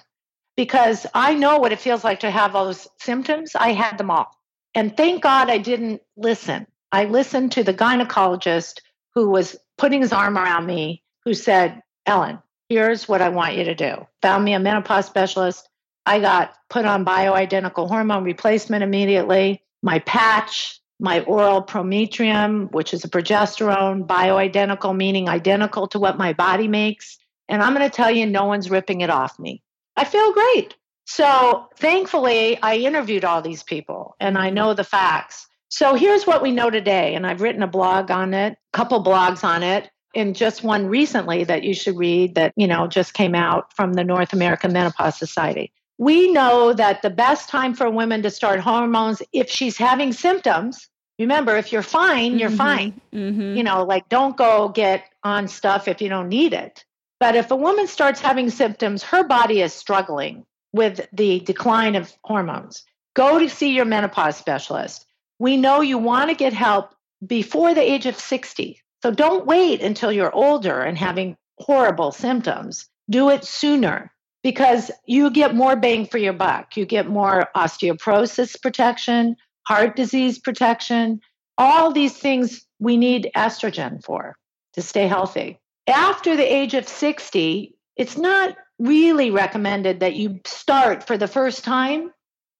because 0.55 1.07
I 1.11 1.33
know 1.33 1.57
what 1.57 1.71
it 1.71 1.79
feels 1.79 2.03
like 2.03 2.19
to 2.19 2.29
have 2.29 2.55
all 2.55 2.65
those 2.65 2.87
symptoms. 2.99 3.55
I 3.55 3.71
had 3.71 3.97
them 3.97 4.11
all. 4.11 4.31
And 4.75 4.95
thank 4.95 5.23
God 5.23 5.49
I 5.49 5.57
didn't 5.57 6.03
listen. 6.15 6.67
I 6.91 7.05
listened 7.05 7.53
to 7.53 7.63
the 7.63 7.73
gynecologist 7.73 8.81
who 9.15 9.31
was 9.31 9.55
putting 9.79 10.01
his 10.01 10.13
arm 10.13 10.37
around 10.37 10.67
me, 10.67 11.01
who 11.25 11.33
said, 11.33 11.81
Ellen, 12.05 12.43
here's 12.69 13.09
what 13.09 13.23
I 13.23 13.29
want 13.29 13.55
you 13.55 13.63
to 13.63 13.73
do. 13.73 14.05
Found 14.21 14.45
me 14.45 14.53
a 14.53 14.59
menopause 14.59 15.07
specialist. 15.07 15.67
I 16.05 16.19
got 16.19 16.53
put 16.69 16.85
on 16.85 17.05
bioidentical 17.05 17.87
hormone 17.87 18.23
replacement 18.23 18.83
immediately. 18.83 19.63
My 19.81 19.97
patch, 19.97 20.79
my 20.99 21.21
oral 21.21 21.61
prometrium, 21.61 22.67
which 22.71 22.93
is 22.93 23.03
a 23.03 23.09
progesterone, 23.09 24.05
bioidentical, 24.05 24.95
meaning 24.95 25.29
identical 25.29 25.87
to 25.87 25.99
what 25.99 26.17
my 26.17 26.33
body 26.33 26.67
makes. 26.67 27.17
And 27.47 27.61
I'm 27.61 27.73
going 27.73 27.89
to 27.89 27.95
tell 27.95 28.11
you, 28.11 28.25
no 28.25 28.45
one's 28.45 28.69
ripping 28.69 29.01
it 29.01 29.09
off 29.09 29.37
me. 29.39 29.61
I 29.95 30.03
feel 30.05 30.33
great. 30.33 30.75
So 31.05 31.67
thankfully, 31.77 32.61
I 32.61 32.77
interviewed 32.77 33.23
all 33.23 33.41
these 33.41 33.63
people 33.63 34.15
and 34.19 34.37
I 34.37 34.49
know 34.49 34.73
the 34.73 34.83
facts. 34.83 35.47
So 35.69 35.95
here's 35.95 36.25
what 36.25 36.41
we 36.41 36.51
know 36.51 36.69
today. 36.69 37.15
And 37.15 37.25
I've 37.25 37.41
written 37.41 37.63
a 37.63 37.67
blog 37.67 38.11
on 38.11 38.33
it, 38.33 38.53
a 38.53 38.77
couple 38.77 39.03
blogs 39.03 39.43
on 39.43 39.63
it 39.63 39.89
and 40.17 40.35
just 40.35 40.63
one 40.63 40.87
recently 40.87 41.43
that 41.43 41.63
you 41.63 41.73
should 41.73 41.95
read 41.95 42.35
that, 42.35 42.51
you 42.55 42.67
know, 42.67 42.87
just 42.87 43.13
came 43.13 43.35
out 43.35 43.71
from 43.75 43.93
the 43.93 44.03
North 44.03 44.33
American 44.33 44.73
Menopause 44.73 45.17
Society. 45.17 45.71
We 45.97 46.31
know 46.31 46.73
that 46.73 47.01
the 47.01 47.09
best 47.09 47.49
time 47.49 47.73
for 47.73 47.89
women 47.89 48.21
to 48.23 48.29
start 48.29 48.59
hormones 48.59 49.21
if 49.33 49.49
she's 49.49 49.77
having 49.77 50.13
symptoms, 50.13 50.89
remember 51.17 51.57
if 51.57 51.71
you're 51.71 51.81
fine, 51.81 52.37
you're 52.37 52.49
mm-hmm. 52.49 52.57
fine. 52.57 53.01
Mm-hmm. 53.13 53.57
You 53.57 53.63
know, 53.63 53.83
like 53.83 54.07
don't 54.09 54.37
go 54.37 54.69
get 54.69 55.05
on 55.23 55.47
stuff 55.47 55.87
if 55.87 56.01
you 56.01 56.09
don't 56.09 56.29
need 56.29 56.53
it. 56.53 56.85
But 57.19 57.35
if 57.35 57.49
a 57.49 57.55
woman 57.55 57.87
starts 57.87 58.21
having 58.21 58.49
symptoms, 58.49 59.01
her 59.03 59.23
body 59.23 59.61
is 59.61 59.73
struggling 59.73 60.45
with 60.71 61.07
the 61.11 61.39
decline 61.39 61.95
of 61.95 62.13
hormones. 62.23 62.83
Go 63.15 63.39
to 63.39 63.49
see 63.49 63.73
your 63.73 63.85
menopause 63.85 64.37
specialist. 64.37 65.05
We 65.39 65.57
know 65.57 65.81
you 65.81 65.97
want 65.97 66.29
to 66.29 66.35
get 66.35 66.53
help 66.53 66.93
before 67.25 67.73
the 67.73 67.81
age 67.81 68.05
of 68.05 68.19
60. 68.19 68.79
So 69.01 69.11
don't 69.11 69.47
wait 69.47 69.81
until 69.81 70.11
you're 70.11 70.33
older 70.33 70.81
and 70.81 70.97
having 70.97 71.37
horrible 71.57 72.11
symptoms. 72.11 72.87
Do 73.09 73.29
it 73.29 73.43
sooner 73.43 74.11
because 74.47 74.89
you 75.05 75.29
get 75.29 75.55
more 75.55 75.75
bang 75.75 76.05
for 76.05 76.17
your 76.17 76.31
buck. 76.31 76.77
You 76.77 76.85
get 76.85 77.09
more 77.09 77.49
osteoporosis 77.53 78.61
protection, 78.61 79.35
heart 79.67 79.97
disease 79.97 80.39
protection, 80.39 81.19
all 81.57 81.91
these 81.91 82.17
things 82.17 82.65
we 82.79 82.95
need 82.95 83.29
estrogen 83.35 84.01
for 84.01 84.37
to 84.71 84.81
stay 84.81 85.05
healthy. 85.05 85.59
After 85.85 86.37
the 86.37 86.49
age 86.49 86.75
of 86.75 86.87
60, 86.87 87.75
it's 87.97 88.15
not 88.15 88.55
really 88.79 89.31
recommended 89.31 89.99
that 89.99 90.15
you 90.15 90.39
start 90.45 91.05
for 91.05 91.17
the 91.17 91.27
first 91.27 91.65
time, 91.65 92.13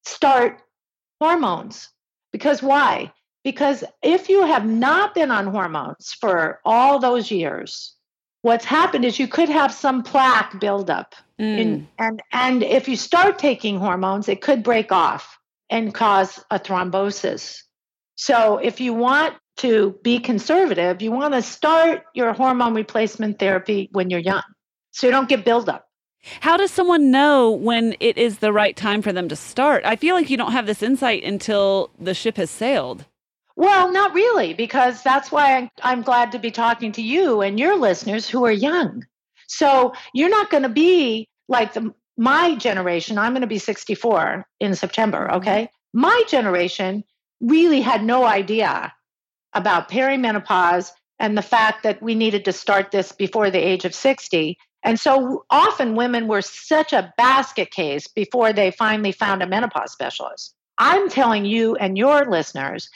start 0.04 0.62
hormones. 1.22 1.88
Because 2.34 2.62
why? 2.62 3.14
Because 3.46 3.86
if 4.04 4.28
you 4.28 4.46
have 4.46 4.66
not 4.66 5.16
been 5.16 5.32
on 5.32 5.48
hormones 5.48 6.12
for 6.20 6.60
all 6.66 7.00
those 7.00 7.32
years, 7.32 7.96
what's 8.42 8.66
happened 8.66 9.06
is 9.06 9.20
you 9.20 9.30
could 9.30 9.48
have 9.48 9.74
some 9.74 10.04
plaque 10.04 10.60
buildup. 10.60 11.16
Mm. 11.40 11.58
In, 11.58 11.88
and, 12.00 12.24
and 12.32 12.64
if 12.64 12.88
you 12.88 12.96
start 12.96 13.38
taking 13.38 13.78
hormones, 13.78 14.28
it 14.28 14.42
could 14.42 14.64
break 14.64 14.92
off 14.92 15.38
and 15.70 15.94
cause 15.94 16.44
a 16.50 16.60
thrombosis. 16.60 17.62
So 18.16 18.58
if 18.58 18.80
you 18.80 18.94
want 18.94 19.36
to 19.58 19.98
be 20.04 20.20
conservative, 20.20 21.02
you 21.02 21.12
want 21.12 21.34
to 21.34 21.42
start 21.42 22.04
your 22.14 22.34
hormone 22.34 22.74
replacement 22.74 23.40
therapy 23.40 23.90
when 23.92 24.10
you're 24.10 24.20
young 24.20 24.44
so 24.92 25.08
you 25.08 25.12
don't 25.12 25.30
get 25.30 25.46
buildup. 25.46 25.88
How 26.42 26.58
does 26.58 26.72
someone 26.72 27.12
know 27.12 27.52
when 27.52 27.96
it 28.00 28.18
is 28.18 28.40
the 28.40 28.52
right 28.52 28.76
time 28.76 29.02
for 29.02 29.14
them 29.14 29.30
to 29.30 29.36
start? 29.36 29.86
I 29.86 29.96
feel 29.96 30.16
like 30.16 30.30
you 30.30 30.38
don't 30.38 30.52
have 30.52 30.66
this 30.66 30.84
insight 30.84 31.24
until 31.24 31.92
the 32.00 32.14
ship 32.14 32.38
has 32.38 32.50
sailed. 32.50 33.06
Well, 33.56 33.92
not 33.92 34.14
really, 34.14 34.54
because 34.54 35.02
that's 35.02 35.32
why 35.32 35.58
I'm, 35.58 35.70
I'm 35.82 36.02
glad 36.02 36.32
to 36.34 36.40
be 36.40 36.52
talking 36.52 36.92
to 36.94 37.02
you 37.02 37.42
and 37.42 37.60
your 37.60 37.78
listeners 37.78 38.30
who 38.30 38.46
are 38.46 38.52
young. 38.52 39.06
So 39.48 39.94
you're 40.14 40.30
not 40.30 40.50
going 40.50 40.64
to 40.64 40.70
be 40.70 41.28
like 41.48 41.74
the, 41.74 41.94
my 42.18 42.56
generation. 42.56 43.18
I'm 43.18 43.34
going 43.34 43.42
to 43.42 43.48
be 43.48 43.60
64 43.60 44.46
in 44.60 44.76
September. 44.76 45.28
Mm-hmm. 45.28 45.38
Okay. 45.38 45.70
My 45.94 46.24
generation 46.28 47.04
really 47.42 47.82
had 47.82 48.04
no 48.04 48.26
idea 48.26 48.94
about 49.54 49.90
perimenopause 49.90 50.92
and 51.20 51.38
the 51.38 51.42
fact 51.42 51.84
that 51.84 52.02
we 52.02 52.16
needed 52.16 52.46
to 52.46 52.54
start 52.54 52.92
this 52.92 53.12
before 53.12 53.50
the 53.50 53.60
age 53.60 53.86
of 53.86 53.96
60. 53.96 54.58
And 54.84 55.00
so 55.00 55.46
often 55.50 55.96
women 55.96 56.28
were 56.28 56.42
such 56.42 56.94
a 56.94 57.14
basket 57.18 57.72
case 57.72 58.08
before 58.08 58.54
they 58.54 58.72
finally 58.72 59.12
found 59.12 59.42
a 59.42 59.48
menopause 59.48 59.92
specialist. 59.92 60.54
I'm 60.78 61.10
telling 61.10 61.46
you 61.46 61.76
and 61.76 61.98
your 61.98 62.26
listeners 62.26 62.90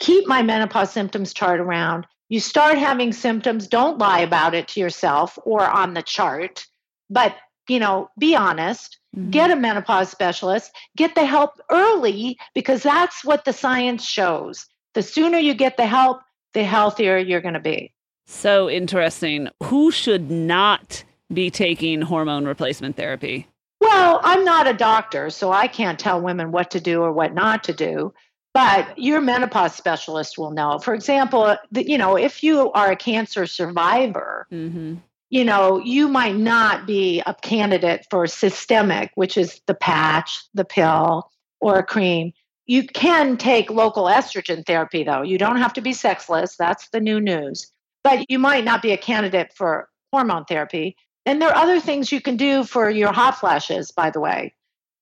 keep 0.00 0.26
my 0.26 0.42
menopause 0.42 0.90
symptoms 0.90 1.34
chart 1.34 1.60
around. 1.60 2.06
You 2.28 2.40
start 2.40 2.78
having 2.78 3.12
symptoms, 3.12 3.68
don't 3.68 3.98
lie 3.98 4.20
about 4.20 4.54
it 4.54 4.68
to 4.68 4.80
yourself 4.80 5.38
or 5.44 5.62
on 5.62 5.94
the 5.94 6.02
chart, 6.02 6.66
but 7.08 7.36
you 7.68 7.80
know, 7.80 8.10
be 8.18 8.36
honest, 8.36 8.98
mm-hmm. 9.16 9.30
get 9.30 9.50
a 9.50 9.56
menopause 9.56 10.08
specialist, 10.08 10.72
get 10.96 11.14
the 11.14 11.24
help 11.24 11.60
early 11.70 12.38
because 12.54 12.82
that's 12.82 13.24
what 13.24 13.44
the 13.44 13.52
science 13.52 14.04
shows. 14.04 14.66
The 14.94 15.02
sooner 15.02 15.38
you 15.38 15.54
get 15.54 15.76
the 15.76 15.86
help, 15.86 16.20
the 16.54 16.64
healthier 16.64 17.18
you're 17.18 17.40
going 17.40 17.54
to 17.54 17.60
be. 17.60 17.92
So 18.26 18.68
interesting. 18.68 19.48
Who 19.64 19.90
should 19.90 20.30
not 20.30 21.04
be 21.32 21.50
taking 21.50 22.02
hormone 22.02 22.46
replacement 22.46 22.96
therapy? 22.96 23.46
Well, 23.80 24.20
I'm 24.22 24.44
not 24.44 24.66
a 24.66 24.72
doctor, 24.72 25.30
so 25.30 25.52
I 25.52 25.68
can't 25.68 25.98
tell 25.98 26.20
women 26.20 26.50
what 26.50 26.70
to 26.72 26.80
do 26.80 27.02
or 27.02 27.12
what 27.12 27.34
not 27.34 27.64
to 27.64 27.72
do. 27.72 28.14
But 28.56 28.98
your 28.98 29.20
menopause 29.20 29.74
specialist 29.74 30.38
will 30.38 30.50
know. 30.50 30.78
For 30.78 30.94
example, 30.94 31.58
you 31.74 31.98
know, 31.98 32.16
if 32.16 32.42
you 32.42 32.72
are 32.72 32.90
a 32.90 32.96
cancer 32.96 33.46
survivor, 33.46 34.46
mm-hmm. 34.50 34.94
you 35.28 35.44
know, 35.44 35.78
you 35.78 36.08
might 36.08 36.36
not 36.36 36.86
be 36.86 37.22
a 37.26 37.34
candidate 37.34 38.06
for 38.10 38.26
systemic, 38.26 39.10
which 39.14 39.36
is 39.36 39.60
the 39.66 39.74
patch, 39.74 40.42
the 40.54 40.64
pill, 40.64 41.30
or 41.60 41.78
a 41.78 41.82
cream. 41.82 42.32
You 42.64 42.86
can 42.86 43.36
take 43.36 43.68
local 43.68 44.04
estrogen 44.04 44.64
therapy, 44.64 45.04
though. 45.04 45.20
You 45.20 45.36
don't 45.36 45.58
have 45.58 45.74
to 45.74 45.82
be 45.82 45.92
sexless. 45.92 46.56
That's 46.56 46.88
the 46.88 47.00
new 47.00 47.20
news. 47.20 47.70
But 48.02 48.30
you 48.30 48.38
might 48.38 48.64
not 48.64 48.80
be 48.80 48.92
a 48.92 48.96
candidate 48.96 49.52
for 49.54 49.90
hormone 50.14 50.46
therapy. 50.46 50.96
And 51.26 51.42
there 51.42 51.50
are 51.50 51.62
other 51.62 51.78
things 51.78 52.10
you 52.10 52.22
can 52.22 52.38
do 52.38 52.64
for 52.64 52.88
your 52.88 53.12
hot 53.12 53.38
flashes, 53.38 53.90
by 53.90 54.08
the 54.08 54.20
way, 54.20 54.54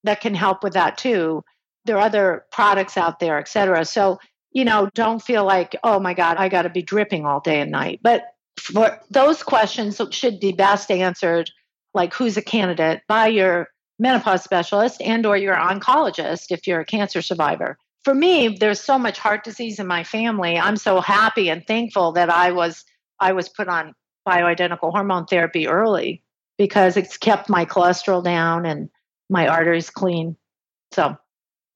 that 0.03 0.21
can 0.21 0.35
help 0.35 0.65
with 0.65 0.73
that 0.73 0.99
too. 0.99 1.45
There 1.85 1.97
are 1.97 2.07
other 2.07 2.45
products 2.51 2.97
out 2.97 3.19
there, 3.21 3.39
et 3.39 3.49
cetera. 3.49 3.85
So, 3.85 4.19
you 4.53 4.65
know, 4.65 4.89
don't 4.95 5.23
feel 5.23 5.45
like, 5.45 5.77
oh 5.85 6.01
my 6.01 6.15
God, 6.15 6.37
I 6.37 6.49
got 6.49 6.63
to 6.63 6.71
be 6.71 6.83
dripping 6.83 7.27
all 7.27 7.41
day 7.41 7.61
and 7.61 7.71
night. 7.71 8.01
But 8.03 8.25
for 8.59 9.01
those 9.11 9.43
questions 9.43 10.01
should 10.11 10.41
be 10.41 10.53
best 10.53 10.91
answered, 10.91 11.51
like 11.93 12.15
who's 12.15 12.37
a 12.37 12.43
candidate, 12.43 13.03
by 13.09 13.27
your 13.27 13.69
menopause 13.99 14.43
specialist 14.43 15.01
and 15.01 15.27
or 15.27 15.37
your 15.37 15.55
oncologist 15.55 16.51
if 16.51 16.67
you're 16.67 16.81
a 16.81 16.85
cancer 16.85 17.23
survivor. 17.23 17.79
For 18.03 18.15
me, 18.15 18.49
there's 18.49 18.81
so 18.81 18.99
much 18.99 19.19
heart 19.19 19.45
disease 19.45 19.79
in 19.79 19.87
my 19.87 20.05
family. 20.05 20.59
I'm 20.59 20.77
so 20.77 21.01
happy 21.01 21.49
and 21.49 21.67
thankful 21.67 22.13
that 22.13 22.31
I 22.31 22.51
was 22.53 22.85
I 23.21 23.33
was 23.33 23.49
put 23.49 23.69
on 23.69 23.95
bioidentical 24.27 24.91
hormone 24.91 25.27
therapy 25.27 25.69
early 25.69 26.23
because 26.59 26.97
it's 26.97 27.17
kept 27.17 27.49
my 27.49 27.65
cholesterol 27.65 28.23
down 28.23 28.67
and 28.67 28.89
my 29.31 29.49
arteries 29.49 29.91
clean. 29.91 30.37
So, 30.93 31.17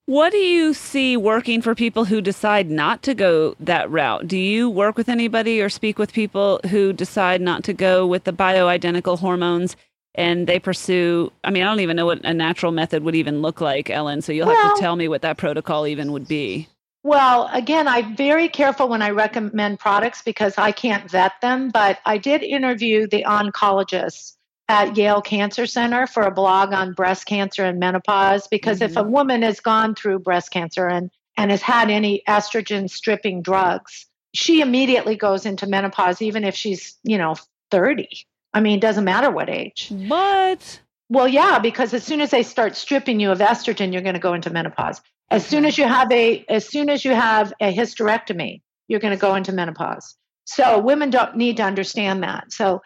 what 0.09 0.33
do 0.33 0.39
you 0.39 0.73
see 0.73 1.19
working 1.19 1.61
for 1.61 1.75
people 1.75 2.07
who 2.07 2.23
decide 2.23 2.71
not 2.71 3.03
to 3.03 3.13
go 3.13 3.55
that 3.61 3.91
route? 3.91 4.27
Do 4.27 4.39
you 4.39 4.71
work 4.71 4.97
with 4.97 5.07
anybody 5.07 5.61
or 5.61 5.69
speak 5.69 5.99
with 5.99 6.15
people 6.15 6.61
who 6.71 6.95
decide 6.95 7.43
not 7.43 7.63
to 7.65 7.75
go 7.75 8.07
with 8.07 8.25
the 8.25 8.33
bioidentical 8.33 9.19
hormones 9.19 9.77
and 10.15 10.47
they 10.47 10.59
pursue? 10.59 11.31
I 11.45 11.51
mean, 11.51 11.63
I 11.63 11.67
don't 11.67 11.81
even 11.81 11.95
know 11.95 12.07
what 12.07 12.25
a 12.25 12.33
natural 12.33 12.73
method 12.73 13.03
would 13.03 13.17
even 13.17 13.43
look 13.43 13.61
like, 13.61 13.91
Ellen. 13.91 14.23
So 14.23 14.33
you'll 14.33 14.47
well, 14.47 14.57
have 14.57 14.77
to 14.77 14.81
tell 14.81 14.97
me 14.97 15.09
what 15.09 15.21
that 15.21 15.37
protocol 15.37 15.87
even 15.87 16.11
would 16.13 16.27
be. 16.27 16.69
Well, 17.03 17.51
again, 17.53 17.87
I'm 17.87 18.17
very 18.17 18.49
careful 18.49 18.89
when 18.89 19.03
I 19.03 19.11
recommend 19.11 19.79
products 19.79 20.23
because 20.23 20.57
I 20.57 20.73
can't 20.73 21.11
vet 21.11 21.33
them, 21.43 21.69
but 21.69 21.99
I 22.07 22.17
did 22.17 22.43
interview 22.43 23.07
the 23.07 23.25
oncologist 23.25 24.38
at 24.69 24.97
Yale 24.97 25.23
Cancer 25.23 25.67
Center 25.67 26.07
for 26.07 26.23
a 26.23 26.31
blog 26.31 26.73
on 26.73 26.93
breast 26.93 27.27
cancer 27.27 27.65
and 27.65 27.79
menopause 27.79 28.47
because 28.49 28.79
mm-hmm. 28.79 28.91
if 28.91 28.97
a 28.97 29.01
mm-hmm. 29.01 29.13
woman 29.13 29.43
has 29.43 29.61
gone 29.61 29.95
through 29.95 30.19
breast 30.19 30.51
cancer 30.51 30.87
and 30.87 31.11
and 31.37 31.51
has 31.51 31.63
had 31.63 31.89
any 31.89 32.23
estrogen 32.29 32.91
stripping 32.91 33.43
drugs, 33.43 34.07
she 34.35 34.61
immediately 34.61 35.17
goes 35.17 35.47
into 35.47 35.67
menopause 35.67 36.21
even 36.21 36.45
if 36.45 36.55
she's, 36.55 36.99
you 37.05 37.17
know, 37.17 37.37
30. 37.71 38.09
I 38.53 38.61
mean, 38.61 38.79
it 38.79 38.81
doesn't 38.81 39.05
matter 39.05 39.31
what 39.31 39.49
age. 39.49 39.89
What? 39.91 40.81
Well, 41.09 41.29
yeah, 41.29 41.59
because 41.59 41.95
as 41.95 42.03
soon 42.03 42.21
as 42.21 42.31
they 42.31 42.43
start 42.43 42.77
stripping 42.77 43.21
you 43.21 43.31
of 43.31 43.39
estrogen, 43.39 43.93
you're 43.93 44.03
going 44.03 44.15
to 44.15 44.21
go 44.21 44.35
into 44.35 44.51
menopause. 44.51 45.01
As 45.31 45.47
soon 45.47 45.65
as 45.65 45.79
you 45.79 45.85
have 45.87 46.11
a 46.11 46.45
as 46.49 46.67
soon 46.67 46.89
as 46.89 47.05
you 47.05 47.13
have 47.13 47.53
a 47.61 47.73
hysterectomy, 47.73 48.63
you're 48.89 49.01
going 49.01 49.15
to 49.15 49.21
go 49.21 49.35
into 49.35 49.53
menopause. 49.53 50.17
So 50.45 50.79
women 50.79 51.11
don't 51.11 51.37
need 51.37 51.59
to 51.59 51.63
understand 51.63 52.23
that. 52.23 52.53
So 52.53 52.83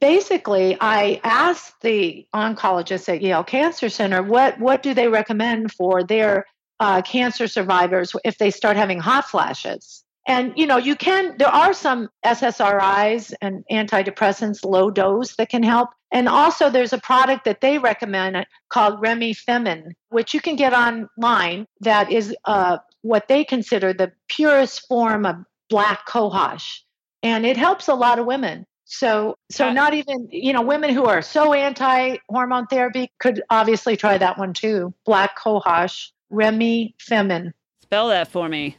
basically, 0.00 0.76
I 0.80 1.20
asked 1.24 1.80
the 1.82 2.26
oncologist 2.34 3.08
at 3.08 3.22
Yale 3.22 3.44
Cancer 3.44 3.88
Center 3.88 4.22
what 4.22 4.58
what 4.58 4.82
do 4.82 4.94
they 4.94 5.08
recommend 5.08 5.72
for 5.72 6.02
their 6.04 6.46
uh, 6.80 7.02
cancer 7.02 7.46
survivors 7.46 8.14
if 8.24 8.38
they 8.38 8.50
start 8.50 8.76
having 8.76 8.98
hot 8.98 9.28
flashes. 9.28 10.04
And 10.26 10.52
you 10.56 10.66
know, 10.66 10.76
you 10.76 10.94
can 10.94 11.36
there 11.38 11.48
are 11.48 11.72
some 11.72 12.08
SSRIs 12.24 13.34
and 13.40 13.64
antidepressants 13.70 14.64
low 14.64 14.90
dose 14.90 15.36
that 15.36 15.48
can 15.48 15.62
help. 15.62 15.90
And 16.12 16.28
also 16.28 16.70
there's 16.70 16.92
a 16.92 16.98
product 16.98 17.44
that 17.44 17.60
they 17.60 17.78
recommend 17.78 18.46
called 18.68 19.00
Remifemin, 19.02 19.92
which 20.10 20.34
you 20.34 20.40
can 20.40 20.56
get 20.56 20.72
online 20.72 21.66
that 21.80 22.12
is 22.12 22.36
uh, 22.44 22.78
what 23.02 23.28
they 23.28 23.44
consider 23.44 23.92
the 23.92 24.12
purest 24.28 24.86
form 24.86 25.26
of 25.26 25.36
black 25.68 26.06
cohosh. 26.06 26.80
And 27.22 27.46
it 27.46 27.56
helps 27.56 27.88
a 27.88 27.94
lot 27.94 28.18
of 28.18 28.26
women. 28.26 28.66
So 28.92 29.38
so 29.50 29.72
not 29.72 29.94
even, 29.94 30.28
you 30.30 30.52
know, 30.52 30.60
women 30.60 30.90
who 30.90 31.06
are 31.06 31.22
so 31.22 31.54
anti 31.54 32.18
hormone 32.28 32.66
therapy 32.66 33.10
could 33.18 33.42
obviously 33.48 33.96
try 33.96 34.18
that 34.18 34.38
one 34.38 34.52
too. 34.52 34.92
Black 35.06 35.38
cohosh, 35.38 36.10
Remy 36.28 36.94
Remifemin. 37.00 37.52
Spell 37.82 38.08
that 38.08 38.28
for 38.28 38.50
me. 38.50 38.76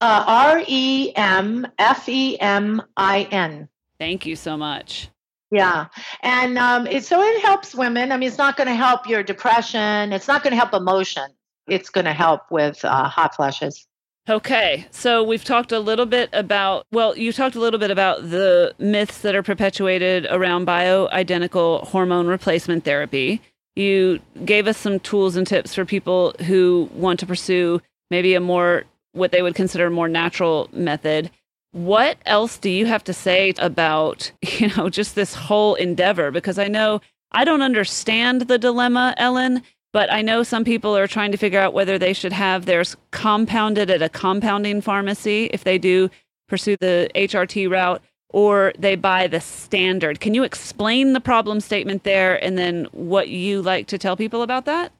Uh, 0.00 0.24
R 0.26 0.62
E 0.66 1.12
M 1.14 1.68
F 1.78 2.08
E 2.08 2.36
M 2.40 2.82
I 2.96 3.28
N. 3.30 3.68
Thank 4.00 4.26
you 4.26 4.34
so 4.34 4.56
much. 4.56 5.08
Yeah. 5.52 5.86
And 6.24 6.58
um, 6.58 6.88
it, 6.88 7.04
so 7.04 7.22
it 7.22 7.40
helps 7.42 7.76
women. 7.76 8.10
I 8.10 8.16
mean, 8.16 8.26
it's 8.26 8.38
not 8.38 8.56
going 8.56 8.66
to 8.66 8.74
help 8.74 9.06
your 9.08 9.22
depression, 9.22 10.12
it's 10.12 10.26
not 10.26 10.42
going 10.42 10.50
to 10.50 10.56
help 10.56 10.74
emotion. 10.74 11.28
It's 11.68 11.90
going 11.90 12.06
to 12.06 12.12
help 12.12 12.50
with 12.50 12.84
uh, 12.84 13.08
hot 13.08 13.36
flashes. 13.36 13.86
Okay, 14.26 14.86
so 14.90 15.22
we've 15.22 15.44
talked 15.44 15.70
a 15.70 15.78
little 15.78 16.06
bit 16.06 16.30
about, 16.32 16.86
well, 16.90 17.16
you 17.16 17.30
talked 17.30 17.56
a 17.56 17.60
little 17.60 17.78
bit 17.78 17.90
about 17.90 18.30
the 18.30 18.74
myths 18.78 19.18
that 19.18 19.34
are 19.34 19.42
perpetuated 19.42 20.26
around 20.30 20.66
bioidentical 20.66 21.86
hormone 21.88 22.26
replacement 22.26 22.84
therapy. 22.84 23.42
You 23.76 24.20
gave 24.46 24.66
us 24.66 24.78
some 24.78 24.98
tools 25.00 25.36
and 25.36 25.46
tips 25.46 25.74
for 25.74 25.84
people 25.84 26.34
who 26.46 26.88
want 26.94 27.20
to 27.20 27.26
pursue 27.26 27.82
maybe 28.10 28.32
a 28.34 28.40
more 28.40 28.84
what 29.12 29.30
they 29.30 29.42
would 29.42 29.54
consider 29.54 29.90
more 29.90 30.08
natural 30.08 30.70
method. 30.72 31.30
What 31.72 32.16
else 32.24 32.56
do 32.56 32.70
you 32.70 32.86
have 32.86 33.04
to 33.04 33.12
say 33.12 33.52
about, 33.58 34.32
you 34.58 34.68
know, 34.74 34.88
just 34.88 35.16
this 35.16 35.34
whole 35.34 35.74
endeavor? 35.74 36.30
Because 36.30 36.58
I 36.58 36.68
know 36.68 37.02
I 37.30 37.44
don't 37.44 37.62
understand 37.62 38.42
the 38.42 38.56
dilemma, 38.56 39.14
Ellen, 39.18 39.62
but 39.94 40.12
I 40.12 40.22
know 40.22 40.42
some 40.42 40.64
people 40.64 40.96
are 40.96 41.06
trying 41.06 41.30
to 41.30 41.38
figure 41.38 41.60
out 41.60 41.72
whether 41.72 42.00
they 42.00 42.12
should 42.12 42.32
have 42.32 42.66
theirs 42.66 42.96
compounded 43.12 43.90
at 43.90 44.02
a 44.02 44.08
compounding 44.08 44.80
pharmacy 44.80 45.44
if 45.52 45.62
they 45.62 45.78
do 45.78 46.10
pursue 46.48 46.76
the 46.80 47.08
HRT 47.14 47.70
route 47.70 48.02
or 48.30 48.72
they 48.76 48.96
buy 48.96 49.28
the 49.28 49.40
standard. 49.40 50.18
Can 50.18 50.34
you 50.34 50.42
explain 50.42 51.12
the 51.12 51.20
problem 51.20 51.60
statement 51.60 52.02
there 52.02 52.42
and 52.44 52.58
then 52.58 52.86
what 52.90 53.28
you 53.28 53.62
like 53.62 53.86
to 53.86 53.96
tell 53.96 54.16
people 54.16 54.42
about 54.42 54.64
that? 54.64 54.92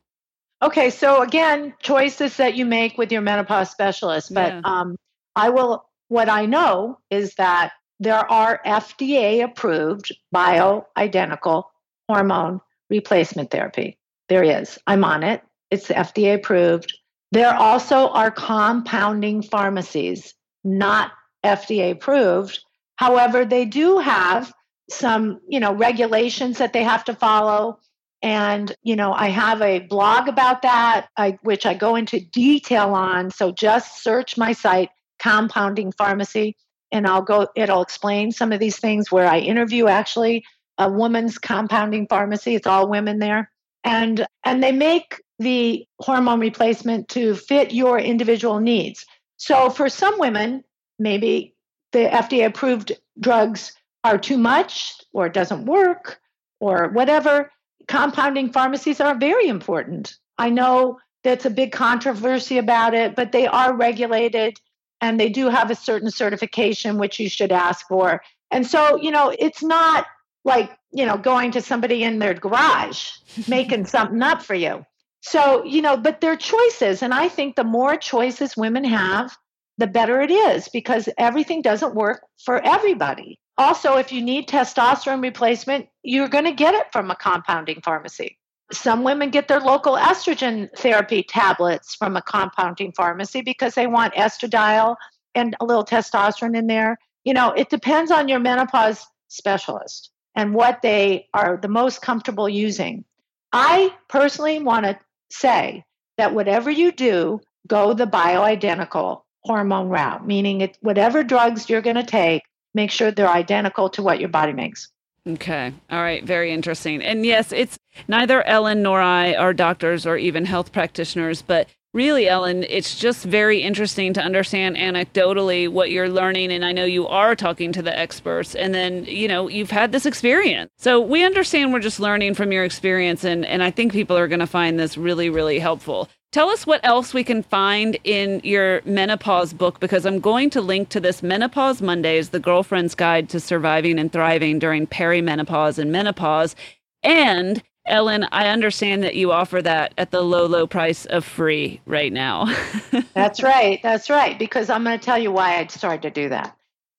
Okay, 0.63 0.91
so 0.91 1.23
again, 1.23 1.75
choices 1.83 2.37
that 2.37 2.55
you 2.55 2.65
make 2.65 2.97
with 2.97 3.11
your 3.11 3.21
menopause 3.21 3.71
specialist. 3.73 4.33
But 4.33 4.53
yeah. 4.53 4.61
um, 4.63 4.95
I 5.35 5.49
will, 5.49 5.85
what 6.07 6.29
I 6.29 6.47
know 6.47 7.01
is 7.11 7.35
that 7.35 7.73
there 7.99 8.31
are 8.31 8.61
FDA 8.65 9.43
approved 9.43 10.15
bioidentical 10.33 11.65
hormone 12.09 12.61
replacement 12.89 13.51
therapy. 13.51 13.99
There 14.29 14.43
is. 14.43 14.79
I'm 14.87 15.05
on 15.05 15.23
it. 15.23 15.43
It's 15.71 15.89
FDA 15.89 16.35
approved. 16.35 16.93
There 17.33 17.55
also 17.55 18.09
are 18.09 18.31
compounding 18.31 19.43
pharmacies, 19.43 20.35
not 20.63 21.13
FDA 21.45 21.93
approved. 21.93 22.61
However, 22.97 23.45
they 23.45 23.65
do 23.65 23.99
have 23.99 24.53
some, 24.91 25.41
you 25.49 25.61
know, 25.61 25.75
regulations 25.75 26.59
that 26.59 26.73
they 26.73 26.85
have 26.85 27.05
to 27.05 27.15
follow 27.15 27.79
and, 28.25 28.75
you 28.83 28.97
know, 28.97 29.13
I 29.13 29.29
have 29.29 29.61
a 29.61 29.81
blog 29.81 30.29
about 30.29 30.63
that, 30.63 31.09
I, 31.15 31.37
which 31.43 31.67
I 31.67 31.75
go 31.75 31.95
into 31.95 32.21
detail 32.21 32.95
on. 32.95 33.31
So 33.31 33.53
just 33.53 34.03
search 34.03 34.39
my 34.39 34.53
site, 34.53 34.89
Compounding 35.19 35.93
Pharmacy, 35.93 36.57
and 36.91 37.07
I'll 37.07 37.21
go, 37.21 37.49
it'll 37.55 37.83
explain 37.83 38.33
some 38.33 38.51
of 38.51 38.61
these 38.61 38.79
things 38.79 39.13
where 39.13 39.27
I 39.27 39.41
interview 39.41 39.89
actually 39.89 40.43
a 40.79 40.91
woman's 40.91 41.37
compounding 41.37 42.07
pharmacy. 42.09 42.55
It's 42.55 42.67
all 42.67 42.89
women 42.89 43.19
there. 43.19 43.51
And, 43.85 44.27
and 44.45 44.63
they 44.63 44.73
make 44.73 45.21
the 45.39 45.87
hormone 46.01 46.41
replacement 46.41 47.09
to 47.11 47.35
fit 47.35 47.73
your 47.73 47.99
individual 47.99 48.61
needs. 48.61 49.05
So 49.37 49.71
for 49.71 49.89
some 49.89 50.19
women, 50.19 50.65
maybe 50.99 51.55
the 51.93 52.07
FDA 52.07 52.47
approved 52.47 52.93
drugs 53.21 53.73
are 54.03 54.19
too 54.19 54.39
much 54.39 54.95
or 55.13 55.27
it 55.27 55.33
doesn't 55.33 55.67
work 55.67 56.21
or 56.61 56.89
whatever 56.89 57.51
compounding 57.89 58.53
pharmacies 58.53 59.01
are 59.01 59.17
very 59.17 59.49
important. 59.49 60.17
I 60.39 60.51
know 60.51 60.99
that's 61.23 61.47
a 61.47 61.51
big 61.51 61.73
controversy 61.73 62.59
about 62.59 62.95
it, 62.95 63.15
but 63.15 63.33
they 63.33 63.47
are 63.47 63.75
regulated 63.75 64.59
and 65.01 65.19
they 65.19 65.29
do 65.29 65.49
have 65.49 65.71
a 65.71 65.75
certain 65.75 66.11
certification 66.11 66.99
which 66.99 67.19
you 67.19 67.29
should 67.29 67.53
ask 67.53 67.87
for. 67.89 68.23
And 68.51 68.67
so, 68.67 68.97
you 68.97 69.11
know, 69.11 69.35
it's 69.39 69.63
not 69.63 70.07
like, 70.45 70.71
you 70.95 71.05
know, 71.05 71.19
going 71.19 71.51
to 71.51 71.61
somebody 71.61 72.05
in 72.05 72.21
their 72.21 72.35
garage 72.35 73.11
making 73.49 73.85
something 73.85 74.23
up 74.23 74.43
for 74.43 74.55
you. 74.55 74.87
So, 75.21 75.65
you 75.65 75.83
know, 75.83 75.97
but 75.97 76.21
they're 76.21 76.37
choices. 76.37 77.03
And 77.03 77.13
I 77.13 77.29
think 77.29 77.57
the 77.57 77.65
more 77.65 77.97
choices 77.97 78.57
women 78.57 78.85
have, 78.85 79.37
the 79.79 79.87
better 79.89 80.21
it 80.21 80.31
is 80.31 80.69
because 80.69 81.09
everything 81.19 81.63
doesn't 81.63 81.95
work 81.95 82.23
for 82.45 82.65
everybody. 82.65 83.41
also, 83.57 83.97
if 83.97 84.13
you 84.13 84.23
need 84.23 84.49
testosterone 84.49 85.23
replacement, 85.23 85.89
you're 86.03 86.29
going 86.29 86.45
to 86.45 86.53
get 86.53 86.75
it 86.75 86.87
from 86.93 87.11
a 87.11 87.17
compounding 87.17 87.81
pharmacy. 87.83 88.39
Some 88.73 89.03
women 89.05 89.31
get 89.31 89.49
their 89.49 89.61
local 89.61 89.95
estrogen 89.97 90.69
therapy 90.77 91.23
tablets 91.23 91.95
from 91.95 92.17
a 92.17 92.23
compounding 92.23 92.93
pharmacy 92.93 93.43
because 93.43 93.75
they 93.75 93.87
want 93.87 94.15
estradiol 94.15 94.97
and 95.35 95.57
a 95.61 95.65
little 95.65 95.85
testosterone 95.85 96.57
in 96.57 96.67
there. 96.67 96.99
You 97.25 97.35
know, 97.35 97.51
it 97.53 97.71
depends 97.71 98.11
on 98.11 98.29
your 98.29 98.41
menopause 98.41 99.07
specialist 99.29 100.11
and 100.35 100.55
what 100.55 100.83
they 100.83 101.29
are 101.33 101.57
the 101.57 101.69
most 101.69 102.03
comfortable 102.03 102.49
using. 102.49 103.05
I 103.53 103.95
personally 104.09 104.59
want 104.61 104.87
to 104.87 104.99
say 105.31 105.85
that 106.17 106.35
whatever 106.35 106.71
you 106.71 106.93
do, 106.93 107.41
go 107.67 107.95
the 107.95 108.07
bioidentical 108.07 109.23
hormone 109.41 109.89
route, 109.89 110.27
meaning 110.27 110.63
it, 110.63 110.79
whatever 110.81 111.23
drugs 111.23 111.69
you're 111.69 111.83
going 111.83 111.97
to 111.97 112.05
take, 112.05 112.43
make 112.75 112.91
sure 112.91 113.11
they're 113.11 113.29
identical 113.29 113.89
to 113.91 114.03
what 114.03 114.21
your 114.21 114.29
body 114.29 114.53
makes. 114.53 114.89
Okay. 115.27 115.73
All 115.91 116.03
right. 116.03 116.23
Very 116.23 116.53
interesting. 116.53 117.03
And 117.03 117.25
yes, 117.25 117.51
it's 117.53 117.79
neither 118.09 118.43
Ellen 118.43 118.83
nor 118.83 119.01
I 119.01 119.35
are 119.35 119.55
doctors 119.55 120.05
or 120.05 120.17
even 120.19 120.45
health 120.45 120.73
practitioners, 120.73 121.41
but 121.41 121.69
really, 121.95 122.29
Ellen, 122.29 122.65
it's 122.69 122.99
just 122.99 123.25
very 123.25 123.63
interesting 123.63 124.13
to 124.15 124.21
understand 124.21 124.77
anecdotally 124.77 125.69
what 125.69 125.91
you're 125.91 126.11
learning. 126.11 126.53
And 126.53 126.65
I 126.65 126.73
know 126.73 126.85
you 126.85 127.07
are 127.07 127.35
talking 127.35 127.73
to 127.73 127.83
the 127.83 127.97
experts, 127.97 128.55
and 128.55 128.75
then, 128.75 129.05
you 129.05 129.29
know, 129.29 129.49
you've 129.49 129.71
had 129.71 129.93
this 129.93 130.05
experience. 130.05 130.71
So 130.77 131.01
we 131.01 131.25
understand 131.25 131.73
we're 131.73 131.81
just 131.81 132.01
learning 132.01 132.35
from 132.35 132.53
your 132.53 132.65
experience. 132.65 133.25
And, 133.25 133.47
and 133.47 133.63
I 133.63 133.71
think 133.71 133.93
people 133.93 134.19
are 134.19 134.29
going 134.29 134.41
to 134.41 134.47
find 134.47 134.79
this 134.79 134.99
really, 134.99 135.31
really 135.31 135.59
helpful. 135.59 136.11
Tell 136.33 136.51
us 136.51 136.67
what 136.67 136.81
else 136.83 137.15
we 137.15 137.23
can 137.23 137.45
find 137.45 137.97
in 138.03 138.41
your 138.43 138.83
menopause 138.85 139.53
book 139.53 139.79
because 139.79 140.05
I'm 140.05 140.19
going 140.19 140.51
to 140.51 140.61
link 140.61 140.89
to 140.89 140.99
this 140.99 141.23
Menopause 141.23 141.81
Mondays, 141.81 142.31
the 142.31 142.41
girlfriend's 142.41 142.97
guide 142.97 143.29
to 143.29 143.39
surviving 143.39 144.01
and 144.01 144.13
thriving 144.13 144.59
during 144.59 144.89
perimenopause 144.89 145.79
and 145.79 145.93
menopause. 145.93 146.57
And 147.05 147.63
Ellen, 147.87 148.27
I 148.33 148.49
understand 148.49 149.03
that 149.03 149.15
you 149.15 149.31
offer 149.31 149.61
that 149.61 149.93
at 149.99 150.11
the 150.11 150.23
low, 150.23 150.47
low 150.47 150.67
price 150.67 151.05
of 151.07 151.25
free 151.25 151.81
right 151.87 152.13
now. 152.13 152.55
that's 153.15 153.43
right. 153.43 153.81
That's 153.83 154.09
right. 154.09 154.39
Because 154.39 154.71
I'm 154.71 154.85
going 154.85 154.99
to 154.99 155.05
tell 155.05 155.19
you 155.19 155.31
why 155.31 155.59
I 155.59 155.67
started 155.67 156.03
to 156.03 156.11
do 156.11 156.29
that. 156.31 156.57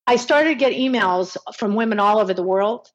I 0.08 0.18
started 0.18 0.50
to 0.50 0.56
get 0.56 0.74
emails 0.74 1.38
from 1.56 1.74
women 1.74 2.00
all 2.00 2.20
over 2.20 2.34
the 2.34 2.44
world 2.44 2.92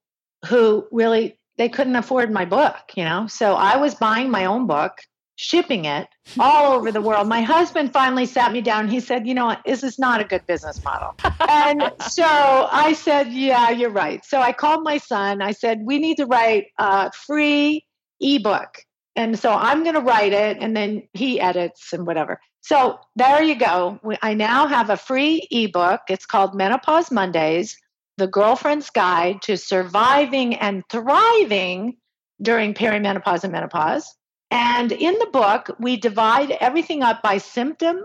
who 0.47 0.87
really 0.93 1.37
they 1.59 1.69
couldn't 1.69 1.97
afford 1.97 2.31
my 2.31 2.45
book, 2.45 2.77
you 2.95 3.05
know. 3.05 3.27
So 3.27 3.55
I 3.55 3.77
was 3.77 3.95
buying 3.95 4.31
my 4.31 4.45
own 4.45 4.67
book 4.67 4.93
shipping 5.41 5.87
it 5.87 6.07
all 6.39 6.75
over 6.75 6.93
the 6.93 7.01
world. 7.01 7.27
My 7.27 7.41
husband 7.41 7.95
finally 7.95 8.27
sat 8.27 8.53
me 8.53 8.61
down. 8.61 8.89
He 8.89 9.01
said, 9.01 9.27
You 9.27 9.33
know 9.33 9.47
what? 9.47 9.63
This 9.65 9.83
is 9.83 9.99
not 9.99 10.21
a 10.21 10.25
good 10.25 10.47
business 10.47 10.85
model. 10.85 11.15
and 11.49 11.91
so 12.09 12.25
I 12.27 12.93
said, 12.93 13.33
Yeah, 13.33 13.71
you're 13.71 13.91
right. 13.91 14.23
So 14.25 14.39
I 14.39 14.53
called 14.53 14.85
my 14.85 14.99
son. 14.99 15.41
I 15.41 15.53
said, 15.53 15.81
We 15.83 15.99
need 15.99 16.19
to 16.19 16.27
write 16.27 16.67
a 16.79 17.11
free 17.13 17.87
ebook. 18.21 18.69
And 19.17 19.39
so 19.39 19.51
I'm 19.51 19.83
going 19.83 19.95
to 19.95 20.03
write 20.03 20.35
it 20.35 20.59
and 20.61 20.77
then 20.77 21.05
he 21.15 21.41
edits 21.41 21.93
and 21.95 22.07
whatever. 22.07 22.39
So 22.61 22.99
there 23.17 23.43
you 23.43 23.55
go. 23.55 23.99
I 24.21 24.35
now 24.35 24.67
have 24.67 24.91
a 24.91 24.97
free 24.97 25.47
ebook. 25.51 26.03
It's 26.11 26.27
called 26.27 26.55
Menopause 26.55 27.11
Mondays 27.11 27.79
The 28.19 28.29
Girlfriend's 28.29 28.91
Guide 28.91 29.41
to 29.43 29.57
Surviving 29.57 30.55
and 30.57 30.85
Thriving 30.91 31.97
During 32.43 32.75
Perimenopause 32.75 33.45
and 33.45 33.53
Menopause. 33.53 34.15
And 34.51 34.93
in 34.93 35.15
the 35.19 35.29
book, 35.33 35.77
we 35.79 35.97
divide 35.97 36.51
everything 36.53 37.03
up 37.03 37.23
by 37.23 37.39
symptom. 37.39 38.03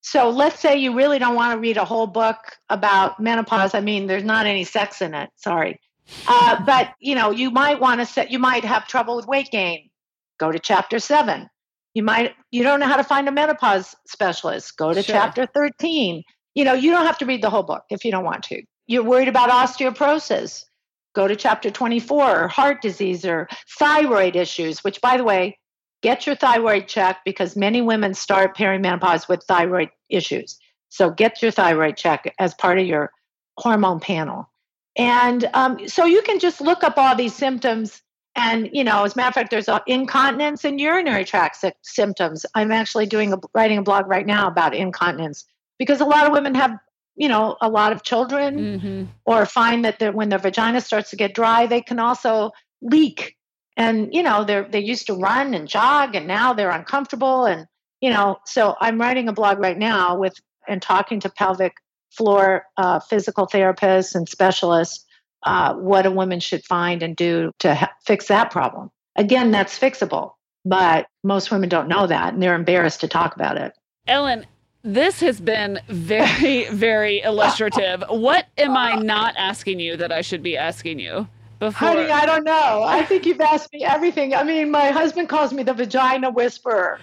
So 0.00 0.30
let's 0.30 0.58
say 0.58 0.76
you 0.78 0.96
really 0.96 1.18
don't 1.18 1.34
want 1.34 1.54
to 1.54 1.60
read 1.60 1.76
a 1.76 1.84
whole 1.84 2.06
book 2.06 2.36
about 2.68 3.20
menopause. 3.20 3.74
I 3.74 3.80
mean, 3.80 4.06
there's 4.06 4.24
not 4.24 4.46
any 4.46 4.64
sex 4.64 5.02
in 5.02 5.14
it. 5.14 5.30
Sorry. 5.36 5.78
Uh, 6.26 6.64
but 6.64 6.90
you 6.98 7.14
know, 7.14 7.30
you 7.30 7.50
might 7.50 7.80
want 7.80 8.00
to 8.00 8.06
set. 8.06 8.30
You 8.30 8.38
might 8.38 8.64
have 8.64 8.88
trouble 8.88 9.16
with 9.16 9.26
weight 9.26 9.50
gain. 9.50 9.90
Go 10.38 10.50
to 10.50 10.58
chapter 10.58 10.98
seven. 10.98 11.48
You 11.94 12.02
might. 12.02 12.34
You 12.50 12.62
don't 12.62 12.80
know 12.80 12.86
how 12.86 12.96
to 12.96 13.04
find 13.04 13.28
a 13.28 13.32
menopause 13.32 13.94
specialist. 14.06 14.76
Go 14.76 14.92
to 14.92 15.02
sure. 15.02 15.14
chapter 15.14 15.46
thirteen. 15.46 16.24
You 16.54 16.64
know, 16.64 16.74
you 16.74 16.90
don't 16.90 17.06
have 17.06 17.18
to 17.18 17.26
read 17.26 17.42
the 17.42 17.50
whole 17.50 17.62
book 17.62 17.84
if 17.90 18.04
you 18.04 18.10
don't 18.10 18.24
want 18.24 18.42
to. 18.44 18.62
You're 18.86 19.04
worried 19.04 19.28
about 19.28 19.50
osteoporosis. 19.50 20.64
Go 21.14 21.28
to 21.28 21.36
chapter 21.36 21.70
24, 21.70 22.44
or 22.44 22.48
heart 22.48 22.80
disease 22.80 23.24
or 23.24 23.46
thyroid 23.78 24.34
issues, 24.34 24.82
which, 24.82 25.00
by 25.02 25.18
the 25.18 25.24
way, 25.24 25.58
get 26.02 26.26
your 26.26 26.36
thyroid 26.36 26.88
checked 26.88 27.24
because 27.24 27.56
many 27.56 27.80
women 27.80 28.12
start 28.12 28.56
perimenopause 28.56 29.28
with 29.28 29.42
thyroid 29.44 29.90
issues. 30.10 30.58
So 30.88 31.10
get 31.10 31.40
your 31.40 31.50
thyroid 31.50 31.96
check 31.96 32.34
as 32.38 32.54
part 32.54 32.78
of 32.78 32.86
your 32.86 33.12
hormone 33.56 34.00
panel. 34.00 34.50
And 34.96 35.48
um, 35.54 35.88
so 35.88 36.04
you 36.04 36.20
can 36.22 36.38
just 36.38 36.60
look 36.60 36.84
up 36.84 36.98
all 36.98 37.16
these 37.16 37.34
symptoms. 37.34 38.02
And, 38.34 38.68
you 38.72 38.84
know, 38.84 39.04
as 39.04 39.14
a 39.14 39.16
matter 39.16 39.28
of 39.28 39.34
fact, 39.34 39.50
there's 39.50 39.68
incontinence 39.86 40.64
and 40.64 40.80
urinary 40.80 41.24
tract 41.24 41.64
symptoms. 41.82 42.44
I'm 42.54 42.72
actually 42.72 43.06
doing 43.06 43.32
a, 43.32 43.38
writing 43.54 43.78
a 43.78 43.82
blog 43.82 44.06
right 44.06 44.26
now 44.26 44.48
about 44.48 44.74
incontinence 44.74 45.44
because 45.78 46.00
a 46.00 46.06
lot 46.06 46.26
of 46.26 46.32
women 46.32 46.54
have, 46.54 46.76
you 47.14 47.28
know, 47.28 47.56
a 47.60 47.68
lot 47.68 47.92
of 47.92 48.02
children 48.02 48.58
mm-hmm. 48.58 49.04
or 49.24 49.46
find 49.46 49.84
that 49.84 50.14
when 50.14 50.30
their 50.30 50.38
vagina 50.38 50.80
starts 50.80 51.10
to 51.10 51.16
get 51.16 51.34
dry, 51.34 51.66
they 51.66 51.80
can 51.80 51.98
also 51.98 52.50
leak 52.80 53.36
and 53.76 54.14
you 54.14 54.22
know 54.22 54.44
they're 54.44 54.68
they 54.68 54.80
used 54.80 55.06
to 55.06 55.14
run 55.14 55.54
and 55.54 55.68
jog 55.68 56.14
and 56.14 56.26
now 56.26 56.52
they're 56.52 56.70
uncomfortable. 56.70 57.46
And 57.46 57.66
you 58.02 58.10
know 58.10 58.36
so 58.44 58.74
i'm 58.80 59.00
writing 59.00 59.28
a 59.28 59.32
blog 59.32 59.58
right 59.58 59.78
now 59.78 60.18
with 60.18 60.34
and 60.68 60.82
talking 60.82 61.20
to 61.20 61.30
pelvic 61.30 61.72
floor 62.10 62.64
uh, 62.76 63.00
physical 63.00 63.46
therapists 63.46 64.14
and 64.14 64.28
specialists 64.28 65.06
uh, 65.44 65.74
what 65.74 66.04
a 66.04 66.10
woman 66.10 66.38
should 66.38 66.62
find 66.64 67.02
and 67.02 67.16
do 67.16 67.50
to 67.58 67.74
ha- 67.74 67.90
fix 68.06 68.28
that 68.28 68.50
problem. 68.50 68.90
Again 69.16 69.50
that's 69.50 69.78
fixable 69.78 70.32
but 70.64 71.06
most 71.24 71.50
women 71.50 71.68
don't 71.68 71.88
know 71.88 72.06
that 72.06 72.34
and 72.34 72.42
they're 72.42 72.54
embarrassed 72.54 73.00
to 73.00 73.08
talk 73.08 73.34
about 73.34 73.56
it. 73.56 73.72
Ellen 74.06 74.44
this 74.84 75.20
has 75.20 75.40
been 75.40 75.78
very 75.88 76.68
very 76.70 77.20
illustrative. 77.24 78.04
What 78.08 78.46
am 78.58 78.76
i 78.76 78.96
not 78.96 79.34
asking 79.38 79.80
you 79.80 79.96
that 79.96 80.12
i 80.12 80.20
should 80.20 80.42
be 80.42 80.56
asking 80.56 80.98
you 80.98 81.28
before? 81.62 81.88
Honey, 81.90 82.10
I 82.10 82.26
don't 82.26 82.42
know. 82.42 82.82
I 82.82 83.04
think 83.04 83.24
you've 83.24 83.40
asked 83.40 83.72
me 83.72 83.84
everything. 83.84 84.34
I 84.34 84.42
mean, 84.42 84.72
my 84.72 84.88
husband 84.88 85.28
calls 85.28 85.52
me 85.52 85.62
the 85.62 85.72
vagina 85.72 86.28
whisperer. 86.28 86.98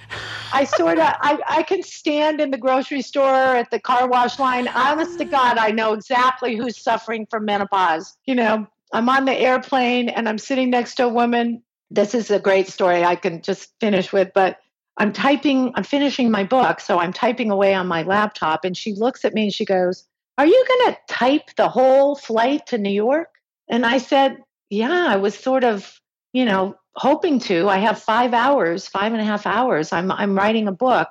I 0.52 0.66
sort 0.66 1.00
of, 1.00 1.06
I, 1.22 1.40
I 1.48 1.64
can 1.64 1.82
stand 1.82 2.42
in 2.42 2.52
the 2.52 2.58
grocery 2.58 3.02
store 3.02 3.34
at 3.34 3.72
the 3.72 3.80
car 3.80 4.10
wash 4.10 4.38
line. 4.38 4.68
Honest 4.68 5.18
to 5.20 5.26
God, 5.26 5.58
I 5.58 5.72
know 5.72 5.94
exactly 5.94 6.58
who's 6.58 6.78
suffering 6.78 7.26
from 7.30 7.46
menopause. 7.46 8.18
You 8.26 8.36
know, 8.36 8.68
I'm 8.92 9.08
on 9.08 9.24
the 9.24 9.34
airplane 9.34 10.10
and 10.10 10.28
I'm 10.28 10.38
sitting 10.38 10.70
next 10.70 10.96
to 10.96 11.06
a 11.06 11.10
woman. 11.10 11.64
This 11.90 12.14
is 12.14 12.30
a 12.30 12.38
great 12.38 12.68
story 12.68 13.06
I 13.06 13.16
can 13.16 13.42
just 13.42 13.72
finish 13.80 14.12
with, 14.12 14.32
but 14.36 14.60
I'm 14.98 15.14
typing, 15.14 15.72
I'm 15.76 15.86
finishing 15.86 16.30
my 16.32 16.44
book. 16.44 16.82
So 16.82 17.00
I'm 17.00 17.14
typing 17.14 17.50
away 17.50 17.74
on 17.74 17.88
my 17.88 18.04
laptop. 18.04 18.66
And 18.66 18.76
she 18.76 18.94
looks 18.94 19.24
at 19.24 19.34
me 19.34 19.44
and 19.44 19.54
she 19.54 19.64
goes, 19.64 20.04
Are 20.38 20.46
you 20.46 20.66
going 20.68 20.94
to 20.94 21.00
type 21.08 21.56
the 21.56 21.70
whole 21.70 22.18
flight 22.18 22.68
to 22.68 22.78
New 22.78 22.92
York? 22.92 23.30
And 23.70 23.86
I 23.86 24.00
said, 24.00 24.40
yeah, 24.70 25.08
I 25.08 25.18
was 25.18 25.38
sort 25.38 25.64
of, 25.64 26.00
you 26.34 26.46
know, 26.46 26.76
hoping 26.96 27.40
to. 27.40 27.68
I 27.70 27.78
have 27.78 28.02
five 28.02 28.34
hours, 28.34 28.88
five 28.88 29.14
and 29.14 29.22
a 29.22 29.26
half 29.26 29.46
hours. 29.46 29.92
I'm 29.92 30.12
I'm 30.12 30.36
writing 30.36 30.68
a 30.68 30.72
book 30.72 31.10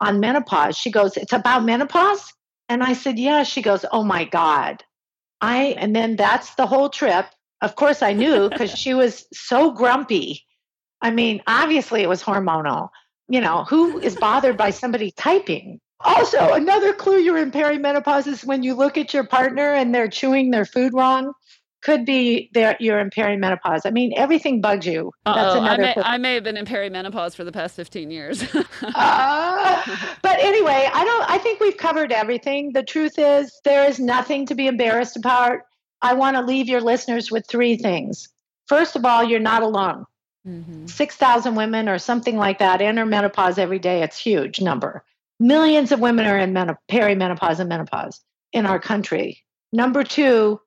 on 0.00 0.20
menopause. 0.20 0.76
She 0.76 0.90
goes, 0.90 1.16
It's 1.16 1.32
about 1.32 1.64
menopause? 1.64 2.32
And 2.68 2.82
I 2.82 2.92
said, 2.92 3.18
Yeah. 3.18 3.42
She 3.42 3.62
goes, 3.62 3.84
Oh 3.90 4.04
my 4.04 4.24
God. 4.24 4.84
I 5.40 5.74
and 5.78 5.94
then 5.96 6.16
that's 6.16 6.54
the 6.54 6.66
whole 6.66 6.88
trip. 6.88 7.26
Of 7.62 7.76
course 7.76 8.02
I 8.02 8.12
knew 8.12 8.48
because 8.48 8.70
she 8.78 8.94
was 8.94 9.26
so 9.32 9.72
grumpy. 9.72 10.44
I 11.02 11.10
mean, 11.10 11.42
obviously 11.46 12.02
it 12.02 12.08
was 12.08 12.22
hormonal. 12.22 12.90
You 13.28 13.40
know, 13.40 13.64
who 13.64 13.98
is 14.00 14.16
bothered 14.16 14.56
by 14.56 14.70
somebody 14.70 15.12
typing? 15.12 15.80
Also, 16.02 16.54
another 16.54 16.92
clue 16.94 17.18
you're 17.18 17.38
in 17.38 17.50
perimenopause 17.50 18.26
is 18.26 18.44
when 18.44 18.62
you 18.62 18.74
look 18.74 18.96
at 18.96 19.12
your 19.12 19.24
partner 19.24 19.74
and 19.74 19.94
they're 19.94 20.08
chewing 20.08 20.50
their 20.50 20.64
food 20.64 20.94
wrong 20.94 21.32
could 21.82 22.04
be 22.04 22.50
that 22.54 22.80
you're 22.80 22.98
in 22.98 23.10
perimenopause. 23.10 23.80
I 23.84 23.90
mean, 23.90 24.12
everything 24.16 24.60
bugs 24.60 24.86
you. 24.86 25.12
That's 25.24 25.54
another. 25.54 25.72
I 25.72 25.76
may, 25.76 25.94
I 25.96 26.18
may, 26.18 26.34
have 26.34 26.44
been 26.44 26.56
in 26.56 26.66
perimenopause 26.66 27.34
for 27.34 27.44
the 27.44 27.52
past 27.52 27.74
15 27.76 28.10
years. 28.10 28.42
uh, 28.42 28.62
but 30.22 30.38
anyway, 30.40 30.88
I 30.92 31.04
don't. 31.04 31.30
I 31.30 31.38
think 31.38 31.60
we've 31.60 31.76
covered 31.76 32.12
everything. 32.12 32.72
The 32.72 32.82
truth 32.82 33.18
is, 33.18 33.60
there 33.64 33.88
is 33.88 33.98
nothing 33.98 34.46
to 34.46 34.54
be 34.54 34.66
embarrassed 34.66 35.16
about. 35.16 35.60
I 36.02 36.14
want 36.14 36.36
to 36.36 36.42
leave 36.42 36.68
your 36.68 36.80
listeners 36.80 37.30
with 37.30 37.46
three 37.46 37.76
things. 37.76 38.28
First 38.66 38.96
of 38.96 39.04
all, 39.04 39.22
you're 39.24 39.40
not 39.40 39.62
alone. 39.62 40.06
Mm-hmm. 40.46 40.86
6,000 40.86 41.54
women 41.54 41.88
or 41.88 41.98
something 41.98 42.36
like 42.36 42.58
that 42.60 42.80
enter 42.80 43.04
menopause 43.04 43.58
every 43.58 43.78
day. 43.78 44.02
It's 44.02 44.18
huge 44.18 44.60
number. 44.60 45.04
Millions 45.38 45.92
of 45.92 46.00
women 46.00 46.26
are 46.26 46.38
in 46.38 46.54
menop- 46.54 46.78
perimenopause 46.90 47.58
and 47.58 47.68
menopause 47.68 48.20
in 48.52 48.64
our 48.64 48.78
country. 48.78 49.44
Number 49.72 50.02
two, 50.02 50.60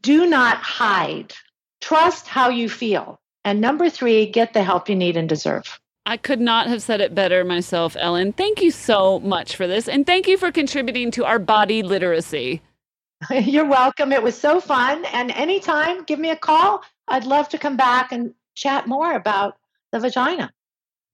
do 0.00 0.26
not 0.26 0.58
hide. 0.58 1.32
Trust 1.80 2.26
how 2.26 2.48
you 2.48 2.68
feel. 2.68 3.20
And 3.44 3.60
number 3.60 3.90
three, 3.90 4.26
get 4.26 4.54
the 4.54 4.62
help 4.62 4.88
you 4.88 4.96
need 4.96 5.16
and 5.16 5.28
deserve. 5.28 5.78
I 6.06 6.16
could 6.16 6.40
not 6.40 6.66
have 6.66 6.82
said 6.82 7.00
it 7.00 7.14
better 7.14 7.44
myself, 7.44 7.96
Ellen. 7.98 8.32
Thank 8.32 8.60
you 8.60 8.70
so 8.70 9.20
much 9.20 9.56
for 9.56 9.66
this. 9.66 9.88
And 9.88 10.06
thank 10.06 10.26
you 10.26 10.36
for 10.36 10.52
contributing 10.52 11.10
to 11.12 11.24
our 11.24 11.38
body 11.38 11.82
literacy. 11.82 12.60
You're 13.30 13.68
welcome. 13.68 14.12
It 14.12 14.22
was 14.22 14.38
so 14.38 14.60
fun. 14.60 15.04
And 15.06 15.30
anytime, 15.30 16.04
give 16.04 16.18
me 16.18 16.30
a 16.30 16.36
call. 16.36 16.82
I'd 17.08 17.24
love 17.24 17.48
to 17.50 17.58
come 17.58 17.76
back 17.76 18.12
and 18.12 18.34
chat 18.54 18.86
more 18.86 19.12
about 19.14 19.56
the 19.92 20.00
vagina. 20.00 20.52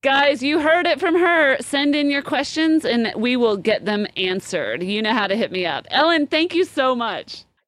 Guys, 0.03 0.43
you 0.43 0.61
heard 0.61 0.87
it 0.87 0.99
from 0.99 1.15
her. 1.15 1.59
Send 1.61 1.95
in 1.95 2.11
your 2.11 2.23
questions 2.23 2.85
and 2.85 3.13
we 3.15 3.37
will 3.37 3.57
get 3.57 3.85
them 3.85 4.07
answered. 4.17 4.83
You 4.83 5.03
know 5.03 5.13
how 5.13 5.27
to 5.27 5.37
hit 5.37 5.53
me 5.53 5.67
up. 5.67 5.87
Ellen, 5.91 6.27
thank 6.27 6.55
you 6.55 6.65
so 6.65 6.95
much. 6.95 7.45